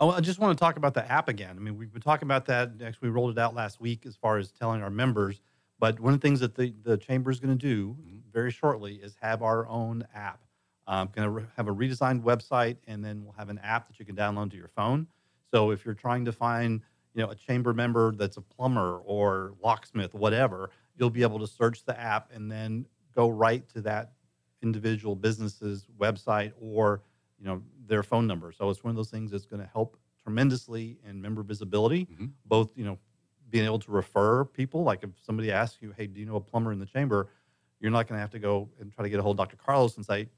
Oh, 0.00 0.10
I 0.10 0.20
just 0.20 0.38
want 0.38 0.56
to 0.56 0.60
talk 0.62 0.76
about 0.76 0.94
the 0.94 1.10
app 1.10 1.28
again. 1.28 1.56
I 1.56 1.60
mean, 1.60 1.76
we've 1.76 1.92
been 1.92 2.02
talking 2.02 2.26
about 2.26 2.46
that. 2.46 2.70
Actually, 2.84 3.08
we 3.08 3.14
rolled 3.14 3.32
it 3.32 3.38
out 3.38 3.54
last 3.54 3.80
week 3.80 4.06
as 4.06 4.16
far 4.16 4.38
as 4.38 4.52
telling 4.52 4.82
our 4.82 4.90
members. 4.90 5.40
But 5.80 5.98
one 6.00 6.14
of 6.14 6.20
the 6.20 6.26
things 6.26 6.40
that 6.40 6.54
the, 6.54 6.72
the 6.84 6.96
chamber 6.96 7.30
is 7.30 7.40
going 7.40 7.56
to 7.56 7.66
do 7.66 7.96
very 8.32 8.50
shortly 8.50 8.94
is 8.94 9.16
have 9.20 9.42
our 9.42 9.66
own 9.68 10.06
app. 10.14 10.40
Um, 10.86 11.10
going 11.14 11.28
to 11.34 11.46
have 11.56 11.68
a 11.68 11.74
redesigned 11.74 12.22
website, 12.22 12.76
and 12.86 13.04
then 13.04 13.24
we'll 13.24 13.34
have 13.34 13.50
an 13.50 13.58
app 13.62 13.88
that 13.88 13.98
you 13.98 14.06
can 14.06 14.16
download 14.16 14.50
to 14.52 14.56
your 14.56 14.68
phone. 14.68 15.06
So 15.52 15.70
if 15.70 15.84
you're 15.84 15.94
trying 15.94 16.24
to 16.24 16.32
find, 16.32 16.80
you 17.18 17.24
know, 17.24 17.30
a 17.32 17.34
chamber 17.34 17.74
member 17.74 18.12
that's 18.12 18.36
a 18.36 18.40
plumber 18.40 18.98
or 18.98 19.54
locksmith, 19.60 20.14
whatever, 20.14 20.70
you'll 20.96 21.10
be 21.10 21.22
able 21.22 21.40
to 21.40 21.48
search 21.48 21.84
the 21.84 21.98
app 21.98 22.30
and 22.32 22.48
then 22.50 22.86
go 23.12 23.28
right 23.28 23.68
to 23.70 23.80
that 23.80 24.12
individual 24.62 25.16
business's 25.16 25.88
website 25.98 26.52
or 26.60 27.02
you 27.36 27.44
know 27.44 27.60
their 27.88 28.04
phone 28.04 28.28
number. 28.28 28.52
So 28.52 28.70
it's 28.70 28.84
one 28.84 28.90
of 28.90 28.96
those 28.96 29.10
things 29.10 29.32
that's 29.32 29.46
going 29.46 29.60
to 29.60 29.68
help 29.68 29.98
tremendously 30.22 31.00
in 31.04 31.20
member 31.20 31.42
visibility, 31.42 32.06
Mhm. 32.06 32.30
both 32.44 32.70
you 32.76 32.84
know 32.84 32.98
being 33.50 33.64
able 33.64 33.80
to 33.80 33.90
refer 33.90 34.44
people. 34.44 34.84
Like 34.84 35.02
if 35.02 35.10
somebody 35.20 35.50
asks 35.50 35.82
you, 35.82 35.90
"Hey, 35.90 36.06
do 36.06 36.20
you 36.20 36.26
know 36.26 36.36
a 36.36 36.40
plumber 36.40 36.70
in 36.70 36.78
the 36.78 36.86
chamber?" 36.86 37.30
You're 37.80 37.90
not 37.90 38.06
going 38.06 38.16
to 38.16 38.20
have 38.20 38.30
to 38.30 38.38
go 38.38 38.70
and 38.78 38.92
try 38.92 39.02
to 39.02 39.08
get 39.10 39.18
a 39.18 39.22
hold 39.22 39.40
of 39.40 39.44
Dr. 39.44 39.56
Carlos 39.56 39.96
and 39.96 40.06
say, 40.06 40.28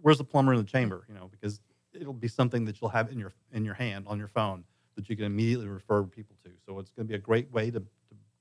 "Where's 0.00 0.18
the 0.18 0.24
plumber 0.24 0.54
in 0.54 0.58
the 0.58 0.64
chamber?" 0.64 1.04
You 1.08 1.14
know, 1.14 1.28
because 1.28 1.60
it'll 1.92 2.12
be 2.12 2.28
something 2.28 2.64
that 2.64 2.80
you'll 2.80 2.90
have 2.90 3.12
in 3.12 3.18
your 3.20 3.32
in 3.52 3.64
your 3.64 3.74
hand 3.74 4.08
on 4.08 4.18
your 4.18 4.28
phone 4.28 4.64
that 4.96 5.08
you 5.08 5.16
can 5.16 5.24
immediately 5.24 5.66
refer 5.68 6.02
people 6.04 6.36
to. 6.44 6.50
So 6.66 6.78
it's 6.78 6.90
going 6.90 7.06
to 7.06 7.10
be 7.10 7.14
a 7.16 7.18
great 7.20 7.50
way 7.52 7.70
to, 7.70 7.80
to 7.80 7.86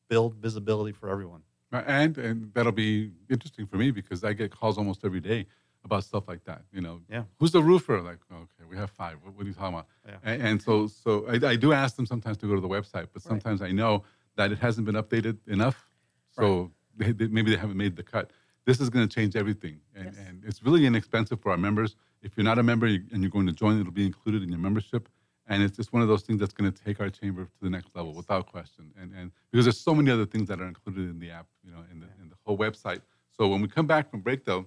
build 0.10 0.36
visibility 0.36 0.92
for 0.92 1.10
everyone. 1.10 1.42
And 1.72 2.18
and 2.18 2.54
that'll 2.54 2.74
be 2.74 3.12
interesting 3.30 3.66
for 3.66 3.78
me 3.78 3.92
because 3.92 4.24
I 4.26 4.34
get 4.34 4.52
calls 4.52 4.78
almost 4.78 5.06
every 5.06 5.22
day 5.22 5.46
about 5.86 6.04
stuff 6.04 6.28
like 6.28 6.44
that. 6.44 6.64
You 6.74 6.82
know, 6.82 7.02
Yeah. 7.10 7.24
who's 7.40 7.52
the 7.54 7.64
roofer? 7.64 8.02
Like, 8.02 8.20
okay, 8.32 8.66
we 8.70 8.76
have 8.76 8.92
five. 8.92 9.18
What, 9.24 9.36
what 9.36 9.46
are 9.46 9.48
you 9.50 9.54
talking 9.56 9.76
about? 9.76 9.88
Yeah. 10.06 10.18
And, 10.24 10.42
and 10.42 10.62
so 10.62 10.88
so 10.88 11.26
I, 11.28 11.36
I 11.52 11.56
do 11.56 11.72
ask 11.72 11.96
them 11.96 12.06
sometimes 12.06 12.38
to 12.40 12.48
go 12.48 12.56
to 12.56 12.62
the 12.62 12.68
website, 12.68 13.08
but 13.14 13.22
sometimes 13.22 13.62
I 13.62 13.72
know 13.72 14.04
that 14.36 14.52
it 14.52 14.60
hasn't 14.60 14.86
been 14.86 14.96
updated 14.96 15.38
enough, 15.48 15.90
so 16.32 16.72
they, 16.98 17.12
they, 17.14 17.28
maybe 17.28 17.52
they 17.52 17.58
haven't 17.58 17.78
made 17.78 17.96
the 17.96 18.04
cut. 18.04 18.32
This 18.66 18.80
is 18.80 18.90
going 18.90 19.08
to 19.08 19.14
change 19.14 19.36
everything, 19.36 19.80
and, 19.96 20.06
Yes. 20.06 20.16
and 20.28 20.44
it's 20.46 20.62
really 20.64 20.86
inexpensive 20.86 21.40
for 21.42 21.52
our 21.52 21.58
members. 21.58 21.96
If 22.22 22.38
you're 22.38 22.44
not 22.44 22.60
a 22.60 22.64
member 22.64 22.86
and 22.86 23.22
you're 23.22 23.32
going 23.32 23.48
to 23.48 23.54
join, 23.54 23.80
it'll 23.80 23.92
be 23.92 24.06
included 24.06 24.44
in 24.44 24.50
your 24.50 24.60
membership. 24.60 25.10
And 25.52 25.62
it's 25.62 25.76
just 25.76 25.92
one 25.92 26.02
of 26.02 26.08
those 26.08 26.22
things 26.22 26.40
that's 26.40 26.54
going 26.54 26.72
to 26.72 26.84
take 26.84 27.02
our 27.02 27.10
chamber 27.10 27.44
to 27.44 27.52
the 27.62 27.70
next 27.70 27.94
level 27.94 28.14
without 28.14 28.50
question. 28.50 28.90
And, 28.98 29.12
and 29.14 29.32
because 29.52 29.66
there's 29.66 29.78
so 29.78 29.94
many 29.94 30.10
other 30.10 30.26
things 30.26 30.48
that 30.48 30.62
are 30.62 30.66
included 30.66 31.10
in 31.10 31.20
the 31.20 31.30
app, 31.30 31.46
you 31.62 31.74
know, 31.74 31.80
in 31.92 32.00
the, 32.00 32.08
in 32.22 32.30
the 32.30 32.36
whole 32.46 32.58
website. 32.58 33.02
So 33.38 33.50
when 33.50 33.62
we 33.62 33.68
come 33.68 33.86
back 33.86 34.10
from 34.10 34.22
break, 34.22 34.46
though, 34.46 34.66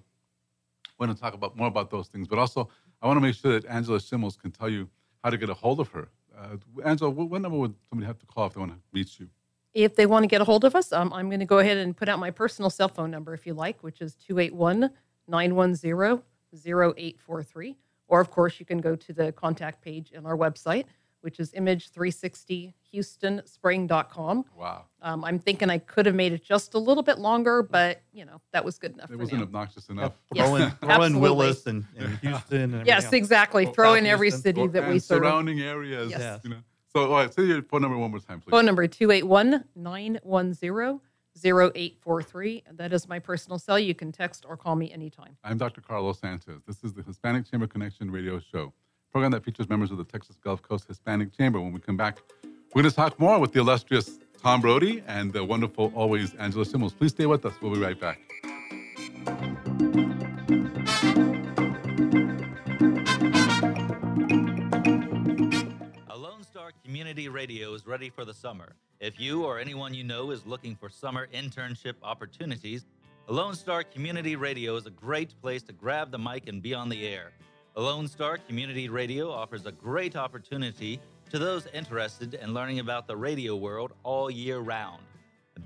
we're 0.99 1.07
going 1.07 1.17
to 1.17 1.23
talk 1.23 1.33
about 1.33 1.57
more 1.57 1.69
about 1.69 1.91
those 1.91 2.09
things. 2.09 2.29
But 2.29 2.39
also, 2.39 2.69
I 3.01 3.07
want 3.07 3.17
to 3.17 3.23
make 3.23 3.35
sure 3.35 3.59
that 3.59 3.65
Angela 3.65 3.99
Schimmels 3.99 4.37
can 4.37 4.51
tell 4.51 4.69
you 4.69 4.87
how 5.23 5.31
to 5.31 5.39
get 5.39 5.49
a 5.49 5.55
hold 5.55 5.81
of 5.81 5.89
her. 5.89 6.09
Uh, 6.39 6.57
Angela, 6.85 7.09
what, 7.09 7.31
what 7.31 7.41
number 7.41 7.57
would 7.57 7.75
somebody 7.89 8.07
have 8.07 8.19
to 8.19 8.27
call 8.27 8.47
if 8.49 8.53
they 8.53 8.61
want 8.61 8.73
to 8.73 8.79
reach 8.93 9.19
you? 9.19 9.29
If 9.73 9.97
they 9.97 10.05
want 10.05 10.25
to 10.25 10.27
get 10.27 10.43
a 10.43 10.45
hold 10.45 10.67
of 10.67 10.77
us, 10.77 10.93
um, 10.93 11.15
I'm 11.15 11.31
going 11.31 11.41
to 11.41 11.47
go 11.47 11.61
ahead 11.61 11.79
and 11.79 11.97
put 11.97 12.11
out 12.11 12.19
my 12.19 12.31
personal 12.31 12.69
cell 12.69 12.89
phone 12.89 13.11
number 13.11 13.33
if 13.33 13.47
you 13.47 13.55
like, 13.55 13.83
which 13.83 14.03
is 14.03 14.17
281 14.17 14.91
910 15.29 16.23
0843. 16.55 17.77
Or, 18.09 18.21
of 18.21 18.31
course, 18.31 18.59
you 18.61 18.67
can 18.67 18.79
go 18.79 18.95
to 18.97 19.13
the 19.13 19.33
contact 19.33 19.83
page 19.83 20.13
on 20.17 20.27
our 20.27 20.37
website, 20.37 20.85
which 21.23 21.41
is 21.41 21.53
image360houstonspring.com. 21.53 24.45
Wow. 24.57 24.85
Um, 25.03 25.25
I'm 25.25 25.39
thinking 25.39 25.71
I 25.71 25.79
could 25.79 26.07
have 26.07 26.15
made 26.15 26.33
it 26.33 26.45
just 26.45 26.75
a 26.75 26.79
little 26.79 27.03
bit 27.03 27.19
longer, 27.19 27.63
but, 27.63 28.03
you 28.13 28.25
know, 28.25 28.41
that 28.53 28.65
was 28.65 28.79
good 28.79 28.93
enough 28.93 29.11
It 29.11 29.15
for 29.15 29.19
wasn't 29.21 29.39
now. 29.39 29.45
obnoxious 29.45 29.89
enough. 29.89 30.13
Yes, 30.35 30.49
throw 30.49 30.57
in, 30.57 30.71
throw 30.83 31.03
in. 31.03 31.21
Willis 31.21 31.67
and, 31.67 31.85
and 31.97 32.19
Houston 32.19 32.75
and 32.75 32.87
Yes, 32.87 33.05
else. 33.05 33.13
exactly. 33.15 33.67
Throw 33.67 33.95
in 33.95 34.07
every 34.07 34.29
Houston. 34.29 34.43
city 34.43 34.61
Or- 34.63 34.69
that 34.69 34.89
we 34.89 34.99
serve. 34.99 35.19
surrounding 35.19 35.61
areas. 35.61 36.11
Yes. 36.11 36.41
You 36.45 36.51
know. 36.51 36.57
So, 36.93 37.11
all 37.11 37.19
right, 37.19 37.35
say 37.35 37.43
your 37.43 37.63
phone 37.63 37.83
number 37.83 37.99
one 37.99 38.13
more 38.13 38.21
time, 38.21 38.41
please. 38.41 38.51
Phone 38.53 38.65
number 38.67 38.87
281 38.87 39.65
910 39.75 41.01
0843. 41.43 42.63
That 42.73 42.93
is 42.93 43.09
my 43.09 43.19
personal 43.19 43.59
cell. 43.59 43.79
You 43.79 43.95
can 43.95 44.13
text 44.13 44.45
or 44.49 44.57
call 44.57 44.77
me 44.77 44.93
anytime. 44.93 45.37
I'm 45.43 45.59
Dr. 45.59 45.81
Carlos 45.81 46.19
Sanchez. 46.21 46.61
This 46.67 46.83
is 46.85 46.93
the 46.93 47.03
Hispanic 47.03 47.51
Chamber 47.51 47.67
Connection 47.67 48.11
radio 48.11 48.39
show, 48.41 48.73
program 49.11 49.33
that 49.33 49.45
features 49.45 49.69
members 49.69 49.91
of 49.91 49.99
the 49.99 50.05
Texas 50.05 50.37
Gulf 50.43 50.63
Coast 50.63 50.87
Hispanic 50.87 51.37
Chamber. 51.37 51.61
When 51.61 51.73
we 51.73 51.81
come 51.81 51.97
back, 51.97 52.21
we're 52.75 52.83
going 52.83 52.91
to 52.91 52.97
talk 52.97 53.19
more 53.19 53.39
with 53.39 53.53
the 53.53 53.61
illustrious 53.61 54.19
Tom 54.43 54.61
Brody 54.61 55.03
and 55.07 55.33
the 55.33 55.45
wonderful, 55.45 55.93
always, 55.95 56.35
Angela 56.35 56.65
Schimmels. 56.65 56.93
Please 56.93 57.13
stay 57.13 57.27
with 57.27 57.47
us. 57.47 57.55
We'll 57.63 57.73
be 57.73 57.81
right 57.81 57.99
back. 57.99 58.21
A 66.09 66.17
Lone 66.17 66.43
Star 66.43 66.73
Community 66.85 67.29
Radio 67.29 67.73
is 67.75 67.87
ready 67.87 68.11
for 68.11 68.25
the 68.25 68.35
summer. 68.35 68.75
If 69.01 69.19
you 69.21 69.45
or 69.45 69.59
anyone 69.59 69.93
you 69.93 70.05
know 70.05 70.31
is 70.31 70.47
looking 70.47 70.77
for 70.77 70.89
summer 70.89 71.27
internship 71.35 71.95
opportunities, 72.03 72.87
Lone 73.29 73.55
Star 73.55 73.83
Community 73.83 74.37
Radio 74.37 74.77
is 74.77 74.87
a 74.87 74.91
great 74.91 75.35
place 75.43 75.63
to 75.65 75.73
grab 75.73 76.11
the 76.11 76.19
mic 76.19 76.49
and 76.49 76.63
be 76.63 76.75
on 76.75 76.89
the 76.89 77.07
air. 77.07 77.33
Lone 77.77 78.07
Star 78.07 78.39
Community 78.39 78.89
Radio 78.89 79.31
offers 79.31 79.67
a 79.67 79.73
great 79.73 80.15
opportunity 80.15 81.01
to 81.31 81.39
those 81.39 81.67
interested 81.75 82.35
in 82.35 82.55
learning 82.55 82.79
about 82.79 83.07
the 83.07 83.17
radio 83.17 83.57
world 83.57 83.93
all 84.05 84.31
year 84.31 84.61
round. 84.61 85.03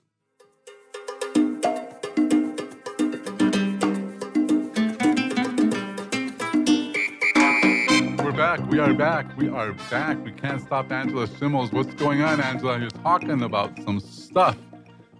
We're 8.18 8.32
back. 8.32 8.68
We 8.68 8.80
are 8.80 8.92
back. 8.92 9.36
We 9.36 9.48
are 9.48 9.74
back. 9.90 10.24
We 10.24 10.32
can't 10.32 10.60
stop 10.60 10.90
Angela 10.90 11.28
Schimmels. 11.28 11.70
What's 11.70 11.94
going 11.94 12.22
on, 12.22 12.40
Angela? 12.40 12.80
You're 12.80 12.90
talking 12.90 13.44
about 13.44 13.80
some 13.84 14.00
stuff 14.00 14.56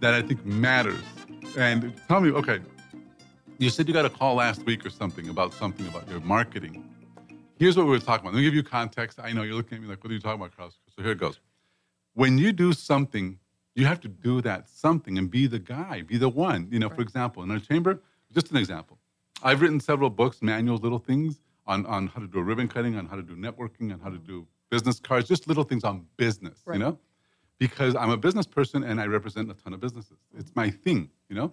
that 0.00 0.14
I 0.14 0.22
think 0.22 0.44
matters. 0.44 1.04
And 1.56 1.94
tell 2.08 2.20
me, 2.20 2.32
okay, 2.32 2.58
you 3.58 3.70
said 3.70 3.86
you 3.86 3.94
got 3.94 4.04
a 4.04 4.10
call 4.10 4.34
last 4.34 4.66
week 4.66 4.84
or 4.84 4.90
something 4.90 5.28
about 5.28 5.54
something 5.54 5.86
about 5.86 6.10
your 6.10 6.18
marketing. 6.22 6.90
Here's 7.60 7.76
what 7.76 7.84
we 7.84 7.90
were 7.90 7.98
talking 7.98 8.22
about. 8.24 8.32
Let 8.32 8.38
me 8.38 8.44
give 8.44 8.54
you 8.54 8.62
context. 8.62 9.20
I 9.22 9.32
know 9.32 9.42
you're 9.42 9.54
looking 9.54 9.76
at 9.76 9.82
me 9.82 9.86
like, 9.86 10.02
what 10.02 10.10
are 10.10 10.14
you 10.14 10.20
talking 10.20 10.40
about, 10.40 10.56
Carlos? 10.56 10.78
So 10.96 11.02
here 11.02 11.12
it 11.12 11.18
goes. 11.18 11.40
When 12.14 12.38
you 12.38 12.52
do 12.52 12.72
something, 12.72 13.38
you 13.74 13.84
have 13.84 14.00
to 14.00 14.08
do 14.08 14.40
that 14.40 14.66
something 14.70 15.18
and 15.18 15.30
be 15.30 15.46
the 15.46 15.58
guy, 15.58 16.00
be 16.00 16.16
the 16.16 16.30
one. 16.30 16.68
You 16.70 16.78
know, 16.78 16.88
for 16.88 17.02
example, 17.02 17.42
in 17.42 17.50
our 17.50 17.58
chamber, 17.58 18.00
just 18.32 18.50
an 18.50 18.56
example. 18.56 18.98
I've 19.42 19.60
written 19.60 19.78
several 19.78 20.08
books, 20.08 20.40
manuals, 20.40 20.80
little 20.80 20.98
things 20.98 21.42
on, 21.66 21.84
on 21.84 22.06
how 22.06 22.22
to 22.22 22.26
do 22.26 22.38
a 22.38 22.42
ribbon 22.42 22.66
cutting, 22.66 22.96
on 22.96 23.04
how 23.04 23.16
to 23.16 23.22
do 23.22 23.36
networking, 23.36 23.92
on 23.92 24.00
how 24.00 24.08
to 24.08 24.16
do 24.16 24.46
business 24.70 24.98
cards, 24.98 25.28
just 25.28 25.46
little 25.46 25.64
things 25.64 25.84
on 25.84 26.06
business, 26.16 26.62
Right. 26.64 26.76
you 26.76 26.80
know? 26.82 26.98
Because 27.58 27.94
I'm 27.94 28.08
a 28.08 28.16
business 28.16 28.46
person 28.46 28.84
and 28.84 28.98
I 28.98 29.04
represent 29.04 29.50
a 29.50 29.54
ton 29.54 29.74
of 29.74 29.80
businesses. 29.80 30.16
It's 30.34 30.56
my 30.56 30.70
thing, 30.70 31.10
you 31.28 31.36
know? 31.36 31.52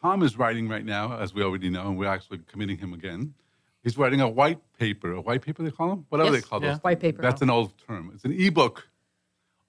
Tom 0.00 0.22
is 0.22 0.38
writing 0.38 0.68
right 0.68 0.84
now, 0.84 1.18
as 1.18 1.34
we 1.34 1.42
already 1.42 1.70
know, 1.70 1.88
and 1.88 1.98
we're 1.98 2.06
actually 2.06 2.38
committing 2.46 2.78
him 2.78 2.92
again. 2.92 3.34
He's 3.84 3.98
writing 3.98 4.22
a 4.22 4.28
white 4.28 4.58
paper, 4.78 5.12
a 5.12 5.20
white 5.20 5.42
paper 5.42 5.62
they 5.62 5.70
call 5.70 5.90
them? 5.90 6.06
Whatever 6.08 6.32
Yes, 6.32 6.42
they 6.42 6.48
call 6.48 6.62
yeah. 6.62 6.70
those. 6.72 6.78
White 6.82 7.00
paper. 7.00 7.20
That's 7.20 7.42
an 7.42 7.50
old 7.50 7.72
term. 7.86 8.10
It's 8.14 8.24
an 8.24 8.32
ebook 8.32 8.88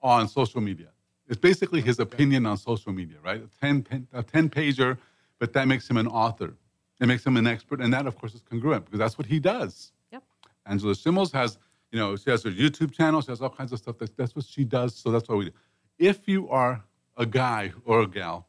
on 0.00 0.26
social 0.26 0.62
media. 0.62 0.88
It's 1.28 1.38
basically 1.38 1.82
his 1.82 1.98
opinion 1.98 2.46
on 2.46 2.56
social 2.56 2.92
media, 2.92 3.18
right? 3.22 3.42
A 3.42 3.48
10, 3.60 3.82
pen- 3.82 4.08
a 4.14 4.22
10 4.22 4.48
pager, 4.48 4.96
but 5.38 5.52
that 5.52 5.68
makes 5.68 5.88
him 5.88 5.98
an 5.98 6.06
author. 6.06 6.54
It 6.98 7.06
makes 7.06 7.26
him 7.26 7.36
an 7.36 7.46
expert, 7.46 7.82
and 7.82 7.92
that, 7.92 8.06
of 8.06 8.16
course, 8.18 8.34
is 8.34 8.40
congruent 8.40 8.86
because 8.86 8.98
that's 8.98 9.18
what 9.18 9.26
he 9.26 9.38
does. 9.38 9.92
Yep. 10.12 10.22
Angela 10.64 10.94
Schimmels 10.94 11.30
has, 11.32 11.58
you 11.92 11.98
know, 11.98 12.16
she 12.16 12.30
has 12.30 12.42
her 12.44 12.50
YouTube 12.50 12.92
channel, 12.92 13.20
she 13.20 13.30
has 13.32 13.42
all 13.42 13.50
kinds 13.50 13.72
of 13.72 13.78
stuff. 13.80 13.98
That, 13.98 14.16
that's 14.16 14.34
what 14.34 14.46
she 14.46 14.64
does, 14.64 14.94
so 14.94 15.10
that's 15.10 15.28
what 15.28 15.36
we 15.36 15.44
do. 15.46 15.50
If 15.98 16.26
you 16.26 16.48
are 16.48 16.82
a 17.18 17.26
guy 17.26 17.72
or 17.84 18.00
a 18.00 18.06
gal 18.06 18.46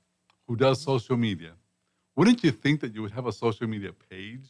who 0.47 0.55
does 0.55 0.79
social 0.81 1.17
media, 1.17 1.51
wouldn't 2.15 2.41
you 2.41 2.51
think 2.51 2.79
that 2.81 2.95
you 2.95 3.01
would 3.01 3.11
have 3.11 3.27
a 3.27 3.33
social 3.33 3.67
media 3.67 3.91
page 4.09 4.47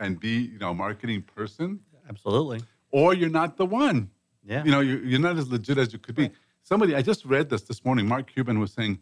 and 0.00 0.18
be, 0.18 0.50
you 0.52 0.58
know, 0.58 0.70
a 0.70 0.74
marketing 0.74 1.22
person? 1.22 1.80
Absolutely. 2.08 2.60
Or 2.90 3.14
you're 3.14 3.30
not 3.30 3.56
the 3.56 3.66
one. 3.66 4.10
Yeah. 4.44 4.64
You 4.64 4.72
know, 4.72 4.80
you're, 4.80 5.02
you're 5.04 5.20
not 5.20 5.36
as 5.36 5.48
legit 5.50 5.78
as 5.78 5.92
you 5.92 5.98
could 5.98 6.16
be. 6.16 6.30
Somebody, 6.62 6.94
I 6.94 7.02
just 7.02 7.24
read 7.24 7.50
this 7.50 7.62
this 7.62 7.84
morning. 7.84 8.08
Mark 8.08 8.32
Cuban 8.32 8.58
was 8.58 8.72
saying, 8.72 8.98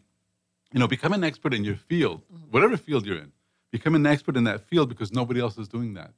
you 0.71 0.79
know, 0.79 0.87
become 0.87 1.13
an 1.13 1.23
expert 1.23 1.53
in 1.53 1.63
your 1.63 1.75
field, 1.75 2.21
mm-hmm. 2.31 2.51
whatever 2.51 2.77
field 2.77 3.05
you're 3.05 3.17
in. 3.17 3.31
Become 3.71 3.95
an 3.95 4.05
expert 4.05 4.35
in 4.37 4.43
that 4.43 4.61
field 4.61 4.89
because 4.89 5.11
nobody 5.11 5.39
else 5.39 5.57
is 5.57 5.67
doing 5.67 5.93
that. 5.93 6.11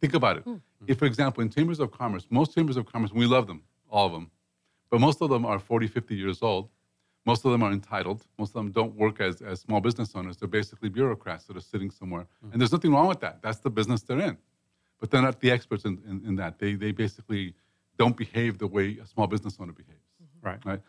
Think 0.00 0.14
about 0.14 0.38
it. 0.38 0.44
Hmm. 0.44 0.50
Hmm. 0.52 0.84
If, 0.86 0.98
for 0.98 1.04
example, 1.04 1.42
in 1.42 1.50
chambers 1.50 1.80
of 1.80 1.90
commerce, 1.92 2.26
most 2.30 2.54
chambers 2.54 2.76
of 2.76 2.90
commerce, 2.90 3.12
we 3.12 3.26
love 3.26 3.46
them, 3.46 3.62
all 3.90 4.06
of 4.06 4.12
them, 4.12 4.30
but 4.90 5.00
most 5.00 5.20
of 5.20 5.30
them 5.30 5.44
are 5.44 5.58
40, 5.58 5.86
50 5.86 6.14
years 6.14 6.42
old. 6.42 6.68
Most 7.24 7.44
of 7.44 7.52
them 7.52 7.62
are 7.62 7.72
entitled. 7.72 8.24
Most 8.38 8.50
of 8.50 8.54
them 8.54 8.72
don't 8.72 8.94
work 8.96 9.20
as, 9.20 9.40
as 9.42 9.60
small 9.60 9.80
business 9.80 10.12
owners. 10.14 10.36
They're 10.36 10.48
basically 10.48 10.88
bureaucrats 10.88 11.44
that 11.44 11.56
are 11.56 11.60
sitting 11.60 11.90
somewhere. 11.90 12.26
Hmm. 12.42 12.52
And 12.52 12.60
there's 12.60 12.72
nothing 12.72 12.92
wrong 12.92 13.06
with 13.06 13.20
that. 13.20 13.40
That's 13.42 13.58
the 13.58 13.70
business 13.70 14.02
they're 14.02 14.20
in. 14.20 14.36
But 14.98 15.10
they're 15.10 15.22
not 15.22 15.40
the 15.40 15.50
experts 15.50 15.84
in, 15.84 16.00
in, 16.08 16.22
in 16.26 16.36
that. 16.36 16.58
They, 16.58 16.74
they 16.74 16.92
basically 16.92 17.54
don't 17.98 18.16
behave 18.16 18.58
the 18.58 18.66
way 18.66 18.98
a 19.02 19.06
small 19.06 19.26
business 19.26 19.56
owner 19.60 19.72
behaves. 19.72 20.08
Mm-hmm. 20.22 20.46
Right. 20.46 20.58
Right. 20.64 20.80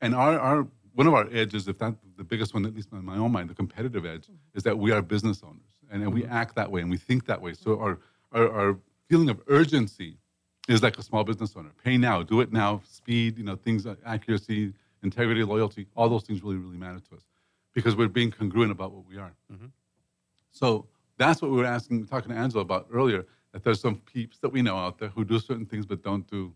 And 0.00 0.14
our, 0.14 0.38
our 0.38 0.66
one 0.94 1.06
of 1.06 1.14
our 1.14 1.28
edges, 1.32 1.66
if 1.66 1.80
not 1.80 1.96
the 2.16 2.24
biggest 2.24 2.54
one, 2.54 2.64
at 2.64 2.74
least 2.74 2.92
in 2.92 3.04
my 3.04 3.16
own 3.16 3.32
mind, 3.32 3.50
the 3.50 3.54
competitive 3.54 4.06
edge, 4.06 4.24
mm-hmm. 4.24 4.56
is 4.56 4.62
that 4.62 4.78
we 4.78 4.92
are 4.92 5.02
business 5.02 5.42
owners 5.42 5.78
and, 5.90 6.02
and 6.02 6.14
we 6.14 6.22
mm-hmm. 6.22 6.32
act 6.32 6.54
that 6.56 6.70
way 6.70 6.80
and 6.80 6.90
we 6.90 6.96
think 6.96 7.26
that 7.26 7.40
way. 7.40 7.52
So 7.52 7.78
our, 7.78 7.98
our, 8.32 8.50
our 8.50 8.78
feeling 9.08 9.28
of 9.28 9.40
urgency 9.48 10.16
is 10.68 10.82
like 10.82 10.98
a 10.98 11.02
small 11.02 11.24
business 11.24 11.54
owner. 11.56 11.70
Pay 11.84 11.98
now, 11.98 12.22
do 12.22 12.40
it 12.40 12.52
now, 12.52 12.80
speed, 12.86 13.36
you 13.36 13.44
know, 13.44 13.56
things, 13.56 13.86
uh, 13.86 13.96
accuracy, 14.06 14.72
integrity, 15.04 15.44
loyalty, 15.44 15.86
all 15.94 16.08
those 16.08 16.24
things 16.24 16.42
really, 16.42 16.56
really 16.56 16.78
matter 16.78 17.00
to 17.10 17.16
us 17.16 17.22
because 17.74 17.94
we're 17.96 18.08
being 18.08 18.30
congruent 18.30 18.72
about 18.72 18.92
what 18.92 19.06
we 19.06 19.16
are. 19.18 19.32
So 20.50 20.86
that's 21.18 21.42
what 21.42 21.50
we 21.50 21.56
were 21.56 21.64
asking, 21.64 22.06
talking 22.06 22.30
to 22.30 22.36
Angela 22.36 22.62
about 22.62 22.88
earlier, 22.92 23.26
that 23.52 23.62
there's 23.62 23.80
some 23.80 23.96
peeps 23.96 24.38
that 24.38 24.48
we 24.48 24.62
know 24.62 24.76
out 24.76 24.98
there 24.98 25.08
who 25.08 25.24
do 25.24 25.38
certain 25.38 25.66
things 25.66 25.86
but 25.86 26.02
don't 26.02 26.28
do, 26.28 26.52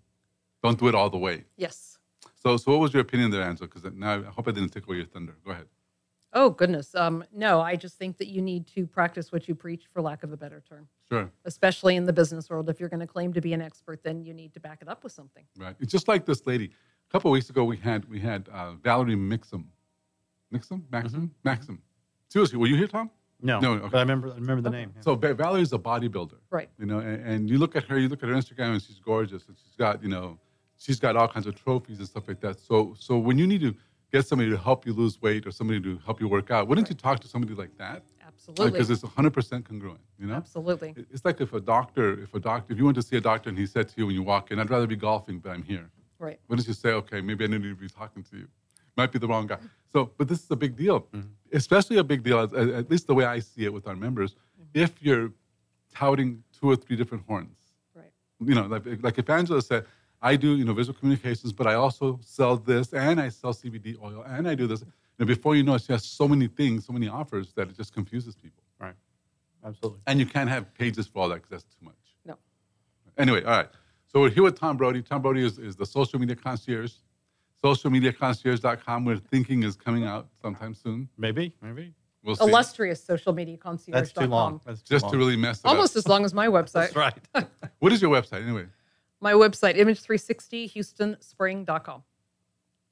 don't 0.62 0.78
do 0.78 0.88
it 0.88 0.94
all 0.94 1.10
the 1.10 1.18
way. 1.18 1.44
Yes. 1.56 1.98
So, 2.34 2.56
so 2.56 2.72
what 2.72 2.80
was 2.80 2.92
your 2.92 3.02
opinion 3.02 3.30
there, 3.30 3.42
Angela? 3.42 3.68
Because 3.68 3.90
now 3.94 4.20
I 4.20 4.22
hope 4.22 4.48
I 4.48 4.52
didn't 4.52 4.70
take 4.70 4.86
away 4.86 4.96
your 4.96 5.06
thunder. 5.06 5.36
Go 5.44 5.50
ahead. 5.50 5.66
Oh 6.32 6.50
goodness. 6.50 6.94
Um, 6.94 7.24
no, 7.32 7.60
I 7.60 7.74
just 7.74 7.96
think 7.96 8.18
that 8.18 8.28
you 8.28 8.42
need 8.42 8.66
to 8.68 8.86
practice 8.86 9.32
what 9.32 9.48
you 9.48 9.54
preach, 9.54 9.84
for 9.92 10.02
lack 10.02 10.22
of 10.22 10.32
a 10.32 10.36
better 10.36 10.62
term. 10.68 10.86
Sure. 11.10 11.30
Especially 11.44 11.96
in 11.96 12.04
the 12.04 12.12
business 12.12 12.50
world, 12.50 12.68
if 12.68 12.78
you're 12.78 12.90
going 12.90 13.00
to 13.00 13.06
claim 13.06 13.32
to 13.32 13.40
be 13.40 13.54
an 13.54 13.62
expert, 13.62 14.02
then 14.02 14.22
you 14.22 14.34
need 14.34 14.52
to 14.52 14.60
back 14.60 14.82
it 14.82 14.88
up 14.88 15.02
with 15.02 15.12
something. 15.12 15.44
Right. 15.56 15.74
It's 15.80 15.90
just 15.90 16.06
like 16.06 16.26
this 16.26 16.46
lady. 16.46 16.70
A 17.08 17.12
couple 17.12 17.30
of 17.30 17.32
weeks 17.32 17.48
ago, 17.48 17.64
we 17.64 17.76
had 17.76 18.04
we 18.08 18.20
had 18.20 18.48
uh, 18.52 18.72
Valerie 18.72 19.16
Mixum. 19.16 19.64
Mixum? 20.52 20.82
Maxim? 20.90 21.30
Maxim. 21.44 21.80
Seriously, 22.28 22.58
were 22.58 22.66
you 22.66 22.76
here, 22.76 22.86
Tom? 22.86 23.10
No. 23.40 23.60
No. 23.60 23.72
Okay. 23.74 23.88
But 23.92 23.98
I 23.98 24.00
remember 24.00 24.30
I 24.30 24.34
remember 24.34 24.62
the 24.62 24.70
name. 24.70 24.92
yeah. 24.94 25.02
So 25.02 25.14
Va- 25.14 25.34
Valerie's 25.34 25.72
a 25.72 25.78
bodybuilder. 25.78 26.38
Right. 26.50 26.68
You 26.78 26.86
know, 26.86 26.98
and, 26.98 27.24
and 27.24 27.50
you 27.50 27.58
look 27.58 27.76
at 27.76 27.84
her, 27.84 27.98
you 27.98 28.08
look 28.08 28.22
at 28.22 28.28
her 28.28 28.34
Instagram, 28.34 28.72
and 28.72 28.82
she's 28.82 28.98
gorgeous, 28.98 29.46
and 29.48 29.56
she's 29.56 29.74
got, 29.76 30.02
you 30.02 30.08
know, 30.08 30.38
she's 30.76 30.98
got 31.00 31.16
all 31.16 31.28
kinds 31.28 31.46
of 31.46 31.54
trophies 31.54 31.98
and 31.98 32.06
stuff 32.08 32.24
like 32.28 32.40
that. 32.40 32.58
So, 32.60 32.94
so 32.98 33.16
when 33.18 33.38
you 33.38 33.46
need 33.46 33.60
to 33.62 33.74
get 34.12 34.26
somebody 34.26 34.50
to 34.50 34.56
help 34.58 34.86
you 34.86 34.92
lose 34.92 35.20
weight 35.22 35.46
or 35.46 35.50
somebody 35.50 35.80
to 35.80 35.98
help 36.04 36.20
you 36.20 36.28
work 36.28 36.50
out, 36.50 36.66
wouldn't 36.68 36.88
you 36.90 36.94
talk 36.94 37.20
to 37.20 37.28
somebody 37.28 37.54
like 37.54 37.76
that? 37.78 38.02
Absolutely. 38.26 38.70
Because 38.72 38.90
it's 38.90 39.02
100% 39.02 39.64
congruent. 39.64 40.00
You 40.18 40.26
know. 40.26 40.34
Absolutely. 40.34 40.94
It's 41.10 41.24
like 41.24 41.40
if 41.40 41.52
a 41.54 41.60
doctor, 41.60 42.22
if 42.22 42.34
a 42.34 42.40
doctor, 42.40 42.72
if 42.72 42.78
you 42.78 42.84
went 42.84 42.96
to 42.96 43.02
see 43.02 43.16
a 43.16 43.20
doctor 43.20 43.48
and 43.48 43.58
he 43.58 43.66
said 43.66 43.88
to 43.88 43.94
you 43.96 44.06
when 44.06 44.14
you 44.14 44.22
walk 44.22 44.50
in, 44.50 44.58
"I'd 44.58 44.68
rather 44.70 44.86
be 44.86 44.96
golfing, 44.96 45.38
but 45.38 45.50
I'm 45.50 45.62
here." 45.62 45.90
Right. 46.18 46.38
Wouldn't 46.48 46.66
you 46.66 46.74
say, 46.74 46.90
"Okay, 46.90 47.20
maybe 47.20 47.44
I 47.44 47.48
need 47.48 47.62
to 47.62 47.74
be 47.74 47.88
talking 47.88 48.22
to 48.24 48.36
you"? 48.36 48.48
Might 48.96 49.12
be 49.12 49.18
the 49.18 49.28
wrong 49.28 49.46
guy. 49.46 49.58
So, 49.92 50.10
but 50.18 50.28
this 50.28 50.42
is 50.42 50.50
a 50.50 50.56
big 50.56 50.76
deal, 50.76 51.02
mm-hmm. 51.02 51.28
especially 51.52 51.98
a 51.98 52.04
big 52.04 52.22
deal, 52.22 52.40
at, 52.40 52.52
at 52.52 52.90
least 52.90 53.06
the 53.06 53.14
way 53.14 53.24
I 53.24 53.38
see 53.38 53.64
it 53.64 53.72
with 53.72 53.86
our 53.86 53.96
members. 53.96 54.32
Mm-hmm. 54.32 54.80
If 54.84 55.00
you're 55.00 55.32
touting 55.94 56.42
two 56.58 56.70
or 56.70 56.76
three 56.76 56.96
different 56.96 57.24
horns, 57.26 57.56
Right. 57.94 58.12
you 58.40 58.54
know, 58.54 58.66
like, 58.66 58.84
like 59.02 59.18
if 59.18 59.30
Angela 59.30 59.62
said, 59.62 59.86
I 60.20 60.36
do, 60.36 60.56
you 60.56 60.64
know, 60.64 60.74
visual 60.74 60.98
communications, 60.98 61.52
but 61.52 61.66
I 61.66 61.74
also 61.74 62.18
sell 62.22 62.56
this 62.56 62.92
and 62.92 63.20
I 63.20 63.28
sell 63.28 63.52
CBD 63.52 63.96
oil 64.02 64.24
and 64.26 64.48
I 64.48 64.54
do 64.54 64.66
this. 64.66 64.84
And 65.18 65.26
before 65.26 65.56
you 65.56 65.62
know 65.62 65.74
it, 65.74 65.82
she 65.82 65.92
has 65.92 66.04
so 66.04 66.28
many 66.28 66.48
things, 66.48 66.86
so 66.86 66.92
many 66.92 67.08
offers 67.08 67.52
that 67.54 67.68
it 67.68 67.76
just 67.76 67.92
confuses 67.92 68.34
people. 68.34 68.62
Right. 68.80 68.94
Absolutely. 69.64 70.00
And 70.06 70.20
you 70.20 70.26
can't 70.26 70.50
have 70.50 70.72
pages 70.74 71.06
for 71.06 71.20
all 71.22 71.28
that 71.28 71.36
because 71.36 71.50
that's 71.50 71.64
too 71.64 71.84
much. 71.84 71.94
No. 72.24 72.36
Anyway, 73.16 73.42
all 73.44 73.50
right. 73.50 73.68
So 74.10 74.20
we're 74.20 74.30
here 74.30 74.42
with 74.42 74.58
Tom 74.58 74.78
Brody. 74.78 75.02
Tom 75.02 75.20
Brody 75.20 75.44
is, 75.44 75.58
is 75.58 75.76
the 75.76 75.84
social 75.84 76.18
media 76.18 76.34
concierge. 76.34 76.92
Socialmediaconcierge.com, 77.62 79.04
we're 79.04 79.18
thinking 79.18 79.64
is 79.64 79.76
coming 79.76 80.04
out 80.04 80.28
sometime 80.40 80.72
soon. 80.74 81.10
Maybe. 81.18 81.52
Maybe. 81.60 81.92
We'll 82.22 82.36
see. 82.36 82.44
Illustrious 82.44 83.04
social 83.04 83.34
media 83.34 83.58
concierge. 83.58 83.94
That's 83.94 84.12
too 84.12 84.26
long. 84.26 84.62
That's 84.64 84.80
too 84.82 84.94
Just 84.94 85.02
long. 85.04 85.12
to 85.12 85.18
really 85.18 85.36
mess 85.36 85.58
it 85.60 85.66
up. 85.66 85.72
Almost 85.72 85.94
up. 85.94 85.98
as 85.98 86.08
long 86.08 86.24
as 86.24 86.32
my 86.32 86.46
website. 86.48 86.92
That's 86.92 86.96
right. 86.96 87.14
What 87.80 87.92
is 87.92 88.00
your 88.02 88.10
website 88.10 88.42
anyway? 88.42 88.64
My 89.20 89.34
website, 89.34 89.76
image360houstonspring.com. 89.76 92.02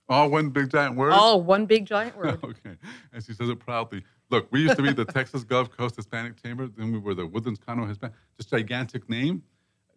All 0.08 0.30
one 0.30 0.50
big 0.50 0.70
giant 0.70 0.94
word? 0.96 1.12
All 1.12 1.42
one 1.42 1.66
big 1.66 1.84
giant 1.86 2.16
word. 2.18 2.38
okay. 2.44 2.76
And 3.12 3.24
she 3.24 3.32
says 3.32 3.48
it 3.48 3.58
proudly. 3.58 4.04
Look, 4.30 4.46
we 4.52 4.62
used 4.62 4.76
to 4.76 4.82
be 4.82 4.92
the 4.92 5.04
Texas 5.04 5.42
Gulf 5.44 5.70
Coast 5.70 5.96
Hispanic 5.96 6.40
Chamber. 6.40 6.68
Then 6.68 6.92
we 6.92 6.98
were 6.98 7.14
the 7.14 7.26
Woodlands 7.26 7.58
Conroe 7.58 7.88
Hispanic. 7.88 8.14
Just 8.36 8.50
gigantic 8.50 9.08
name. 9.08 9.42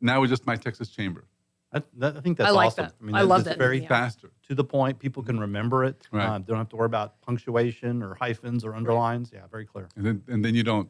Now 0.02 0.22
we're 0.22 0.28
just 0.28 0.46
my 0.46 0.56
Texas 0.56 0.90
Chamber. 0.90 1.26
I, 1.72 1.84
that, 1.98 2.18
I 2.18 2.22
think 2.22 2.38
that's 2.38 2.50
I 2.50 2.52
like 2.52 2.68
awesome. 2.68 2.86
that. 2.86 3.02
mean, 3.02 3.16
I 3.16 3.22
love 3.22 3.42
it's 3.42 3.50
that. 3.50 3.58
Very 3.58 3.82
Yeah. 3.82 3.88
Faster. 3.88 4.32
to 4.48 4.56
the 4.56 4.64
point. 4.64 4.98
People 4.98 5.22
can 5.22 5.40
remember 5.40 5.84
it. 5.84 6.08
Right. 6.12 6.26
Uh, 6.28 6.40
don't 6.40 6.58
have 6.58 6.70
to 6.70 6.76
worry 6.76 6.88
about 6.88 7.22
punctuation 7.22 8.02
or 8.02 8.16
hyphens 8.16 8.66
or 8.66 8.76
underlines. 8.76 9.32
Yeah, 9.34 9.42
very 9.52 9.66
clear. 9.66 9.88
And 9.96 10.06
then, 10.06 10.24
and 10.28 10.44
then 10.44 10.56
you 10.56 10.64
don't 10.64 10.90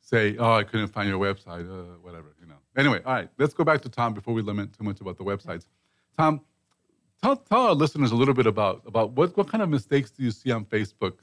say, 0.00 0.36
oh, 0.38 0.54
I 0.54 0.64
couldn't 0.64 0.88
find 0.88 1.08
your 1.08 1.18
website, 1.18 1.68
uh, 1.68 1.98
whatever, 2.00 2.34
you 2.40 2.46
know. 2.46 2.54
Anyway, 2.76 3.00
all 3.04 3.12
right, 3.12 3.28
let's 3.38 3.54
go 3.54 3.64
back 3.64 3.82
to 3.82 3.88
Tom 3.88 4.14
before 4.14 4.34
we 4.34 4.42
lament 4.42 4.76
too 4.76 4.84
much 4.84 5.00
about 5.00 5.16
the 5.18 5.24
websites. 5.24 5.66
Tom, 6.18 6.40
tell, 7.22 7.36
tell 7.36 7.60
our 7.60 7.74
listeners 7.74 8.10
a 8.10 8.16
little 8.16 8.34
bit 8.34 8.46
about, 8.46 8.82
about 8.86 9.12
what, 9.12 9.36
what 9.36 9.48
kind 9.48 9.62
of 9.62 9.68
mistakes 9.68 10.10
do 10.10 10.22
you 10.22 10.30
see 10.30 10.50
on 10.50 10.64
Facebook 10.64 11.18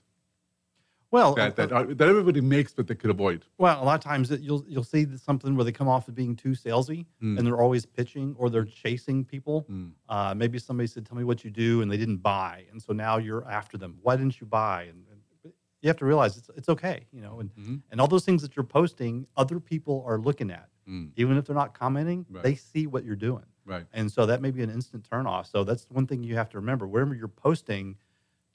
Well, 1.11 1.35
that, 1.35 1.57
that, 1.57 1.71
uh, 1.73 1.83
that 1.83 2.07
everybody 2.07 2.39
makes 2.41 2.73
but 2.73 2.87
they 2.87 2.95
could 2.95 3.09
avoid? 3.09 3.45
Well, 3.57 3.81
a 3.81 3.85
lot 3.85 3.95
of 3.95 4.01
times 4.03 4.29
that 4.29 4.41
you'll 4.41 4.63
you'll 4.67 4.83
see 4.85 5.05
something 5.17 5.55
where 5.55 5.65
they 5.65 5.71
come 5.73 5.89
off 5.89 6.07
of 6.07 6.15
being 6.15 6.35
too 6.35 6.51
salesy 6.51 7.05
Mm. 7.21 7.37
and 7.37 7.45
they're 7.45 7.59
always 7.61 7.85
pitching 7.85 8.33
or 8.37 8.49
they're 8.49 8.65
chasing 8.65 9.25
people. 9.25 9.65
Mm. 9.69 9.91
Uh, 10.09 10.33
maybe 10.35 10.57
somebody 10.57 10.87
said, 10.87 11.05
"Tell 11.05 11.17
me 11.17 11.23
what 11.25 11.43
you 11.43 11.51
do," 11.51 11.81
and 11.81 11.91
they 11.91 11.97
didn't 11.97 12.17
buy, 12.17 12.65
and 12.71 12.81
so 12.81 12.93
now 12.93 13.17
you're 13.17 13.45
after 13.49 13.77
them. 13.77 13.97
Why 14.01 14.15
didn't 14.15 14.39
you 14.39 14.47
buy? 14.47 14.83
And, 14.83 15.03
and 15.11 15.53
you 15.81 15.87
have 15.89 15.97
to 15.97 16.05
realize 16.05 16.37
it's 16.37 16.49
it's 16.55 16.69
okay, 16.69 17.07
you 17.11 17.21
know, 17.21 17.39
and 17.41 17.49
Mhm. 17.55 17.81
and 17.91 17.99
all 17.99 18.07
those 18.07 18.23
things 18.25 18.41
that 18.43 18.55
you're 18.55 18.63
posting, 18.63 19.27
other 19.35 19.59
people 19.59 20.03
are 20.07 20.17
looking 20.19 20.49
at, 20.51 20.69
Mm. 20.87 21.11
even 21.17 21.37
if 21.37 21.45
they're 21.45 21.55
not 21.55 21.73
commenting. 21.73 22.25
Right. 22.29 22.43
They 22.43 22.55
see 22.55 22.87
what 22.87 23.03
you're 23.03 23.15
doing, 23.15 23.45
Right. 23.65 23.85
and 23.91 24.09
so 24.11 24.25
that 24.27 24.41
may 24.41 24.51
be 24.51 24.61
an 24.63 24.69
instant 24.69 25.07
turnoff. 25.09 25.47
So 25.47 25.63
that's 25.63 25.87
one 25.89 26.07
thing 26.07 26.23
you 26.23 26.35
have 26.35 26.49
to 26.51 26.57
remember. 26.59 26.87
Wherever 26.87 27.13
you're 27.15 27.27
posting, 27.27 27.97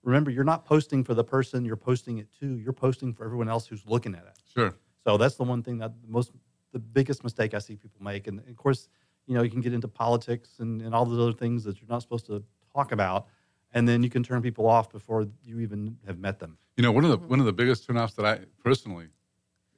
remember 0.07 0.31
you're 0.31 0.45
not 0.45 0.65
posting 0.65 1.05
for 1.05 1.15
the 1.15 1.25
person 1.25 1.65
you're 1.65 1.77
posting 1.77 2.19
it 2.19 2.29
to. 2.41 2.57
You're 2.57 2.73
posting 2.73 3.13
for 3.13 3.25
everyone 3.25 3.49
else 3.49 3.67
who's 3.67 3.85
looking 3.87 4.15
at 4.15 4.23
it. 4.23 4.39
Sure. 4.55 4.75
So 5.05 5.17
that's 5.17 5.35
the 5.35 5.45
one 5.45 5.63
thing 5.63 5.79
that 5.79 5.93
the 6.01 6.09
most 6.09 6.33
the 6.73 6.79
biggest 6.79 7.25
mistake 7.25 7.55
I 7.55 7.59
see 7.59 7.77
people 7.77 8.03
make. 8.03 8.27
And 8.27 8.39
of 8.39 8.57
course, 8.57 8.89
you 9.27 9.35
know, 9.35 9.43
you 9.43 9.51
can 9.51 9.61
get 9.61 9.73
into 9.73 9.89
politics 9.89 10.61
and, 10.61 10.81
and 10.81 10.95
all 10.95 11.05
those 11.05 11.19
other 11.19 11.37
things 11.37 11.65
that 11.65 11.81
you're 11.81 11.89
not 11.89 12.03
supposed 12.03 12.27
to 12.27 12.43
talk 12.75 12.93
about. 12.93 13.27
And 13.73 13.89
then 13.89 14.03
you 14.03 14.11
can 14.11 14.23
turn 14.23 14.43
people 14.43 14.67
off 14.67 14.91
before 14.91 15.27
you 15.43 15.61
even 15.61 15.97
have 16.07 16.19
met 16.19 16.39
them. 16.39 16.57
You 16.77 16.83
know, 16.83 16.93
one 16.93 17.05
of 17.05 17.11
the 17.11 17.19
one 17.19 17.41
of 17.41 17.47
the 17.47 17.53
biggest 17.53 17.87
turnoffs 17.87 18.15
that 18.15 18.25
I 18.25 18.41
personally, 18.63 19.09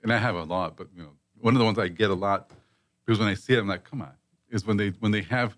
and 0.03 0.13
I 0.13 0.19
have 0.19 0.35
a 0.35 0.45
lot, 0.45 0.77
but 0.77 0.89
you 0.95 1.03
know, 1.03 1.13
one 1.41 1.55
of 1.55 1.59
the 1.59 1.65
ones 1.65 1.79
I 1.79 1.89
get 1.89 2.11
a 2.11 2.15
lot 2.15 2.51
because 3.05 3.19
when 3.19 3.29
I 3.29 3.35
see 3.35 3.55
it, 3.55 3.59
I'm 3.59 3.67
like, 3.67 3.85
come 3.85 4.03
on, 4.03 4.13
is 4.51 4.67
when 4.67 4.77
they 4.77 4.91
when 5.01 5.11
they 5.11 5.23
have 5.23 5.57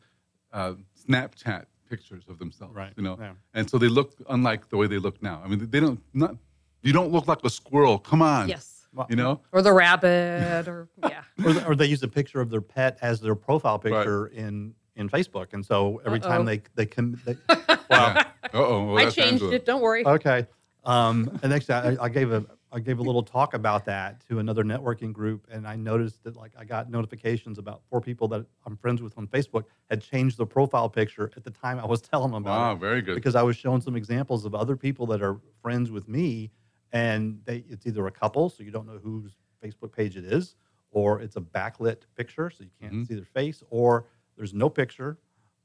uh, 0.52 0.74
Snapchat 1.08 1.66
pictures 1.91 2.24
of 2.28 2.38
themselves, 2.38 2.74
Right, 2.74 2.93
You 2.97 3.03
know, 3.03 3.16
yeah. 3.20 3.32
and 3.53 3.68
so 3.68 3.76
they 3.76 3.88
look 3.88 4.12
unlike 4.30 4.68
the 4.70 4.76
way 4.76 4.86
they 4.86 4.99
look 4.99 5.20
now. 5.22 5.43
I 5.45 5.49
mean, 5.49 5.68
they 5.70 5.80
don't 5.80 6.01
not 6.14 6.36
you 6.82 6.93
don't 6.95 7.11
look 7.12 7.26
like 7.28 7.41
a 7.45 7.51
squirrel. 7.51 7.99
Come 7.99 8.22
on, 8.22 8.49
Yes. 8.49 8.86
you 9.11 9.16
know. 9.16 9.41
Or 9.53 9.61
the 9.61 9.72
rabbit, 9.72 10.66
or 10.68 10.88
yeah. 11.03 11.22
or, 11.45 11.53
the- 11.53 11.66
or 11.68 11.74
they 11.76 11.86
use 11.86 12.03
a 12.03 12.09
picture 12.09 12.41
of 12.41 12.49
their 12.49 12.62
pet 12.62 12.97
as 13.03 13.20
their 13.20 13.34
profile 13.34 13.78
picture 13.78 14.28
in 14.28 14.74
in 14.97 15.09
Facebook, 15.09 15.49
and 15.53 15.64
so 15.64 16.01
every 16.07 16.20
Uh-oh. 16.20 16.28
time 16.28 16.45
they 16.47 16.62
they 16.74 16.86
come, 16.86 17.20
they, 17.26 17.36
Yeah. 17.91 18.24
Uh-oh. 18.55 18.84
Well, 18.95 19.07
I 19.07 19.11
changed 19.11 19.43
it. 19.43 19.64
Don't 19.66 19.82
worry. 19.82 20.07
okay. 20.07 20.47
Um, 20.84 21.38
and 21.43 21.51
next, 21.53 21.68
I, 21.70 21.97
I 22.01 22.09
gave 22.09 22.32
a 22.32 22.45
I 22.72 22.78
gave 22.78 22.98
a 23.00 23.02
little 23.02 23.22
talk 23.22 23.54
about 23.54 23.84
that 23.86 24.20
to 24.28 24.38
another 24.38 24.62
networking 24.62 25.12
group, 25.12 25.46
and 25.50 25.66
I 25.66 25.74
noticed 25.74 26.22
that 26.22 26.36
like 26.36 26.52
I 26.56 26.64
got 26.64 26.88
notifications 26.88 27.58
about 27.58 27.82
four 27.90 28.00
people 28.00 28.28
that 28.28 28.46
I'm 28.64 28.76
friends 28.76 29.02
with 29.02 29.18
on 29.18 29.26
Facebook 29.26 29.64
had 29.90 30.00
changed 30.00 30.38
their 30.38 30.46
profile 30.46 30.88
picture 30.88 31.32
at 31.36 31.42
the 31.42 31.50
time 31.50 31.80
I 31.80 31.86
was 31.86 32.00
telling 32.12 32.30
them 32.30 32.42
about 32.42 32.58
Wow, 32.60 32.72
it 32.74 32.78
very 32.78 33.02
good. 33.02 33.16
because 33.16 33.34
I 33.34 33.42
was 33.42 33.56
showing 33.56 33.80
some 33.80 33.96
examples 33.96 34.44
of 34.44 34.54
other 34.54 34.76
people 34.76 35.06
that 35.06 35.20
are 35.20 35.40
friends 35.62 35.90
with 35.90 36.06
me, 36.08 36.50
and 36.92 37.40
they 37.44 37.64
it's 37.68 37.86
either 37.86 38.06
a 38.06 38.10
couple, 38.12 38.48
so 38.50 38.62
you 38.62 38.70
don't 38.70 38.86
know 38.86 38.98
whose 39.02 39.32
Facebook 39.64 39.92
page 39.92 40.16
it 40.16 40.24
is, 40.24 40.54
or 40.92 41.20
it's 41.20 41.36
a 41.36 41.40
backlit 41.40 42.02
picture, 42.16 42.50
so 42.50 42.62
you 42.64 42.70
can't 42.80 42.94
Mhm. 42.94 43.06
see 43.08 43.14
their 43.14 43.24
face, 43.24 43.62
or 43.70 44.06
there's 44.36 44.54
no 44.54 44.70
picture, 44.70 45.18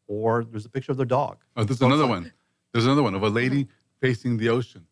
or 0.08 0.44
there's 0.44 0.66
a 0.66 0.70
picture 0.70 0.92
of 0.92 0.98
their 0.98 1.06
dog. 1.06 1.38
Oh, 1.56 1.64
there's 1.64 1.82
another 1.82 2.08
one. 2.08 2.32
There's 2.74 2.86
another 2.86 3.04
one 3.04 3.14
of 3.16 3.22
a 3.24 3.30
lady 3.30 3.68
facing 4.02 4.38
the 4.38 4.50
ocean. 4.50 4.88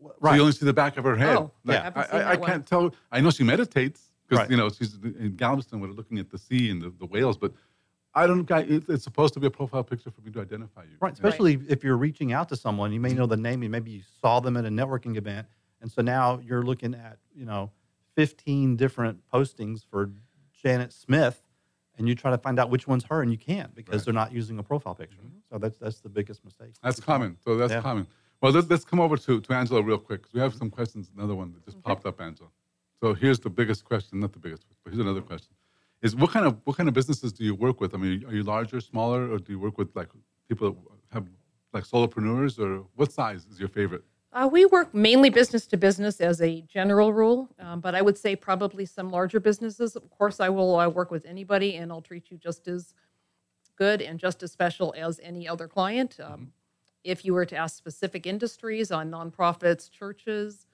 So 0.00 0.14
Right. 0.20 0.34
you 0.36 0.40
only 0.40 0.52
see 0.52 0.64
the 0.66 0.72
back 0.72 0.96
of 0.96 1.04
her 1.04 1.16
head. 1.16 1.36
Oh, 1.36 1.52
like, 1.64 1.96
I 1.96 2.02
I, 2.02 2.20
I, 2.20 2.30
I 2.32 2.36
can't 2.36 2.66
tell. 2.66 2.94
I 3.12 3.20
know 3.20 3.30
she 3.30 3.44
meditates 3.44 4.12
because 4.26 4.42
Right. 4.42 4.50
you 4.50 4.56
know 4.56 4.68
she's 4.70 4.94
in 5.02 5.34
Galveston. 5.36 5.80
We're 5.80 5.88
looking 5.88 6.18
at 6.18 6.30
the 6.30 6.38
sea 6.38 6.70
and 6.70 6.80
the, 6.82 6.90
the 6.90 7.06
whales, 7.06 7.36
but 7.36 7.52
I 8.14 8.26
don't. 8.26 8.48
it's 8.50 9.04
supposed 9.04 9.34
to 9.34 9.40
be 9.40 9.46
a 9.46 9.50
profile 9.50 9.84
picture 9.84 10.10
for 10.10 10.20
me 10.22 10.30
to 10.32 10.40
identify 10.40 10.82
you. 10.84 10.96
Right, 11.00 11.12
especially 11.12 11.60
if 11.68 11.84
you're 11.84 11.96
reaching 11.96 12.32
out 12.32 12.48
to 12.48 12.56
someone, 12.56 12.92
you 12.92 13.00
may 13.00 13.12
know 13.14 13.26
the 13.26 13.36
name, 13.36 13.62
and 13.62 13.70
maybe 13.70 13.90
you 13.90 14.02
saw 14.20 14.40
them 14.40 14.56
at 14.56 14.64
a 14.64 14.68
networking 14.70 15.16
event, 15.16 15.46
and 15.80 15.90
so 15.90 16.02
now 16.02 16.40
you're 16.44 16.62
looking 16.64 16.94
at 16.94 17.18
you 17.34 17.44
know 17.44 17.70
15 18.16 18.76
different 18.76 19.20
postings 19.32 19.84
for 19.88 20.10
Janet 20.62 20.92
Smith, 20.92 21.42
and 21.96 22.08
you 22.08 22.14
try 22.14 22.30
to 22.30 22.38
find 22.38 22.58
out 22.58 22.70
which 22.70 22.88
one's 22.88 23.04
her, 23.04 23.22
and 23.22 23.30
you 23.30 23.38
can't 23.38 23.74
because 23.74 23.96
Right. 24.00 24.04
they're 24.06 24.14
not 24.14 24.32
using 24.32 24.58
a 24.58 24.62
profile 24.62 24.94
picture. 24.94 25.18
Mm-hmm. 25.18 25.38
So 25.50 25.58
that's 25.58 25.78
that's 25.78 26.00
the 26.00 26.08
biggest 26.08 26.44
mistake. 26.44 26.72
That's 26.82 27.00
common. 27.00 27.36
So 27.44 27.56
that's 27.56 27.72
Yeah. 27.72 27.80
common. 27.82 28.06
Well, 28.40 28.52
let's, 28.52 28.68
let's 28.70 28.84
come 28.84 29.00
over 29.00 29.16
to, 29.16 29.40
to 29.40 29.52
Angela 29.52 29.82
real 29.82 29.98
quick 29.98 30.22
'cause 30.22 30.32
we 30.32 30.40
have 30.40 30.54
some 30.54 30.70
questions. 30.70 31.10
Another 31.16 31.34
one 31.34 31.52
that 31.52 31.64
just 31.64 31.80
popped 31.82 32.06
up, 32.06 32.20
Angela. 32.20 32.48
So 33.02 33.14
here's 33.14 33.38
the 33.38 33.50
biggest 33.50 33.84
question, 33.84 34.20
not 34.20 34.32
the 34.32 34.38
biggest, 34.38 34.64
but 34.84 34.90
here's 34.92 35.00
another 35.00 35.22
question: 35.22 35.54
Is 36.02 36.14
what 36.16 36.30
kind 36.30 36.46
of 36.46 36.58
what 36.64 36.76
kind 36.76 36.88
of 36.88 36.94
businesses 36.94 37.32
do 37.32 37.44
you 37.44 37.54
work 37.54 37.80
with? 37.80 37.94
I 37.94 37.98
mean, 37.98 38.24
are 38.26 38.34
you 38.34 38.42
larger, 38.42 38.80
smaller, 38.80 39.30
or 39.30 39.38
do 39.38 39.52
you 39.52 39.58
work 39.58 39.78
with 39.78 39.94
like 39.94 40.08
people 40.48 40.70
that 40.72 41.14
have 41.14 41.26
like 41.72 41.84
solopreneurs, 41.84 42.58
or 42.58 42.84
what 42.96 43.12
size 43.12 43.46
is 43.50 43.58
your 43.58 43.68
favorite? 43.68 44.04
Uh, 44.32 44.48
we 44.50 44.64
work 44.64 44.94
mainly 44.94 45.28
business 45.28 45.66
to 45.66 45.76
business 45.76 46.20
as 46.20 46.40
a 46.40 46.60
general 46.62 47.12
rule, 47.12 47.48
um, 47.58 47.80
but 47.80 47.94
I 47.96 48.02
would 48.02 48.16
say 48.16 48.36
probably 48.36 48.86
some 48.86 49.10
larger 49.10 49.40
businesses. 49.40 49.96
Of 49.96 50.08
course, 50.10 50.38
I 50.38 50.48
will 50.48 50.78
uh, 50.78 50.88
work 50.88 51.10
with 51.10 51.26
anybody 51.26 51.74
and 51.76 51.90
I'll 51.90 52.00
treat 52.00 52.30
you 52.30 52.36
just 52.38 52.68
as 52.68 52.94
good 53.76 54.00
and 54.00 54.20
just 54.20 54.42
as 54.44 54.52
special 54.52 54.94
as 54.96 55.18
any 55.20 55.48
other 55.48 55.66
client. 55.66 56.16
Um, 56.22 56.52
If 57.04 57.24
you 57.24 57.32
were 57.34 57.46
to 57.46 57.56
ask 57.56 57.76
specific 57.76 58.26
industries 58.26 58.90
on 58.90 59.10
nonprofits, 59.10 59.90
churches, 59.90 60.66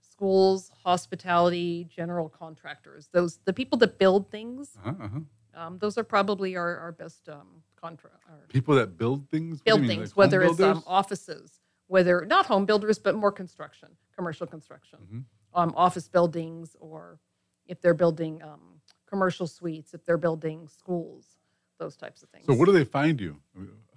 schools, 0.00 0.70
hospitality, 0.82 1.86
general 1.94 2.28
contractors, 2.28 3.08
those 3.12 3.38
the 3.44 3.52
people 3.52 3.76
that 3.78 3.98
build 3.98 4.30
things, 4.30 4.76
Uh-huh, 4.82 4.94
uh-huh. 5.04 5.20
um, 5.54 5.78
those 5.78 5.98
are 5.98 6.04
probably 6.04 6.56
our, 6.56 6.78
our 6.78 6.92
best 6.92 7.28
um, 7.28 7.62
contra- 7.76 8.10
our 8.28 8.38
People 8.48 8.74
that 8.76 8.96
build 8.96 9.28
things. 9.28 9.58
What 9.58 9.64
build 9.64 9.80
mean, 9.82 9.88
things, 9.90 10.10
like 10.10 10.16
whether 10.16 10.42
it's 10.42 10.60
um, 10.60 10.82
offices, 10.86 11.60
whether 11.86 12.24
not 12.24 12.46
home 12.46 12.64
builders, 12.64 12.98
but 12.98 13.14
more 13.14 13.32
construction, 13.32 13.88
commercial 14.16 14.46
construction, 14.46 14.98
Mhm. 15.02 15.24
um, 15.54 15.74
office 15.76 16.08
buildings, 16.08 16.76
or 16.80 17.18
if 17.66 17.80
they're 17.82 17.94
building 17.94 18.42
um, 18.42 18.80
commercial 19.06 19.46
suites, 19.46 19.92
if 19.92 20.02
they're 20.06 20.16
building 20.16 20.66
schools, 20.66 21.36
those 21.78 21.94
types 21.96 22.22
of 22.22 22.30
things. 22.30 22.46
So, 22.46 22.54
where 22.54 22.64
do 22.66 22.72
they 22.72 22.84
find 22.84 23.20
you? 23.20 23.36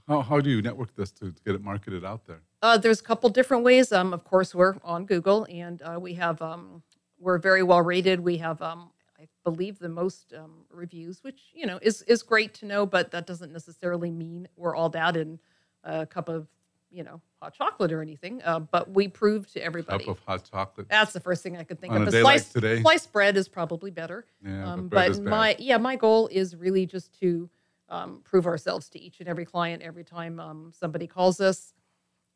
How, 0.08 0.22
how 0.22 0.40
do 0.40 0.50
you 0.50 0.62
network 0.62 0.96
this 0.96 1.12
to, 1.14 1.32
to 1.32 1.44
get 1.44 1.56
it 1.56 1.64
marketed 1.64 2.04
out 2.06 2.26
there? 2.26 2.42
Uh, 2.62 2.78
there's 2.78 3.00
a 3.00 3.04
couple 3.04 3.30
different 3.30 3.64
ways. 3.64 3.92
Um, 3.92 4.14
of 4.14 4.24
course, 4.24 4.54
we're 4.54 4.76
on 4.84 5.06
Google, 5.06 5.46
and 5.50 5.82
uh, 5.82 6.00
we 6.00 6.14
have 6.16 6.42
um, 6.42 6.84
we're 7.20 7.38
very 7.38 7.64
well 7.64 7.82
rated. 7.82 8.20
We 8.20 8.38
have, 8.38 8.62
um, 8.62 8.92
I 9.20 9.28
believe, 9.44 9.80
the 9.80 9.90
most 9.90 10.34
um, 10.38 10.66
reviews, 10.72 11.24
which 11.24 11.42
you 11.54 11.66
know 11.66 11.80
is 11.82 12.02
is 12.04 12.24
great 12.24 12.54
to 12.56 12.66
know, 12.66 12.86
but 12.86 13.12
that 13.12 13.26
doesn't 13.26 13.52
necessarily 13.52 14.12
mean 14.12 14.48
we're 14.56 14.76
all 14.76 14.90
that 14.90 15.16
in 15.18 15.40
a 15.84 16.06
cup 16.06 16.30
of 16.30 16.48
you 16.92 17.04
know 17.04 17.22
hot 17.42 17.54
chocolate 17.54 17.92
or 17.92 18.02
anything. 18.02 18.42
Uh, 18.44 18.60
but 18.60 18.92
we 18.92 19.08
prove 19.08 19.52
to 19.54 19.64
everybody. 19.64 20.04
Cup 20.06 20.18
of 20.18 20.24
hot 20.26 20.50
chocolate. 20.52 20.88
That's 20.90 21.14
the 21.14 21.20
first 21.20 21.42
thing 21.42 21.58
I 21.58 21.64
could 21.64 21.80
think 21.80 21.94
On 21.94 22.02
of. 22.04 22.08
a 22.08 22.12
day 22.12 22.22
like 22.24 22.40
slice, 22.42 22.54
today? 22.54 22.82
sliced 22.82 23.12
bread 23.12 23.38
is 23.38 23.48
probably 23.48 23.92
better. 23.92 24.26
Yeah, 24.46 24.74
Um, 24.74 24.88
but 24.88 24.90
bread 24.90 25.12
but 25.14 25.24
my 25.24 25.56
yeah, 25.58 25.78
my 25.78 25.96
goal 25.96 26.28
is 26.32 26.56
really 26.56 26.86
just 26.86 27.18
to 27.22 27.50
um, 27.92 28.22
prove 28.24 28.48
ourselves 28.48 28.90
to 28.90 29.00
each 29.00 29.20
and 29.20 29.30
every 29.30 29.46
client 29.46 29.84
every 29.84 30.04
time 30.04 30.40
um, 30.40 30.72
somebody 30.74 31.06
calls 31.06 31.40
us. 31.40 31.74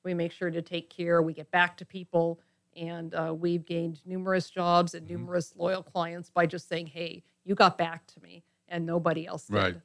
We 0.03 0.13
make 0.13 0.31
sure 0.31 0.51
to 0.51 0.61
take 0.61 0.89
care. 0.91 1.21
We 1.23 1.33
get 1.33 1.49
back 1.49 1.77
to 1.77 1.85
people, 1.85 2.39
and 2.75 3.15
uh, 3.15 3.33
we've 3.35 3.65
gained 3.65 4.01
numerous 4.05 4.49
jobs 4.51 4.93
and 4.93 5.07
Mm-hmm. 5.07 5.15
numerous 5.15 5.53
loyal 5.55 5.81
clients 5.81 6.29
by 6.29 6.45
just 6.45 6.67
saying, 6.69 6.87
"Hey, 6.87 7.23
you 7.43 7.55
got 7.55 7.77
back 7.77 8.05
to 8.07 8.21
me," 8.21 8.43
and 8.67 8.85
nobody 8.85 9.25
else 9.25 9.47
did. 9.47 9.55
Right. 9.55 9.75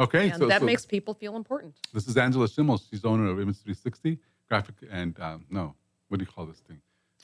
Okay. 0.00 0.30
And 0.30 0.38
so, 0.38 0.46
that 0.48 0.60
so 0.60 0.66
makes 0.66 0.86
people 0.86 1.14
feel 1.14 1.36
important. 1.36 1.76
this 1.92 2.08
is 2.08 2.16
Angela 2.16 2.48
Schimmel. 2.48 2.78
She's 2.78 3.04
owner 3.04 3.26
of 3.28 3.38
Image 3.40 3.58
360, 3.58 4.18
graphic 4.48 4.76
and 4.90 5.18
um, 5.20 5.44
no, 5.50 5.74
what 6.08 6.18
do 6.18 6.24
you 6.24 6.30
call 6.30 6.46
this 6.46 6.60
thing? 6.60 6.80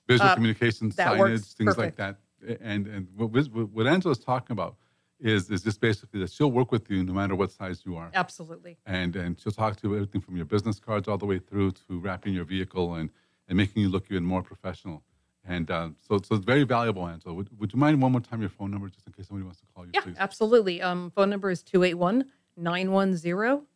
Visual 0.06 0.28
Uh, 0.30 0.34
communications, 0.34 0.94
signage, 0.94 1.54
things 1.54 1.78
like 1.78 1.96
that. 1.96 2.18
And 2.60 2.86
and 2.86 3.08
what, 3.16 3.30
what 3.72 3.86
Angela's 3.86 4.18
talking 4.18 4.52
about 4.52 4.76
is 5.24 5.50
is 5.50 5.62
just 5.62 5.80
basically 5.80 6.20
that 6.20 6.30
she'll 6.30 6.50
work 6.52 6.70
with 6.70 6.88
you 6.90 7.02
no 7.02 7.12
matter 7.12 7.34
what 7.34 7.50
size 7.50 7.82
you 7.84 7.96
are. 7.96 8.10
Absolutely. 8.14 8.76
and 8.86 9.16
and 9.16 9.40
she'll 9.40 9.52
talk 9.52 9.74
to 9.80 9.88
you 9.88 9.94
everything 9.94 10.20
from 10.20 10.36
your 10.36 10.44
business 10.44 10.78
cards 10.78 11.08
all 11.08 11.18
the 11.18 11.26
way 11.26 11.38
through 11.38 11.70
to 11.72 11.98
wrapping 11.98 12.34
your 12.34 12.44
vehicle 12.44 12.94
and 12.94 13.10
and 13.48 13.56
making 13.56 13.82
you 13.82 13.88
look 13.88 14.04
even 14.10 14.24
more 14.24 14.42
professional. 14.42 15.02
And 15.46 15.70
uh, 15.70 15.90
so 16.06 16.20
so 16.22 16.36
it's 16.36 16.44
very 16.44 16.64
valuable, 16.64 17.06
Angela. 17.06 17.34
Would, 17.34 17.48
would 17.58 17.72
you 17.72 17.78
mind 17.78 18.00
one 18.00 18.12
more 18.12 18.20
time 18.20 18.40
your 18.40 18.50
phone 18.50 18.70
number 18.70 18.88
just 18.88 19.06
in 19.06 19.12
case 19.12 19.28
somebody 19.28 19.44
wants 19.44 19.60
to 19.60 19.66
call 19.74 19.84
you, 19.84 19.90
Yeah, 19.94 20.00
please? 20.02 20.16
absolutely. 20.18 20.80
Um, 20.82 21.10
phone 21.10 21.30
number 21.30 21.50
is 21.50 21.62
281 21.62 22.24
910 22.56 23.66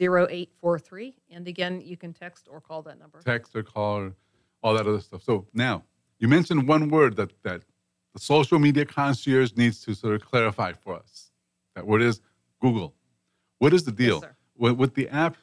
0843. 0.00 1.16
And 1.30 1.48
again, 1.48 1.80
you 1.80 1.96
can 1.96 2.12
text 2.12 2.48
or 2.50 2.60
call 2.60 2.82
that 2.82 2.98
number. 2.98 3.20
Text 3.22 3.54
or 3.56 3.62
call 3.62 3.96
or 3.96 4.14
all 4.62 4.74
that 4.74 4.86
other 4.86 5.00
stuff. 5.00 5.22
So 5.22 5.46
now 5.54 5.84
you 6.18 6.28
mentioned 6.28 6.66
one 6.68 6.88
word 6.90 7.16
that 7.16 7.30
that 7.42 7.62
the 8.18 8.24
social 8.24 8.58
media 8.58 8.84
concierge 8.84 9.52
needs 9.56 9.80
to 9.84 9.94
sort 9.94 10.14
of 10.14 10.24
clarify 10.24 10.72
for 10.72 10.96
us. 10.96 11.30
That 11.74 11.86
word 11.86 12.02
is 12.02 12.20
Google. 12.60 12.94
What 13.58 13.72
is 13.72 13.84
the 13.84 13.92
deal 13.92 14.20
sir. 14.20 14.34
with, 14.56 14.72
with 14.76 14.94
the 14.94 15.08
app? 15.08 15.36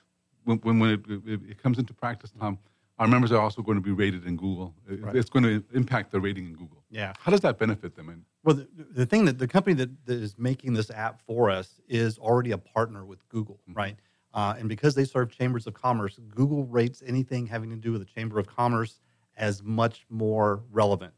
When, 0.43 0.57
when, 0.59 0.79
when 0.79 0.89
it, 0.91 1.01
it, 1.25 1.39
it 1.51 1.63
comes 1.63 1.79
into 1.79 1.93
practice, 1.93 2.31
Tom, 2.39 2.59
our 2.99 3.07
members 3.07 3.31
are 3.31 3.41
also 3.41 3.61
going 3.61 3.77
to 3.77 3.81
be 3.81 3.91
rated 3.91 4.25
in 4.25 4.35
Google. 4.37 4.75
Right. 4.87 5.15
It's 5.15 5.29
going 5.29 5.43
to 5.43 5.63
impact 5.73 6.11
their 6.11 6.19
rating 6.21 6.45
in 6.45 6.53
Google. 6.53 6.83
Yeah. 6.91 7.13
How 7.19 7.31
does 7.31 7.41
that 7.41 7.57
benefit 7.57 7.95
them? 7.95 8.09
And 8.09 8.23
Well, 8.43 8.55
the, 8.57 8.67
the 8.91 9.05
thing 9.05 9.25
that 9.25 9.39
the 9.39 9.47
company 9.47 9.73
that, 9.75 10.05
that 10.05 10.17
is 10.21 10.37
making 10.37 10.73
this 10.73 10.91
app 10.91 11.21
for 11.25 11.49
us 11.49 11.79
is 11.87 12.17
already 12.17 12.51
a 12.51 12.57
partner 12.57 13.05
with 13.05 13.27
Google, 13.29 13.59
Mm-hmm. 13.69 13.77
right? 13.77 13.95
Uh, 14.33 14.53
and 14.59 14.67
because 14.67 14.95
they 14.95 15.05
serve 15.05 15.31
chambers 15.31 15.65
of 15.65 15.73
commerce, 15.73 16.19
Google 16.29 16.65
rates 16.65 17.01
anything 17.07 17.47
having 17.47 17.69
to 17.69 17.77
do 17.77 17.93
with 17.93 18.01
the 18.01 18.05
chamber 18.13 18.37
of 18.37 18.47
commerce 18.47 18.99
as 19.37 19.63
much 19.63 20.05
more 20.09 20.61
relevant 20.71 21.13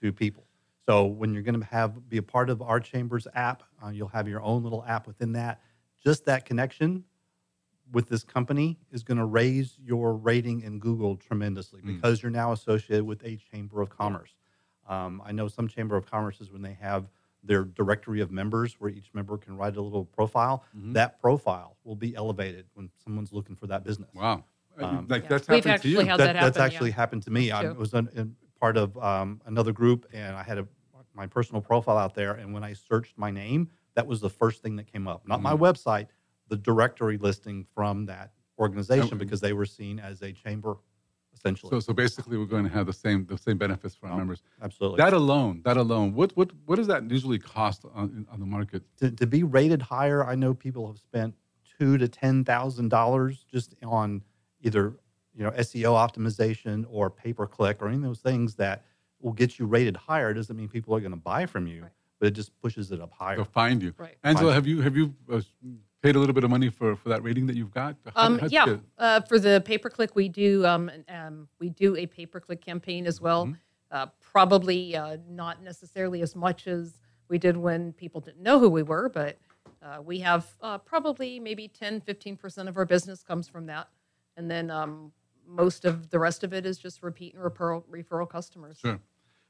to 0.00 0.12
people. 0.12 0.44
So 0.88 1.04
when 1.06 1.32
you're 1.32 1.42
going 1.42 1.60
to 1.60 1.66
have 1.66 2.08
be 2.08 2.16
a 2.18 2.22
part 2.22 2.50
of 2.50 2.60
our 2.60 2.80
chambers 2.80 3.28
app, 3.34 3.62
uh, 3.84 3.88
you'll 3.90 4.08
have 4.08 4.26
your 4.26 4.42
own 4.42 4.62
little 4.62 4.84
app 4.86 5.06
within 5.06 5.32
that. 5.34 5.60
Just 6.02 6.24
that 6.26 6.44
connection 6.44 7.04
with 7.92 8.08
this 8.08 8.24
company 8.24 8.78
is 8.90 9.02
going 9.04 9.18
to 9.18 9.24
raise 9.24 9.78
your 9.84 10.14
rating 10.14 10.62
in 10.62 10.78
Google 10.78 11.16
tremendously 11.16 11.80
Mm. 11.82 11.86
because 11.96 12.22
you're 12.22 12.30
now 12.32 12.52
associated 12.52 13.04
with 13.04 13.22
a 13.24 13.36
chamber 13.36 13.80
of 13.80 13.90
commerce. 13.90 14.34
Um, 14.88 15.22
I 15.24 15.30
know 15.32 15.46
some 15.46 15.68
chamber 15.68 15.96
of 15.96 16.06
commerces 16.06 16.50
when 16.50 16.62
they 16.62 16.72
have 16.74 17.08
their 17.44 17.64
directory 17.64 18.20
of 18.20 18.30
members, 18.30 18.74
where 18.80 18.90
each 18.90 19.12
member 19.14 19.36
can 19.36 19.56
write 19.56 19.76
a 19.76 19.82
little 19.82 20.04
profile. 20.04 20.64
Mhm. 20.76 20.94
That 20.94 21.20
profile 21.20 21.76
will 21.84 21.96
be 21.96 22.14
elevated 22.14 22.66
when 22.74 22.90
someone's 23.04 23.32
looking 23.32 23.56
for 23.56 23.66
that 23.68 23.84
business. 23.84 24.10
wow, 24.14 24.44
Uh, 24.80 24.86
Um, 24.86 25.06
like 25.08 25.24
Yeah. 25.24 25.28
that's 25.28 25.48
We've 25.48 25.64
happened 25.64 25.82
to 25.82 25.88
you. 25.88 25.98
actually 26.00 26.08
had- 26.08 26.20
That, 26.20 26.26
that 26.26 26.32
that's 26.34 26.56
happen, 26.56 26.60
yeah. 26.60 26.66
actually 26.76 26.90
happened 26.92 27.22
to 27.24 27.30
me. 27.30 27.50
I 27.50 27.70
was 27.72 27.92
in, 27.94 28.08
in 28.14 28.36
part 28.62 28.76
of 28.76 28.96
um, 28.98 29.40
another 29.46 29.72
group, 29.72 30.06
and 30.12 30.36
I 30.36 30.42
had 30.44 30.56
a, 30.56 30.66
my 31.14 31.26
personal 31.26 31.60
profile 31.60 31.98
out 31.98 32.14
there. 32.14 32.34
And 32.34 32.54
when 32.54 32.62
I 32.62 32.74
searched 32.74 33.18
my 33.18 33.30
name 33.30 33.68
that 33.94 34.06
was 34.06 34.20
the 34.22 34.30
first 34.30 34.62
thing 34.62 34.74
that 34.76 34.86
came 34.90 35.06
up. 35.06 35.20
Not 35.28 35.42
my 35.42 35.52
Mhm. 35.52 35.58
website, 35.58 36.06
the 36.48 36.56
directory 36.56 37.18
listing 37.18 37.66
from 37.74 38.06
that 38.06 38.32
organization 38.58 39.10
And- 39.10 39.18
because 39.18 39.40
they 39.42 39.52
were 39.52 39.66
seen 39.66 39.98
as 39.98 40.22
a 40.22 40.32
chamber, 40.32 40.76
essentially. 41.34 41.68
So, 41.68 41.78
so 41.80 41.92
basically, 41.92 42.38
we're 42.38 42.46
going 42.46 42.64
to 42.64 42.70
have 42.70 42.86
the 42.86 42.92
same 42.94 43.26
the 43.26 43.36
same 43.36 43.58
benefits 43.58 43.94
for 43.94 44.06
our 44.06 44.14
Oh, 44.14 44.16
members. 44.16 44.42
Absolutely. 44.62 44.96
That 44.96 45.12
alone, 45.12 45.60
that 45.66 45.76
alone, 45.76 46.14
what 46.14 46.34
what 46.38 46.52
what 46.64 46.76
does 46.76 46.86
that 46.86 47.10
usually 47.10 47.38
cost 47.38 47.84
on, 47.92 48.26
on 48.32 48.38
the 48.40 48.46
market? 48.46 48.82
to, 49.00 49.10
to 49.10 49.26
be 49.26 49.42
rated 49.42 49.82
higher, 49.82 50.24
I 50.24 50.36
know 50.36 50.54
people 50.54 50.86
have 50.86 50.98
spent 51.10 51.34
two 51.78 51.98
to 51.98 52.08
ten 52.08 52.44
thousand 52.44 52.88
dollars 52.88 53.44
just 53.54 53.74
on 53.82 54.22
either 54.62 54.96
you 55.34 55.44
know 55.44 55.50
SEO 55.52 55.92
optimization 55.94 56.84
or 56.90 57.10
pay 57.10 57.32
per 57.32 57.46
click 57.46 57.78
or 57.80 57.88
any 57.88 57.96
of 57.96 58.02
those 58.02 58.20
things 58.20 58.54
that 58.56 58.84
will 59.20 59.32
get 59.32 59.58
you 59.58 59.66
rated 59.66 59.96
higher. 59.96 60.32
Doesn't 60.34 60.56
mean 60.56 60.68
people 60.68 60.94
are 60.94 61.00
going 61.00 61.12
to 61.12 61.16
buy 61.16 61.46
from 61.46 61.66
you, 61.66 61.82
Right. 61.82 61.90
but 62.18 62.26
it 62.28 62.32
just 62.32 62.58
pushes 62.60 62.90
it 62.92 63.00
up 63.00 63.12
higher. 63.12 63.36
They'll 63.36 63.44
find 63.44 63.82
you. 63.82 63.94
Right. 63.96 64.16
Angela, 64.24 64.48
Fine. 64.50 64.54
have 64.54 64.66
you 64.66 64.80
have 64.82 64.96
you 64.96 65.14
uh, 65.30 65.40
paid 66.02 66.16
a 66.16 66.18
little 66.18 66.34
bit 66.34 66.44
of 66.44 66.50
money 66.50 66.68
for 66.70 66.96
for 66.96 67.08
that 67.10 67.22
rating 67.22 67.46
that 67.46 67.56
you've 67.56 67.72
got? 67.72 67.96
How- 68.14 68.26
Um, 68.26 68.38
how'd 68.38 68.52
you 68.52 68.58
yeah, 68.66 68.76
uh, 68.98 69.20
for 69.22 69.38
the 69.38 69.62
pay 69.64 69.78
per 69.78 69.88
click, 69.90 70.14
we 70.16 70.28
do 70.28 70.66
um, 70.66 70.90
um, 71.08 71.48
we 71.58 71.70
do 71.70 71.96
a 71.96 72.06
pay 72.06 72.26
per 72.26 72.40
click 72.40 72.60
campaign 72.60 73.06
as 73.06 73.20
well. 73.20 73.46
Mhm. 73.46 73.56
Uh, 73.90 74.06
probably 74.20 74.96
uh, 74.96 75.18
not 75.28 75.62
necessarily 75.62 76.22
as 76.22 76.34
much 76.34 76.66
as 76.66 76.98
we 77.28 77.36
did 77.38 77.56
when 77.56 77.92
people 77.92 78.20
didn't 78.22 78.42
know 78.42 78.58
who 78.58 78.68
we 78.70 78.82
were, 78.82 79.08
but 79.10 79.38
uh, 79.82 80.00
we 80.02 80.18
have 80.20 80.46
uh, 80.62 80.78
probably 80.78 81.38
maybe 81.38 81.68
10, 81.68 82.00
15 82.00 82.36
percent 82.36 82.68
of 82.68 82.76
our 82.76 82.86
business 82.86 83.22
comes 83.22 83.46
from 83.48 83.66
that, 83.66 83.88
and 84.36 84.50
then 84.50 84.70
um, 84.70 85.12
most 85.46 85.84
of 85.84 86.10
the 86.10 86.18
rest 86.18 86.44
of 86.44 86.52
it 86.52 86.66
is 86.66 86.78
just 86.78 87.02
repeat 87.02 87.34
and 87.34 87.42
referral 87.42 87.84
referral 87.86 88.28
customers. 88.28 88.78
Sure. 88.78 89.00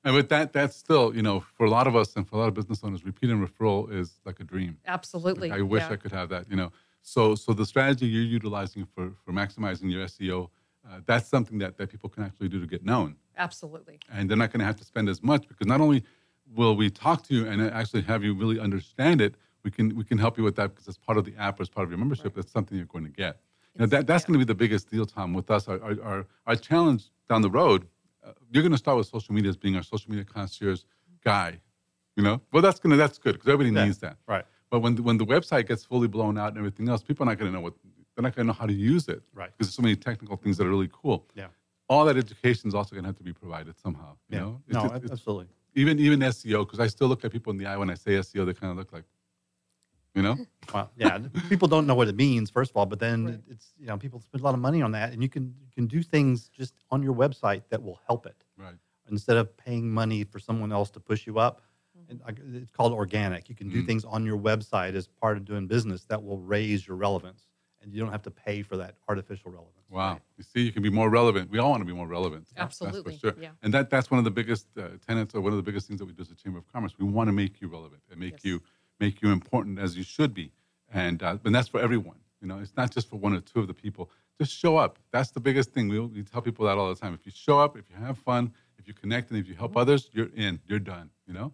And 0.05 0.15
with 0.15 0.29
that, 0.31 0.53
that's 0.53 0.77
still, 0.77 1.15
you 1.15 1.23
know, 1.23 1.41
for 1.57 1.65
a 1.65 1.71
lot 1.71 1.87
of 1.87 1.95
us 1.95 2.17
and 2.17 2.29
for 2.29 2.37
a 2.37 2.39
lot 2.41 2.49
of 2.49 2.55
business 2.55 2.83
owners, 2.83 3.05
repeat 3.05 3.31
and 3.31 3.47
referral 3.47 3.93
is 3.93 4.21
like 4.25 4.41
a 4.41 4.45
dream. 4.45 4.79
Absolutely. 4.87 5.49
Like, 5.49 5.61
I 5.61 5.63
wish 5.63 5.83
yeah. 5.83 5.93
I 5.93 5.97
could 5.97 6.11
have 6.11 6.29
that, 6.31 6.51
you 6.51 6.57
know. 6.57 6.73
So, 7.03 7.35
so 7.35 7.53
the 7.53 7.67
strategy 7.67 8.07
you're 8.07 8.23
utilizing 8.23 8.87
for 8.87 9.13
for 9.25 9.33
maximizing 9.33 9.91
your 9.91 10.07
SEO, 10.07 10.49
uh, 10.89 11.01
that's 11.07 11.29
something 11.29 11.59
that 11.59 11.77
that 11.79 11.89
people 11.89 12.09
can 12.09 12.25
actually 12.25 12.49
do 12.49 12.61
to 12.61 12.67
get 12.67 12.85
known, 12.85 13.17
Absolutely. 13.37 13.99
and 14.13 14.29
they're 14.29 14.37
not 14.37 14.53
going 14.53 14.61
to 14.61 14.67
have 14.67 14.77
to 14.77 14.85
spend 14.85 15.09
as 15.09 15.23
much 15.23 15.49
because 15.49 15.67
not 15.67 15.81
only 15.81 16.05
will 16.55 16.77
we 16.77 16.91
talk 16.91 17.23
to 17.25 17.35
you 17.35 17.47
and 17.47 17.63
actually 17.63 18.03
have 18.03 18.23
you 18.23 18.35
really 18.35 18.59
understand 18.59 19.21
it, 19.21 19.35
we 19.65 19.71
can 19.71 19.95
we 19.97 20.05
can 20.05 20.19
help 20.19 20.39
you 20.39 20.45
with 20.45 20.57
that 20.57 20.71
because 20.71 20.87
it's 20.89 20.99
part 20.99 21.19
of 21.19 21.25
the 21.25 21.35
app 21.37 21.59
or 21.59 21.63
it's 21.63 21.71
part 21.71 21.85
of 21.85 21.91
your 21.91 21.99
membership. 21.99 22.27
Right. 22.27 22.37
That's 22.37 22.53
something 22.53 22.77
you're 22.77 22.87
going 22.87 23.05
to 23.05 23.11
get. 23.11 23.41
Know, 23.79 23.87
that, 23.87 24.07
that's 24.07 24.25
going 24.25 24.35
to 24.39 24.39
be 24.39 24.49
the 24.49 24.55
biggest 24.55 24.91
deal, 24.91 25.07
Tom, 25.07 25.33
with 25.33 25.51
us. 25.51 25.67
Our, 25.69 25.83
our, 25.83 26.03
our, 26.03 26.27
our 26.47 26.57
challenge 26.57 27.05
down 27.29 27.41
the 27.43 27.51
road, 27.51 27.87
uh, 28.25 28.33
you're 28.51 28.63
going 28.63 28.73
to 28.73 28.79
start 28.79 28.99
with 28.99 29.07
social 29.07 29.35
media 29.35 29.49
as 29.49 29.57
being 29.57 29.77
our 29.77 29.83
social 29.83 30.11
media 30.11 30.25
concierge 30.25 30.83
guy. 31.25 31.59
You 32.17 32.23
know, 32.23 32.43
well, 32.53 32.61
that's 32.63 32.79
gonna 32.79 32.97
that's 32.97 33.17
good 33.17 33.33
because 33.33 33.49
everybody 33.49 33.71
Yeah. 33.75 33.87
needs 33.87 33.97
that. 33.99 34.19
Right. 34.29 34.45
But 34.69 34.81
when 34.81 34.97
the, 34.97 35.03
when 35.03 35.17
the 35.17 35.25
website 35.25 35.67
gets 35.67 35.83
fully 35.83 36.09
blown 36.09 36.37
out 36.37 36.49
and 36.49 36.59
everything 36.59 36.87
else, 36.91 37.03
people 37.03 37.23
are 37.25 37.31
not 37.31 37.39
going 37.39 37.51
to 37.51 37.57
know 37.57 37.63
what 37.63 37.73
they're 38.15 38.23
not 38.23 38.37
going 38.37 38.47
to 38.47 38.53
know 38.53 38.59
how 38.59 38.67
to 38.67 38.73
use 38.75 39.09
it. 39.09 39.23
Right. 39.33 39.51
Because 39.57 39.69
there's 39.69 39.75
so 39.75 39.81
many 39.83 39.97
technical 39.97 40.37
things 40.37 40.59
that 40.59 40.67
are 40.67 40.71
really 40.71 40.91
cool. 40.93 41.27
Yeah. 41.35 41.47
All 41.89 42.05
that 42.05 42.19
education 42.19 42.69
is 42.69 42.75
also 42.75 42.95
going 42.95 43.05
to 43.05 43.09
have 43.09 43.17
to 43.17 43.23
be 43.23 43.33
provided 43.33 43.79
somehow. 43.79 44.17
You 44.29 44.37
Yeah. 44.37 44.41
know. 44.41 44.63
It's 44.69 44.75
no, 44.75 44.85
it's- 44.97 45.11
absolutely. 45.11 45.47
even 45.75 45.99
even 45.99 46.21
SEO 46.21 46.67
because 46.67 46.81
I 46.81 46.87
still 46.89 47.09
look 47.09 47.25
at 47.25 47.33
people 47.33 47.51
in 47.51 47.57
the 47.57 47.65
eye 47.65 47.79
when 47.79 47.89
I 47.89 47.95
say 47.95 48.13
SEO. 48.19 48.45
They 48.45 48.53
kind 48.53 48.71
of 48.71 48.77
look 48.77 48.93
like, 48.93 49.05
you 50.15 50.23
know. 50.23 50.37
Well, 50.73 50.91
yeah, 50.97 51.19
people 51.49 51.69
don't 51.69 51.87
know 51.87 51.95
what 51.95 52.09
it 52.09 52.17
means, 52.17 52.51
first 52.51 52.71
of 52.71 52.77
all, 52.77 52.87
but 52.87 52.99
then 53.01 53.25
Right. 53.27 53.41
it's 53.49 53.73
you 53.79 53.87
know 53.87 53.97
people 53.99 54.21
spend 54.21 54.41
a 54.41 54.45
lot 54.45 54.55
of 54.55 54.61
money 54.61 54.83
on 54.83 54.93
that, 54.93 55.13
and 55.13 55.23
you 55.23 55.29
can 55.29 55.55
you 55.61 55.71
can 55.75 55.87
do 55.87 56.03
things 56.03 56.49
just 56.49 56.75
on 56.91 57.03
your 57.03 57.15
website 57.15 57.63
that 57.71 57.83
will 57.83 57.99
help 58.07 58.27
it 58.27 58.45
Right. 58.57 58.77
instead 59.11 59.37
of 59.37 59.57
paying 59.57 59.91
money 59.91 60.25
for 60.25 60.39
someone 60.39 60.73
else 60.73 60.91
to 60.93 61.01
push 61.01 61.27
you 61.27 61.39
up. 61.39 61.63
Mm-hmm. 62.11 62.57
It's 62.57 62.71
called 62.71 62.93
organic. 62.93 63.49
You 63.49 63.55
can 63.55 63.69
do 63.69 63.83
Mm. 63.83 63.87
things 63.87 64.05
on 64.05 64.25
your 64.25 64.39
website 64.39 64.95
as 64.95 65.07
part 65.09 65.37
of 65.37 65.45
doing 65.45 65.67
business 65.67 66.05
that 66.07 66.23
will 66.23 66.39
raise 66.39 66.87
your 66.87 66.97
relevance, 66.97 67.49
and 67.81 67.93
you 67.93 68.01
don't 68.01 68.11
have 68.13 68.23
to 68.23 68.31
pay 68.31 68.63
for 68.63 68.77
that 68.79 68.97
artificial 69.09 69.51
relevance. 69.51 69.77
Wow. 69.91 70.21
You 70.39 70.45
see, 70.45 70.63
you 70.63 70.73
can 70.73 70.83
be 70.83 70.89
more 70.91 71.11
relevant. 71.11 71.51
We 71.51 71.59
all 71.59 71.71
want 71.71 71.83
to 71.83 71.85
be 71.87 71.93
more 71.93 72.07
relevant. 72.07 72.47
That's- 72.55 72.65
Absolutely, 72.81 73.13
That's 73.13 73.21
for 73.21 73.33
sure. 73.33 73.43
yeah. 73.43 73.51
And 73.63 73.75
that 73.75 73.91
that's 73.91 74.11
one 74.11 74.19
of 74.19 74.25
the 74.25 74.31
biggest 74.31 74.67
uh, 74.79 74.89
tenets 75.07 75.35
or 75.35 75.41
one 75.43 75.53
of 75.53 75.59
the 75.59 75.63
biggest 75.63 75.87
things 75.87 75.99
that 76.01 76.07
we 76.07 76.13
do 76.15 76.23
as 76.23 76.31
a 76.31 76.35
Chamber 76.35 76.59
of 76.59 76.67
Commerce. 76.73 76.95
We 76.99 77.05
want 77.07 77.29
to 77.29 77.33
make 77.33 77.61
you 77.61 77.69
relevant 77.69 78.03
and 78.11 78.19
make 78.19 78.35
Yes. 78.35 78.45
you 78.47 78.63
make 79.03 79.21
you 79.21 79.31
important 79.31 79.79
as 79.81 79.97
you 79.97 80.05
should 80.05 80.33
be. 80.33 80.53
And 80.95 81.23
uh, 81.23 81.39
and 81.45 81.55
that's 81.55 81.69
for 81.69 81.81
everyone. 81.81 82.17
You 82.41 82.49
know, 82.49 82.59
it's 82.59 82.77
not 82.77 82.91
just 82.91 83.09
for 83.11 83.17
one 83.17 83.35
or 83.35 83.41
two 83.41 83.61
of 83.61 83.67
the 83.67 83.75
people. 83.75 84.11
Just 84.41 84.53
show 84.53 84.77
up. 84.77 84.99
That's 85.11 85.31
the 85.31 85.41
biggest 85.41 85.71
thing. 85.73 85.89
We, 85.89 86.01
we 86.01 86.23
tell 86.23 86.43
people 86.43 86.67
that 86.67 86.79
all 86.79 86.89
the 86.89 87.01
time. 87.01 87.15
If 87.15 87.27
you 87.27 87.33
show 87.35 87.59
up, 87.59 87.77
if 87.77 87.85
you 87.91 87.97
have 88.05 88.19
fun, 88.19 88.53
if 88.79 88.87
you 88.89 88.95
connect, 88.95 89.31
and 89.31 89.39
if 89.39 89.49
you 89.49 89.55
help 89.55 89.77
others, 89.77 90.11
you're 90.13 90.31
in. 90.35 90.61
You're 90.67 90.85
done. 90.95 91.11
You 91.27 91.35
know. 91.35 91.53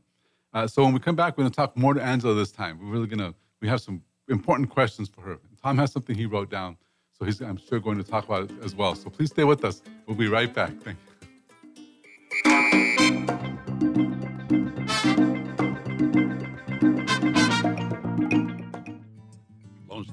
Uh, 0.55 0.67
so 0.67 0.83
when 0.85 0.93
we 0.93 1.01
come 1.01 1.17
back, 1.17 1.37
we're 1.37 1.43
going 1.43 1.53
to 1.53 1.57
talk 1.57 1.77
more 1.77 1.95
to 1.95 2.03
Angela 2.03 2.35
this 2.35 2.53
time. 2.53 2.79
We're 2.81 2.93
really 2.93 3.07
going 3.07 3.25
to. 3.27 3.35
We 3.61 3.69
have 3.69 3.81
some 3.81 4.03
important 4.29 4.71
questions 4.71 5.09
for 5.09 5.23
her. 5.23 5.39
Tom 5.63 5.79
has 5.79 5.93
something 5.93 6.17
he 6.17 6.27
wrote 6.27 6.51
down, 6.51 6.77
so 7.17 7.25
he's 7.25 7.41
I'm 7.41 7.57
sure 7.59 7.81
going 7.81 7.99
to 7.99 8.05
talk 8.05 8.25
about 8.25 8.43
it 8.45 8.51
as 8.63 8.75
well. 8.75 8.95
So 8.95 9.11
please 9.11 9.31
stay 9.31 9.45
with 9.45 9.65
us. 9.65 9.83
We'll 10.07 10.17
be 10.17 10.29
right 10.29 10.53
back. 10.53 10.73
Thank 10.85 10.99
you. 10.99 11.08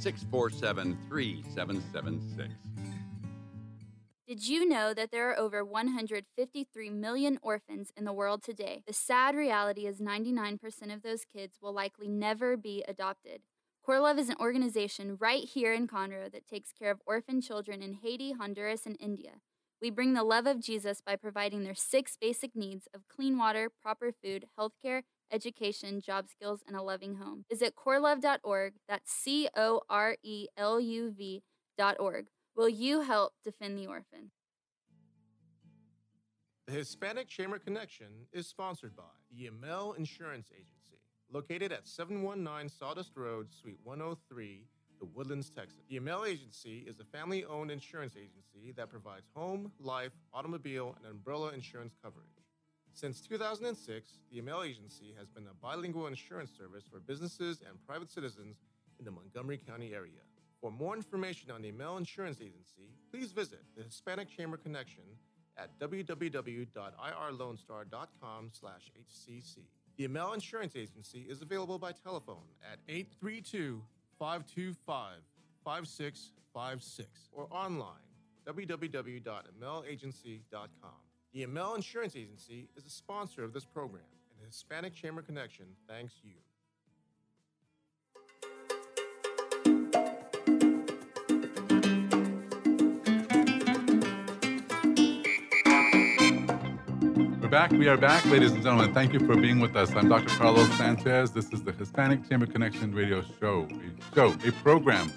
647 0.00 0.96
3776. 1.08 2.48
Did 4.26 4.48
you 4.48 4.66
know 4.66 4.94
that 4.94 5.10
there 5.10 5.28
are 5.28 5.38
over 5.38 5.62
153 5.64 6.88
million 6.88 7.38
orphans 7.42 7.92
in 7.96 8.04
the 8.04 8.12
world 8.12 8.42
today? 8.42 8.82
The 8.86 8.92
sad 8.92 9.34
reality 9.34 9.86
is 9.86 10.00
99% 10.00 10.94
of 10.94 11.02
those 11.02 11.24
kids 11.24 11.58
will 11.60 11.74
likely 11.74 12.08
never 12.08 12.56
be 12.56 12.82
adopted. 12.88 13.42
Core 13.84 14.00
Luv 14.00 14.18
is 14.18 14.28
an 14.28 14.36
organization 14.40 15.16
right 15.20 15.44
here 15.44 15.74
in 15.74 15.86
Conroe 15.86 16.32
that 16.32 16.46
takes 16.46 16.72
care 16.72 16.90
of 16.90 17.02
orphan 17.06 17.42
children 17.42 17.82
in 17.82 17.94
Haiti, 17.94 18.32
Honduras, 18.32 18.86
and 18.86 18.96
India. 19.00 19.40
We 19.82 19.90
bring 19.90 20.14
the 20.14 20.22
love 20.22 20.46
of 20.46 20.60
Jesus 20.60 21.00
by 21.00 21.16
providing 21.16 21.64
their 21.64 21.74
six 21.74 22.16
basic 22.18 22.54
needs 22.54 22.86
of 22.94 23.08
clean 23.08 23.36
water, 23.36 23.68
proper 23.68 24.12
food, 24.12 24.46
healthcare, 24.58 25.02
education, 25.32 26.00
job 26.00 26.28
skills, 26.28 26.60
and 26.66 26.76
a 26.76 26.82
loving 26.82 27.16
home. 27.16 27.44
Visit 27.50 27.74
coreluv.org. 27.76 28.74
That's 28.88 29.12
C 29.12 29.48
O 29.56 29.82
R 29.88 30.16
E 30.22 30.48
L 30.56 30.80
U 30.80 31.14
V.org. 31.16 32.26
Will 32.56 32.68
you 32.68 33.00
help 33.02 33.32
defend 33.44 33.78
the 33.78 33.86
orphan? 33.86 34.30
The 36.66 36.76
Hispanic 36.76 37.26
Chamber 37.26 37.58
Connection 37.58 38.06
is 38.32 38.46
sponsored 38.46 38.94
by 38.94 39.02
the 39.30 39.46
Yamel 39.46 39.98
Insurance 39.98 40.50
Agency, 40.52 41.00
located 41.32 41.72
at 41.72 41.88
719 41.88 42.68
Sawdust 42.68 43.16
Road, 43.16 43.48
Suite 43.50 43.78
103, 43.82 44.66
The 45.00 45.06
Woodlands, 45.06 45.50
Texas. 45.50 45.80
The 45.88 45.98
Yamel 45.98 46.28
Agency 46.28 46.84
is 46.86 47.00
a 47.00 47.04
family 47.04 47.44
owned 47.44 47.72
insurance 47.72 48.14
agency 48.16 48.72
that 48.76 48.88
provides 48.88 49.26
home, 49.34 49.72
life, 49.80 50.12
automobile, 50.32 50.94
and 50.98 51.10
umbrella 51.10 51.52
insurance 51.54 51.94
coverage. 52.00 52.39
Since 53.00 53.22
2006, 53.22 54.18
the 54.30 54.42
Yamel 54.42 54.62
Agency 54.62 55.14
has 55.18 55.30
been 55.30 55.46
a 55.46 55.54
bilingual 55.62 56.06
insurance 56.06 56.50
service 56.50 56.84
for 56.84 57.00
businesses 57.00 57.62
and 57.66 57.82
private 57.86 58.10
citizens 58.10 58.58
in 58.98 59.06
the 59.06 59.10
Montgomery 59.10 59.56
County 59.56 59.94
area. 59.94 60.20
For 60.60 60.70
more 60.70 60.94
information 60.94 61.50
on 61.50 61.62
the 61.62 61.72
Yamel 61.72 61.96
Insurance 61.96 62.42
Agency, 62.42 62.92
please 63.10 63.32
visit 63.32 63.62
the 63.74 63.84
Hispanic 63.84 64.28
Chamber 64.28 64.58
Connection 64.58 65.04
at 65.56 65.78
www.irlonestar.com 65.78 68.50
slash 68.52 68.92
HCC. 69.00 69.60
The 69.96 70.04
Amel 70.04 70.34
Insurance 70.34 70.76
Agency 70.76 71.24
is 71.26 71.40
available 71.40 71.78
by 71.78 71.92
telephone 71.92 72.44
at 72.70 72.80
832-525-5656 74.20 77.06
or 77.32 77.48
online 77.50 78.04
www.amelagency.com. 78.46 81.09
The 81.32 81.46
ML 81.46 81.76
Insurance 81.76 82.16
Agency 82.16 82.68
is 82.76 82.84
a 82.84 82.90
sponsor 82.90 83.44
of 83.44 83.52
this 83.52 83.64
program, 83.64 84.02
and 84.32 84.42
the 84.42 84.46
Hispanic 84.46 84.96
Chamber 84.96 85.22
Connection 85.22 85.66
thanks 85.86 86.14
you. 86.24 86.32
We're 97.40 97.48
back. 97.48 97.70
We 97.70 97.86
are 97.86 97.96
back, 97.96 98.26
ladies 98.26 98.50
and 98.50 98.64
gentlemen. 98.64 98.92
Thank 98.92 99.12
you 99.12 99.20
for 99.20 99.36
being 99.36 99.60
with 99.60 99.76
us. 99.76 99.94
I'm 99.94 100.08
Dr. 100.08 100.30
Carlos 100.30 100.68
Sanchez. 100.78 101.30
This 101.30 101.52
is 101.52 101.62
the 101.62 101.70
Hispanic 101.70 102.28
Chamber 102.28 102.46
Connection 102.46 102.92
Radio 102.92 103.22
Show, 103.38 103.68
a 103.70 104.14
show, 104.16 104.34
a 104.44 104.50
program 104.64 105.12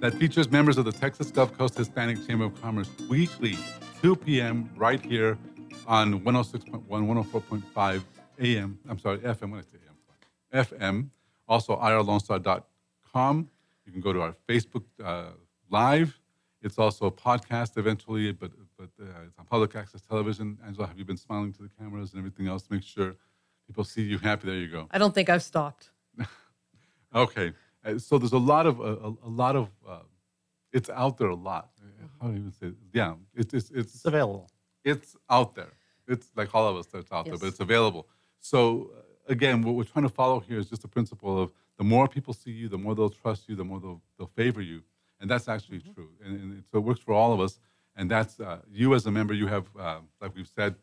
that 0.00 0.14
features 0.14 0.50
members 0.50 0.78
of 0.78 0.84
the 0.84 0.92
Texas 0.92 1.30
Gulf 1.30 1.56
Coast 1.56 1.76
Hispanic 1.76 2.26
Chamber 2.26 2.46
of 2.46 2.60
Commerce 2.60 2.90
weekly, 3.08 3.56
2 4.02 4.16
p.m. 4.16 4.70
right 4.76 5.04
here 5.04 5.38
on 5.86 6.20
106.1, 6.20 6.86
104.5 6.88 8.02
AM. 8.40 8.78
I'm 8.88 8.98
sorry, 8.98 9.18
FM. 9.18 9.50
What 9.50 9.64
did 9.64 9.66
I 9.66 9.70
say? 9.70 9.78
AM. 9.88 10.64
FM. 10.64 11.10
Also, 11.48 11.76
irlonestar.com. 11.76 13.48
You 13.86 13.92
can 13.92 14.00
go 14.00 14.12
to 14.12 14.22
our 14.22 14.34
Facebook 14.48 14.84
uh, 15.02 15.30
Live. 15.70 16.18
It's 16.62 16.78
also 16.78 17.06
a 17.06 17.10
podcast 17.10 17.76
eventually, 17.76 18.32
but 18.32 18.50
but 18.78 18.90
uh, 19.00 19.26
it's 19.26 19.38
on 19.38 19.44
public 19.44 19.76
access 19.76 20.00
television. 20.00 20.58
Angela, 20.66 20.86
have 20.86 20.98
you 20.98 21.04
been 21.04 21.16
smiling 21.16 21.52
to 21.52 21.62
the 21.62 21.68
cameras 21.78 22.12
and 22.12 22.18
everything 22.18 22.48
else? 22.48 22.62
To 22.64 22.72
make 22.72 22.82
sure 22.82 23.14
people 23.66 23.84
see 23.84 24.02
you 24.02 24.18
happy. 24.18 24.46
There 24.46 24.56
you 24.56 24.68
go. 24.68 24.88
I 24.90 24.98
don't 24.98 25.14
think 25.14 25.28
I've 25.28 25.42
stopped. 25.42 25.90
okay, 27.14 27.52
uh, 27.84 27.98
so 27.98 28.18
there's 28.18 28.32
a 28.32 28.38
lot 28.38 28.66
of 28.66 28.80
a, 28.80 28.94
a, 28.94 29.08
a 29.24 29.28
lot 29.28 29.56
of 29.56 29.68
uh, 29.86 29.98
it's 30.72 30.90
out 30.90 31.18
there 31.18 31.28
a 31.28 31.36
lot. 31.36 31.70
How 32.24 32.30
do 32.30 32.36
you 32.36 32.40
even 32.40 32.52
say? 32.52 32.66
It? 32.68 32.74
Yeah, 32.94 33.14
it's 33.34 33.52
it's 33.52 33.70
it's, 33.70 33.94
It's 33.96 34.04
available. 34.06 34.50
it's 34.82 35.14
out 35.28 35.54
there. 35.54 35.72
It's 36.08 36.28
like 36.34 36.54
all 36.54 36.66
of 36.66 36.76
us 36.76 36.86
that's 36.86 37.12
out 37.12 37.26
there, 37.26 37.36
but 37.36 37.48
it's 37.48 37.60
available. 37.60 38.08
So 38.40 38.90
uh, 38.96 39.32
again, 39.32 39.60
what 39.62 39.74
we're 39.74 39.84
trying 39.84 40.04
to 40.04 40.14
follow 40.22 40.40
here 40.40 40.58
is 40.58 40.70
just 40.70 40.82
the 40.82 40.88
principle 40.88 41.40
of 41.42 41.50
the 41.76 41.84
more 41.84 42.08
people 42.08 42.32
see 42.32 42.50
you, 42.50 42.68
the 42.68 42.78
more 42.78 42.94
they'll 42.94 43.10
trust 43.10 43.46
you, 43.48 43.56
the 43.56 43.64
more 43.64 43.78
they'll, 43.78 44.00
they'll 44.16 44.34
favor 44.42 44.62
you, 44.62 44.82
and 45.20 45.30
that's 45.30 45.48
actually 45.48 45.80
true. 45.80 46.10
And, 46.24 46.40
and 46.40 46.64
so 46.70 46.78
it 46.78 46.84
works 46.84 47.00
for 47.00 47.12
all 47.12 47.32
of 47.34 47.40
us. 47.40 47.58
And 47.96 48.10
that's 48.10 48.40
uh, 48.40 48.60
you 48.72 48.94
as 48.94 49.04
a 49.06 49.10
member. 49.10 49.34
You 49.34 49.46
have, 49.48 49.66
uh, 49.78 50.00
like 50.20 50.34
we've 50.34 50.50
said, 50.58 50.76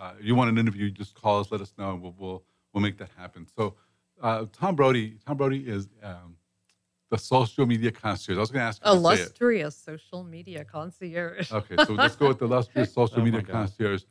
uh, 0.00 0.14
you 0.20 0.34
want 0.34 0.50
an 0.50 0.58
interview, 0.58 0.90
just 0.90 1.14
call 1.14 1.38
us, 1.40 1.52
let 1.52 1.60
us 1.60 1.72
know, 1.78 1.92
and 1.92 2.02
we'll 2.02 2.14
we'll, 2.18 2.42
we'll 2.72 2.82
make 2.82 2.98
that 2.98 3.10
happen. 3.16 3.46
So 3.56 3.74
uh, 4.20 4.46
Tom 4.52 4.74
Brody, 4.74 5.16
Tom 5.24 5.36
Brody 5.36 5.60
is 5.60 5.88
um, 6.02 6.37
the 7.10 7.18
social 7.18 7.66
media 7.66 7.90
concierge. 7.90 8.36
I 8.36 8.40
was 8.40 8.50
going 8.50 8.60
to 8.60 8.66
ask 8.66 8.84
you 8.84 8.90
to 8.90 8.90
say 8.90 8.96
it. 8.96 9.00
Illustrious 9.00 9.76
social 9.76 10.24
media 10.24 10.64
concierge. 10.64 11.50
Okay, 11.50 11.76
so 11.84 11.94
let's 11.94 12.16
go 12.16 12.28
with 12.28 12.38
the 12.38 12.44
illustrious 12.44 12.92
social 13.00 13.20
Oh 13.20 13.24
media 13.24 13.42
concierge. 13.42 14.02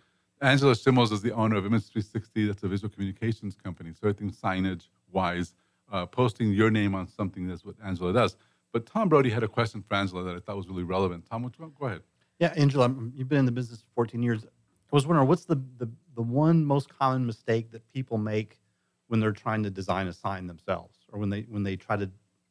Angela 0.41 0.75
Schimmels 0.75 1.11
is 1.11 1.21
the 1.21 1.31
owner 1.31 1.55
of 1.55 1.65
Image 1.65 1.87
360. 1.87 2.47
That's 2.47 2.63
a 2.63 2.67
visual 2.67 2.89
communications 2.89 3.55
company. 3.55 3.91
So 3.93 4.07
everything 4.07 4.31
signage 4.31 4.87
wise, 5.11 5.53
uh, 5.91 6.05
posting 6.05 6.51
your 6.51 6.69
name 6.69 6.95
on 6.95 7.07
something 7.07 7.47
that's 7.47 7.65
what 7.65 7.75
Angela 7.83 8.13
does. 8.13 8.35
But 8.73 8.85
Tom 8.85 9.09
Brody 9.09 9.29
had 9.29 9.43
a 9.43 9.47
question 9.47 9.83
for 9.87 9.95
Angela 9.95 10.23
that 10.23 10.35
I 10.35 10.39
thought 10.39 10.57
was 10.57 10.67
really 10.67 10.83
relevant. 10.83 11.25
Tom, 11.29 11.43
would 11.43 11.55
you, 11.57 11.71
go 11.79 11.87
ahead. 11.87 12.01
Yeah, 12.39 12.53
Angela, 12.55 12.93
you've 13.15 13.29
been 13.29 13.39
in 13.39 13.45
the 13.45 13.51
business 13.51 13.79
for 13.81 13.87
14 13.95 14.21
years. 14.21 14.45
I 14.45 14.95
was 14.95 15.07
wondering, 15.07 15.27
what's 15.27 15.45
the, 15.45 15.55
the, 15.77 15.89
the 16.15 16.21
one 16.21 16.63
most 16.63 16.89
common 16.89 17.25
mistake 17.25 17.71
that 17.71 17.81
people 17.93 18.17
make 18.17 18.59
when 19.07 19.19
they're 19.19 19.31
trying 19.31 19.63
to 19.63 19.69
design 19.69 20.07
a 20.07 20.13
sign 20.13 20.47
themselves, 20.47 20.97
or 21.11 21.19
when 21.19 21.29
they 21.29 21.41
when 21.49 21.63
they 21.63 21.75
try 21.75 21.95
to 21.95 22.09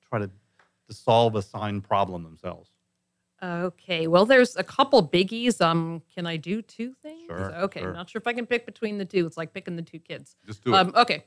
try 0.08 0.18
to, 0.20 0.30
to 0.88 0.94
solve 0.94 1.34
a 1.36 1.42
sign 1.42 1.80
problem 1.80 2.22
themselves? 2.22 2.70
Okay, 3.42 4.06
well, 4.06 4.24
there's 4.24 4.56
a 4.56 4.64
couple 4.64 5.06
biggies. 5.06 5.60
Um, 5.60 6.02
can 6.14 6.26
I 6.26 6.36
do 6.36 6.62
two 6.62 6.94
things? 7.02 7.26
Sure, 7.26 7.54
Okay, 7.56 7.80
sure. 7.80 7.92
not 7.92 8.08
sure 8.08 8.20
if 8.20 8.26
I 8.26 8.32
can 8.32 8.46
pick 8.46 8.64
between 8.64 8.96
the 8.96 9.04
two. 9.04 9.26
It's 9.26 9.36
like 9.36 9.52
picking 9.52 9.76
the 9.76 9.82
two 9.82 9.98
kids. 9.98 10.36
Just 10.46 10.64
do 10.64 10.72
it. 10.74 10.76
Um, 10.76 10.92
okay, 10.96 11.24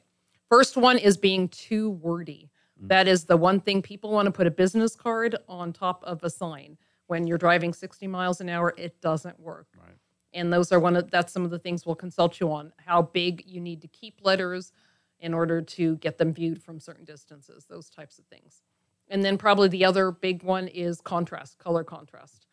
first 0.50 0.76
one 0.76 0.98
is 0.98 1.18
being 1.18 1.50
too 1.50 1.92
wordy. 1.92 2.50
Mm. 2.84 2.88
That 2.88 3.08
is 3.08 3.26
the 3.26 3.38
one 3.38 3.60
thing 3.60 3.82
people 3.84 4.12
want 4.12 4.26
to 4.26 4.32
put 4.32 4.48
a 4.48 4.52
business 4.52 4.96
card 4.96 5.36
on 5.48 5.72
top 5.72 6.04
of 6.04 6.24
a 6.24 6.30
sign. 6.30 6.78
When 7.08 7.28
you're 7.28 7.38
driving 7.38 7.74
60 7.74 8.08
miles 8.08 8.42
an 8.42 8.50
hour, 8.50 8.74
it 8.78 9.00
doesn't 9.02 9.40
work. 9.40 9.68
Right. 9.78 9.96
And 10.34 10.52
those 10.52 10.72
are 10.72 10.80
one 10.80 10.96
of 10.96 11.12
that's 11.12 11.34
some 11.34 11.46
of 11.46 11.52
the 11.52 11.60
things 11.60 11.86
we'll 11.86 11.96
consult 11.96 12.40
you 12.40 12.52
on. 12.52 12.72
How 12.78 13.04
big 13.04 13.44
you 13.46 13.60
need 13.62 13.82
to 13.82 13.88
keep 13.88 14.20
letters 14.24 14.72
in 15.20 15.34
order 15.34 15.62
to 15.62 15.98
get 15.98 16.18
them 16.18 16.34
viewed 16.34 16.62
from 16.62 16.80
certain 16.80 17.06
distances, 17.06 17.66
those 17.70 17.90
types 17.90 18.20
of 18.20 18.26
things. 18.26 18.62
And 19.10 19.24
then 19.24 19.38
probably 19.38 19.68
the 19.68 19.86
other 19.86 20.12
big 20.12 20.44
one 20.44 20.68
is 20.68 21.02
contrast, 21.02 21.58
color 21.58 21.84
contrast. 21.84 22.46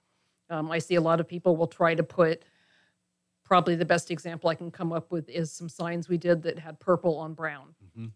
Um, 0.49 0.71
I 0.71 0.79
see 0.79 0.95
a 0.95 1.01
lot 1.01 1.21
of 1.21 1.29
people 1.29 1.57
will 1.57 1.67
try 1.67 1.95
to 1.95 2.03
put, 2.03 2.45
probably 3.45 3.75
the 3.75 3.85
best 3.85 4.11
example 4.11 4.49
I 4.49 4.55
can 4.55 4.71
come 4.71 4.93
up 4.93 5.11
with 5.11 5.29
is 5.29 5.53
some 5.53 5.69
signs 5.69 6.09
we 6.09 6.17
did 6.17 6.43
that 6.43 6.59
had 6.59 6.81
purple 6.81 7.17
on 7.19 7.35
brown. 7.35 7.75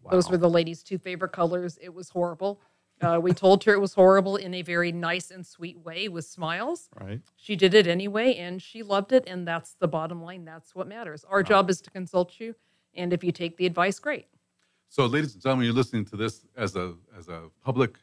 Those 0.09 0.29
were 0.29 0.37
the 0.37 0.49
lady's 0.49 0.83
two 0.83 0.97
favorite 0.97 1.31
colors. 1.31 1.77
It 1.81 1.93
was 1.93 2.09
horrible. 2.09 2.61
Uh, 3.01 3.19
we 3.19 3.33
told 3.33 3.63
her 3.63 3.73
it 3.73 3.79
was 3.79 3.95
horrible 3.95 4.35
in 4.35 4.53
a 4.53 4.61
very 4.61 4.91
nice 4.91 5.31
and 5.31 5.45
sweet 5.45 5.79
way 5.79 6.07
with 6.07 6.23
smiles. 6.23 6.87
Right. 6.99 7.19
She 7.35 7.55
did 7.55 7.73
it 7.73 7.87
anyway, 7.87 8.35
and 8.35 8.61
she 8.61 8.83
loved 8.83 9.11
it. 9.11 9.23
And 9.25 9.47
that's 9.47 9.73
the 9.79 9.87
bottom 9.87 10.21
line. 10.21 10.45
That's 10.45 10.75
what 10.75 10.87
matters. 10.87 11.25
Our 11.27 11.41
job 11.41 11.69
is 11.71 11.81
to 11.81 11.89
consult 11.89 12.39
you. 12.39 12.53
And 12.93 13.11
if 13.11 13.23
you 13.23 13.31
take 13.31 13.57
the 13.57 13.65
advice, 13.65 13.97
great. 13.97 14.27
So, 14.89 15.05
ladies 15.07 15.33
and 15.33 15.41
gentlemen, 15.41 15.65
you're 15.65 15.73
listening 15.73 16.05
to 16.05 16.17
this 16.17 16.45
as 16.55 16.75
a 16.75 16.93
as 17.17 17.27
a 17.27 17.43
public 17.63 17.97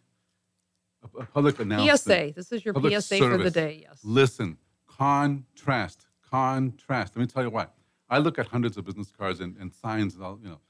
a, 1.02 1.20
a 1.20 1.26
public 1.26 1.58
announcement. 1.60 1.98
PSA. 2.00 2.32
This 2.34 2.52
is 2.52 2.64
your 2.64 2.74
PSA 2.74 3.18
for 3.18 3.38
the 3.38 3.50
day. 3.50 3.84
Yes. 3.88 4.00
Listen, 4.04 4.56
contrast, 4.86 6.06
contrast. 6.30 7.16
Let 7.16 7.20
me 7.20 7.26
tell 7.26 7.42
you 7.42 7.50
why. 7.50 7.66
I 8.10 8.18
look 8.18 8.38
at 8.38 8.46
hundreds 8.48 8.76
of 8.76 8.84
business 8.84 9.12
cards 9.16 9.40
and, 9.40 9.56
and 9.58 9.72
signs 9.72 10.14
and 10.14 10.24
all, 10.24 10.38
you 10.42 10.48
know. 10.48 10.60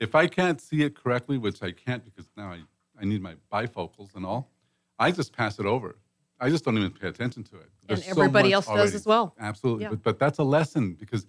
If 0.00 0.14
I 0.16 0.26
can't 0.26 0.60
see 0.60 0.82
it 0.82 0.96
correctly, 0.96 1.38
which 1.38 1.62
I 1.62 1.70
can't 1.70 2.04
because 2.04 2.28
now 2.36 2.50
I, 2.50 2.60
I 3.00 3.04
need 3.04 3.22
my 3.22 3.34
bifocals 3.52 4.16
and 4.16 4.26
all, 4.26 4.50
I 4.98 5.12
just 5.12 5.32
pass 5.32 5.58
it 5.60 5.66
over. 5.66 5.96
I 6.40 6.50
just 6.50 6.64
don't 6.64 6.76
even 6.76 6.90
pay 6.90 7.06
attention 7.06 7.44
to 7.44 7.56
it. 7.56 7.62
And 7.62 7.88
There's 7.88 8.04
so 8.04 8.10
everybody 8.10 8.48
much 8.48 8.54
else 8.54 8.66
does 8.66 8.94
as 8.96 9.06
well. 9.06 9.32
Absolutely. 9.38 9.84
Yeah. 9.84 9.90
But, 9.90 10.02
but 10.02 10.18
that's 10.18 10.38
a 10.38 10.42
lesson 10.42 10.94
because 10.98 11.24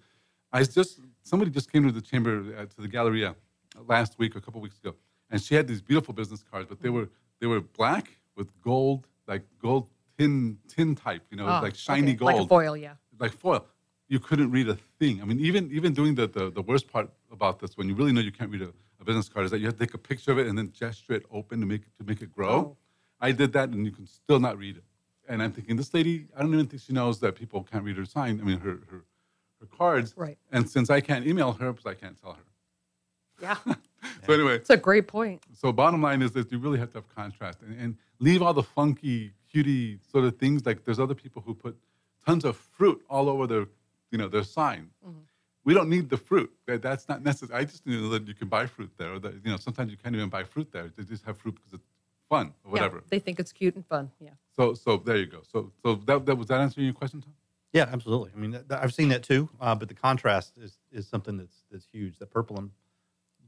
I 0.52 0.64
just, 0.64 0.98
somebody 1.22 1.52
just 1.52 1.70
came 1.70 1.84
to 1.84 1.92
the 1.92 2.00
chamber, 2.00 2.42
uh, 2.58 2.66
to 2.66 2.80
the 2.80 2.88
Galleria 2.88 3.36
last 3.86 4.18
week 4.18 4.34
or 4.34 4.38
a 4.38 4.42
couple 4.42 4.60
weeks 4.60 4.78
ago, 4.78 4.96
and 5.30 5.40
she 5.40 5.54
had 5.54 5.68
these 5.68 5.80
beautiful 5.80 6.12
business 6.14 6.42
cards, 6.42 6.66
but 6.68 6.80
they 6.80 6.88
Mm-hmm. 6.88 6.98
were 6.98 7.08
they 7.40 7.46
were 7.48 7.60
black 7.60 8.10
with 8.36 8.48
gold, 8.62 9.06
like 9.26 9.42
gold 9.60 9.88
tin 10.18 10.58
tin 10.68 10.94
type, 10.94 11.22
you 11.30 11.36
know, 11.36 11.46
Ah, 11.46 11.60
like 11.60 11.74
shiny 11.74 12.08
okay. 12.10 12.14
gold, 12.14 12.40
Like 12.40 12.48
foil, 12.48 12.76
yeah. 12.76 12.94
like 13.18 13.32
foil. 13.32 13.66
You 14.08 14.20
couldn't 14.20 14.50
read 14.50 14.68
a 14.68 14.76
thing. 14.98 15.22
I 15.22 15.24
mean, 15.24 15.40
even 15.40 15.70
even 15.72 15.92
doing 15.94 16.14
the 16.14 16.26
the, 16.26 16.50
the 16.50 16.62
worst 16.62 16.88
part 16.88 17.10
about 17.32 17.58
this, 17.60 17.76
when 17.76 17.88
you 17.88 17.94
really 17.94 18.12
know 18.12 18.20
you 18.20 18.32
can't 18.32 18.50
read 18.50 18.62
a, 18.62 18.72
a 19.00 19.04
business 19.04 19.28
card, 19.28 19.44
is 19.46 19.50
that 19.50 19.58
you 19.58 19.66
have 19.66 19.74
to 19.78 19.84
take 19.86 19.94
a 19.94 19.98
picture 19.98 20.32
of 20.32 20.38
it 20.38 20.46
and 20.46 20.56
then 20.58 20.70
gesture 20.72 21.14
it 21.14 21.24
open 21.30 21.60
to 21.60 21.66
make 21.66 21.82
it, 21.82 21.88
to 21.98 22.04
make 22.04 22.20
it 22.22 22.30
grow. 22.32 22.50
Oh. 22.50 22.76
I 23.20 23.32
did 23.32 23.52
that, 23.54 23.70
and 23.70 23.86
you 23.86 23.92
can 23.92 24.06
still 24.06 24.38
not 24.40 24.58
read 24.58 24.76
it. 24.76 24.84
And 25.28 25.42
I'm 25.42 25.52
thinking, 25.52 25.76
this 25.76 25.94
lady, 25.94 26.26
I 26.36 26.42
don't 26.42 26.52
even 26.52 26.66
think 26.66 26.82
she 26.82 26.92
knows 26.92 27.18
that 27.20 27.34
people 27.34 27.62
can't 27.62 27.82
read 27.82 27.96
her 27.96 28.04
sign. 28.04 28.40
I 28.40 28.44
mean, 28.44 28.60
her 28.60 28.80
her, 28.90 29.04
her 29.60 29.66
cards. 29.78 30.12
Right. 30.16 30.36
And 30.52 30.68
since 30.68 30.90
I 30.90 31.00
can't 31.00 31.26
email 31.26 31.52
her, 31.52 31.72
because 31.72 31.86
I 31.86 31.94
can't 31.94 32.20
tell 32.20 32.32
her. 32.32 32.44
Yeah. 33.40 33.56
So 34.26 34.32
anyway, 34.32 34.56
It's 34.56 34.70
a 34.70 34.76
great 34.76 35.06
point. 35.06 35.42
so 35.52 35.72
bottom 35.72 36.02
line 36.02 36.22
is 36.22 36.32
that 36.32 36.50
you 36.52 36.58
really 36.58 36.78
have 36.78 36.90
to 36.90 36.98
have 36.98 37.14
contrast 37.14 37.58
and, 37.62 37.78
and 37.80 37.96
leave 38.18 38.42
all 38.42 38.54
the 38.54 38.62
funky, 38.62 39.32
cutie 39.50 39.98
sort 40.10 40.24
of 40.24 40.36
things. 40.38 40.64
Like 40.66 40.84
there's 40.84 41.00
other 41.00 41.14
people 41.14 41.42
who 41.44 41.54
put 41.54 41.76
tons 42.26 42.44
of 42.44 42.56
fruit 42.56 43.02
all 43.08 43.28
over 43.28 43.46
their, 43.46 43.66
you 44.10 44.18
know, 44.18 44.28
their 44.28 44.44
sign. 44.44 44.90
Mm-hmm. 45.06 45.18
We 45.64 45.72
don't 45.72 45.88
need 45.88 46.10
the 46.10 46.16
fruit. 46.18 46.52
That, 46.66 46.82
that's 46.82 47.08
not 47.08 47.22
necessary. 47.22 47.58
I 47.60 47.64
just 47.64 47.86
know 47.86 48.08
that 48.10 48.28
you 48.28 48.34
can 48.34 48.48
buy 48.48 48.66
fruit 48.66 48.90
there. 48.98 49.14
Or 49.14 49.18
that, 49.20 49.34
you 49.44 49.50
know, 49.50 49.56
sometimes 49.56 49.90
you 49.90 49.96
can't 49.96 50.14
even 50.14 50.28
buy 50.28 50.44
fruit 50.44 50.70
there. 50.72 50.90
They 50.96 51.04
just 51.04 51.24
have 51.24 51.38
fruit 51.38 51.54
because 51.54 51.72
it's 51.72 51.86
fun 52.28 52.52
or 52.64 52.72
whatever. 52.72 52.96
Yeah, 52.96 53.02
they 53.10 53.18
think 53.18 53.40
it's 53.40 53.52
cute 53.52 53.74
and 53.74 53.86
fun. 53.86 54.10
Yeah. 54.20 54.30
So, 54.54 54.74
so 54.74 54.98
there 54.98 55.16
you 55.16 55.26
go. 55.26 55.40
So, 55.50 55.72
so 55.82 55.94
that, 56.06 56.26
that 56.26 56.36
was 56.36 56.48
that 56.48 56.60
answering 56.60 56.84
your 56.86 56.94
question, 56.94 57.22
Tom? 57.22 57.32
Yeah, 57.72 57.88
absolutely. 57.90 58.30
I 58.36 58.38
mean, 58.38 58.50
that, 58.52 58.68
that- 58.68 58.82
I've 58.82 58.94
seen 58.94 59.08
that 59.08 59.22
too. 59.22 59.48
Uh, 59.60 59.74
but 59.74 59.88
the 59.88 59.94
contrast 59.94 60.52
is, 60.58 60.78
is 60.92 61.08
something 61.08 61.36
that's 61.38 61.64
that's 61.72 61.86
huge. 61.90 62.18
The 62.18 62.26
purple 62.26 62.56
and 62.58 62.70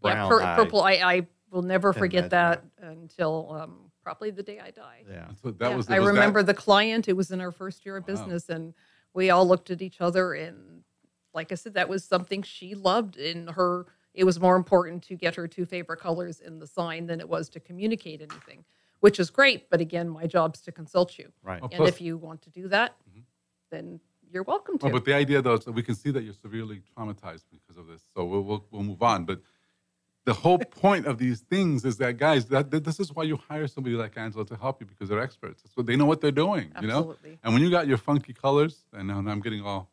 brown. 0.03 0.17
yeah, 0.17 0.29
pur- 0.29 0.43
eye. 0.43 0.57
purple. 0.57 0.81
I, 0.83 0.93
I 0.95 1.27
will 1.51 1.63
never 1.63 1.93
Can 1.93 2.01
forget 2.01 2.31
that 2.31 2.65
imagine 2.79 2.99
until 3.03 3.49
um, 3.61 3.91
probably 4.03 4.31
the 4.31 4.43
day 4.43 4.61
I 4.61 4.71
die. 4.71 5.03
Yeah. 5.09 5.29
So 5.43 5.51
that 5.53 5.71
Yeah, 5.71 5.77
was. 5.77 5.89
I 5.89 5.99
was 5.99 6.07
that- 6.09 6.13
remember 6.15 6.43
the 6.43 6.55
client. 6.55 7.09
It 7.09 7.15
was 7.17 7.31
in 7.31 7.41
our 7.41 7.53
first 7.53 7.85
year 7.87 7.97
of 7.97 8.03
Wow. 8.07 8.15
business, 8.15 8.49
and 8.49 8.75
we 9.15 9.31
all 9.31 9.47
looked 9.47 9.71
at 9.71 9.81
each 9.83 10.01
other. 10.01 10.35
And 10.35 10.83
like 11.35 11.53
I 11.53 11.55
said, 11.55 11.75
that 11.75 11.89
was 11.89 12.05
something 12.05 12.43
she 12.43 12.75
loved. 12.75 13.17
In 13.17 13.49
her, 13.49 13.87
it 14.15 14.25
was 14.25 14.41
more 14.41 14.57
important 14.57 15.03
to 15.05 15.15
get 15.17 15.35
her 15.37 15.47
two 15.49 15.67
favorite 15.67 16.01
colors 16.01 16.41
in 16.41 16.59
the 16.59 16.67
sign 16.67 17.07
than 17.07 17.21
it 17.21 17.29
was 17.29 17.49
to 17.51 17.61
communicate 17.61 18.21
anything, 18.23 18.65
which 19.01 19.19
is 19.21 19.31
great. 19.31 19.69
But 19.71 19.81
again, 19.81 20.09
my 20.09 20.27
job's 20.27 20.61
to 20.63 20.73
consult 20.73 21.19
you. 21.19 21.31
Right. 21.43 21.61
Oh, 21.63 21.67
And 21.67 21.75
plus- 21.75 21.89
if 21.91 22.01
you 22.01 22.17
want 22.17 22.43
to 22.43 22.51
do 22.51 22.69
that, 22.69 22.97
then 23.71 24.01
you're 24.31 24.43
welcome 24.43 24.79
to. 24.79 24.87
Oh, 24.87 24.91
but 24.91 25.05
the 25.05 25.15
idea, 25.15 25.41
though, 25.43 25.55
is 25.55 25.65
that 25.65 25.73
we 25.73 25.83
can 25.83 25.95
see 25.95 26.11
that 26.11 26.23
you're 26.23 26.35
severely 26.35 26.83
traumatized 26.97 27.45
because 27.51 27.77
of 27.77 27.87
this. 27.87 28.03
So 28.15 28.25
we'll, 28.25 28.43
we'll, 28.43 28.65
we'll 28.71 28.83
move 28.83 29.03
on. 29.03 29.25
But 29.25 29.41
the 30.27 30.35
whole 30.35 30.59
point 30.59 31.07
of 31.07 31.17
these 31.19 31.41
things 31.41 31.85
is 31.85 31.99
that, 31.99 32.17
guys, 32.19 32.47
that, 32.47 32.73
that 32.73 32.83
this 32.85 32.99
is 32.99 33.15
why 33.15 33.23
you 33.23 33.39
hire 33.49 33.69
somebody 33.69 33.95
like 33.95 34.19
Angela 34.19 34.45
to 34.47 34.57
help 34.57 34.81
you 34.81 34.87
because 34.87 35.09
they're 35.09 35.21
experts. 35.21 35.63
That's 35.63 35.77
what 35.77 35.87
they 35.87 35.95
know 35.95 36.05
what 36.05 36.21
they're 36.21 36.33
doing. 36.33 36.73
You 36.81 36.89
know. 36.89 37.15
And 37.45 37.55
when 37.55 37.63
you 37.63 37.71
got 37.71 37.87
your 37.87 37.97
funky 37.97 38.33
colors, 38.33 38.87
and 38.93 39.07
now 39.07 39.19
I'm 39.19 39.41
getting 39.41 39.63
all 39.63 39.89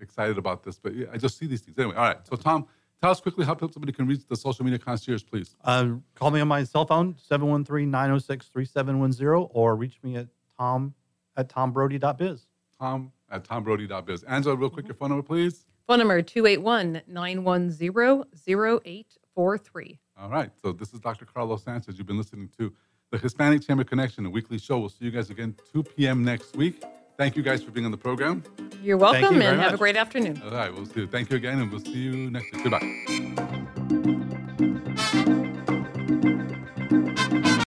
excited 0.00 0.38
about 0.38 0.64
this, 0.64 0.80
but 0.80 0.96
yeah, 0.96 1.06
I 1.12 1.18
just 1.18 1.38
see 1.38 1.46
these 1.46 1.60
things 1.60 1.78
anyway. 1.78 1.94
All 1.94 2.02
right. 2.02 2.16
So 2.26 2.34
Tom, 2.34 2.66
tell 3.00 3.12
us 3.12 3.20
quickly 3.20 3.46
how 3.46 3.56
somebody 3.56 3.92
can 3.92 4.08
reach 4.08 4.26
the 4.26 4.34
social 4.34 4.64
media 4.64 4.80
concierge, 4.80 5.22
please. 5.24 5.54
Uh, 5.64 5.90
call 6.16 6.32
me 6.32 6.40
on 6.40 6.48
my 6.48 6.64
cell 6.64 6.84
phone, 6.84 7.14
713-906-3710, 7.30 9.50
or 9.52 9.76
reach 9.76 10.00
me 10.02 10.16
at 10.16 10.26
tom 10.58 10.94
at 11.36 11.48
tombrody.biz. 11.48 12.48
Tom 12.76 13.12
at 13.30 13.44
tombrody.biz. 13.44 14.24
Angela, 14.24 14.56
real 14.56 14.68
quick, 14.68 14.88
your 14.88 14.96
phone 14.96 15.10
number, 15.10 15.22
please. 15.22 15.64
Phone 15.86 16.00
number 16.00 16.20
281 16.22 17.02
910 17.06 18.24
0843. 19.36 19.98
All 20.18 20.28
right. 20.28 20.50
So 20.62 20.72
this 20.72 20.92
is 20.92 21.00
Dr. 21.00 21.24
Carlos 21.24 21.62
Sanchez. 21.64 21.98
You've 21.98 22.06
been 22.06 22.18
listening 22.18 22.48
to 22.58 22.72
the 23.10 23.18
Hispanic 23.18 23.62
Chamber 23.66 23.84
Connection, 23.84 24.26
a 24.26 24.30
weekly 24.30 24.58
show. 24.58 24.78
We'll 24.78 24.88
see 24.88 25.04
you 25.04 25.10
guys 25.10 25.30
again 25.30 25.54
2 25.72 25.82
p.m. 25.82 26.24
next 26.24 26.56
week. 26.56 26.82
Thank 27.16 27.36
you 27.36 27.42
guys 27.42 27.62
for 27.62 27.70
being 27.70 27.86
on 27.86 27.92
the 27.92 27.96
program. 27.96 28.42
You're 28.82 28.96
welcome 28.96 29.36
you 29.36 29.42
and 29.42 29.60
have 29.60 29.74
a 29.74 29.78
great 29.78 29.96
afternoon. 29.96 30.42
All 30.44 30.50
right. 30.50 30.72
We'll 30.74 30.86
see 30.86 31.00
you. 31.00 31.06
Thank 31.06 31.30
you 31.30 31.36
again, 31.36 31.60
and 31.60 31.70
we'll 31.70 31.80
see 31.80 31.92
you 31.92 32.30
next 32.30 32.52
week. 32.52 32.64
Goodbye. 32.64 33.60